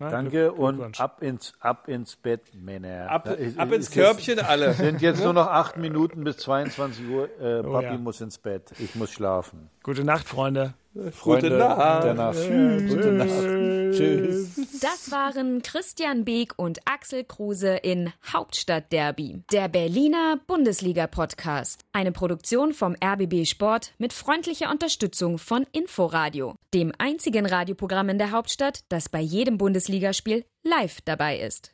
Ja, 0.00 0.08
Danke 0.10 0.52
und 0.52 0.98
ab 0.98 1.22
ins, 1.22 1.52
ab 1.60 1.88
ins 1.88 2.16
Bett, 2.16 2.40
Männer. 2.54 3.08
Ab, 3.10 3.28
ab 3.28 3.72
ins 3.72 3.90
Körbchen 3.90 4.40
alle. 4.40 4.66
Es 4.66 4.78
sind 4.78 5.02
jetzt 5.02 5.22
nur 5.22 5.32
noch 5.32 5.46
acht 5.46 5.76
Minuten 5.76 6.24
bis 6.24 6.38
22 6.38 7.06
Uhr. 7.08 7.28
Äh, 7.40 7.60
oh, 7.60 7.72
Papi 7.72 7.84
ja. 7.84 7.98
muss 7.98 8.20
ins 8.20 8.38
Bett. 8.38 8.72
Ich 8.78 8.94
muss 8.96 9.12
schlafen. 9.12 9.70
Gute 9.82 10.04
Nacht, 10.04 10.26
Freunde. 10.26 10.74
Freunde 11.12 11.50
Gute 11.50 11.58
Nacht. 11.58 12.04
Der 12.04 12.14
Nacht. 12.14 12.38
Tschüss. 12.38 12.88
Gute 12.88 13.12
Nacht. 13.12 13.96
Tschüss. 13.96 14.80
Das 14.80 15.10
waren 15.10 15.62
Christian 15.62 16.24
Beek 16.24 16.52
und 16.56 16.80
Axel 16.84 17.24
Kruse 17.24 17.76
in 17.76 18.12
Hauptstadtderby, 18.32 19.42
der 19.50 19.68
Berliner 19.68 20.38
Bundesliga-Podcast. 20.46 21.84
Eine 21.92 22.12
Produktion 22.12 22.72
vom 22.72 22.94
RBB 23.02 23.44
Sport 23.46 23.92
mit 23.98 24.12
freundlicher 24.12 24.70
Unterstützung 24.70 25.38
von 25.38 25.66
Inforadio, 25.72 26.54
dem 26.72 26.92
einzigen 26.98 27.46
Radioprogramm 27.46 28.08
in 28.10 28.18
der 28.18 28.30
Hauptstadt, 28.30 28.84
das 28.88 29.08
bei 29.08 29.20
jedem 29.20 29.58
Bundesligaspiel 29.58 30.44
live 30.62 31.00
dabei 31.04 31.40
ist. 31.40 31.72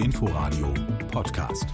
Inforadio 0.00 0.74
Podcast. 1.12 1.66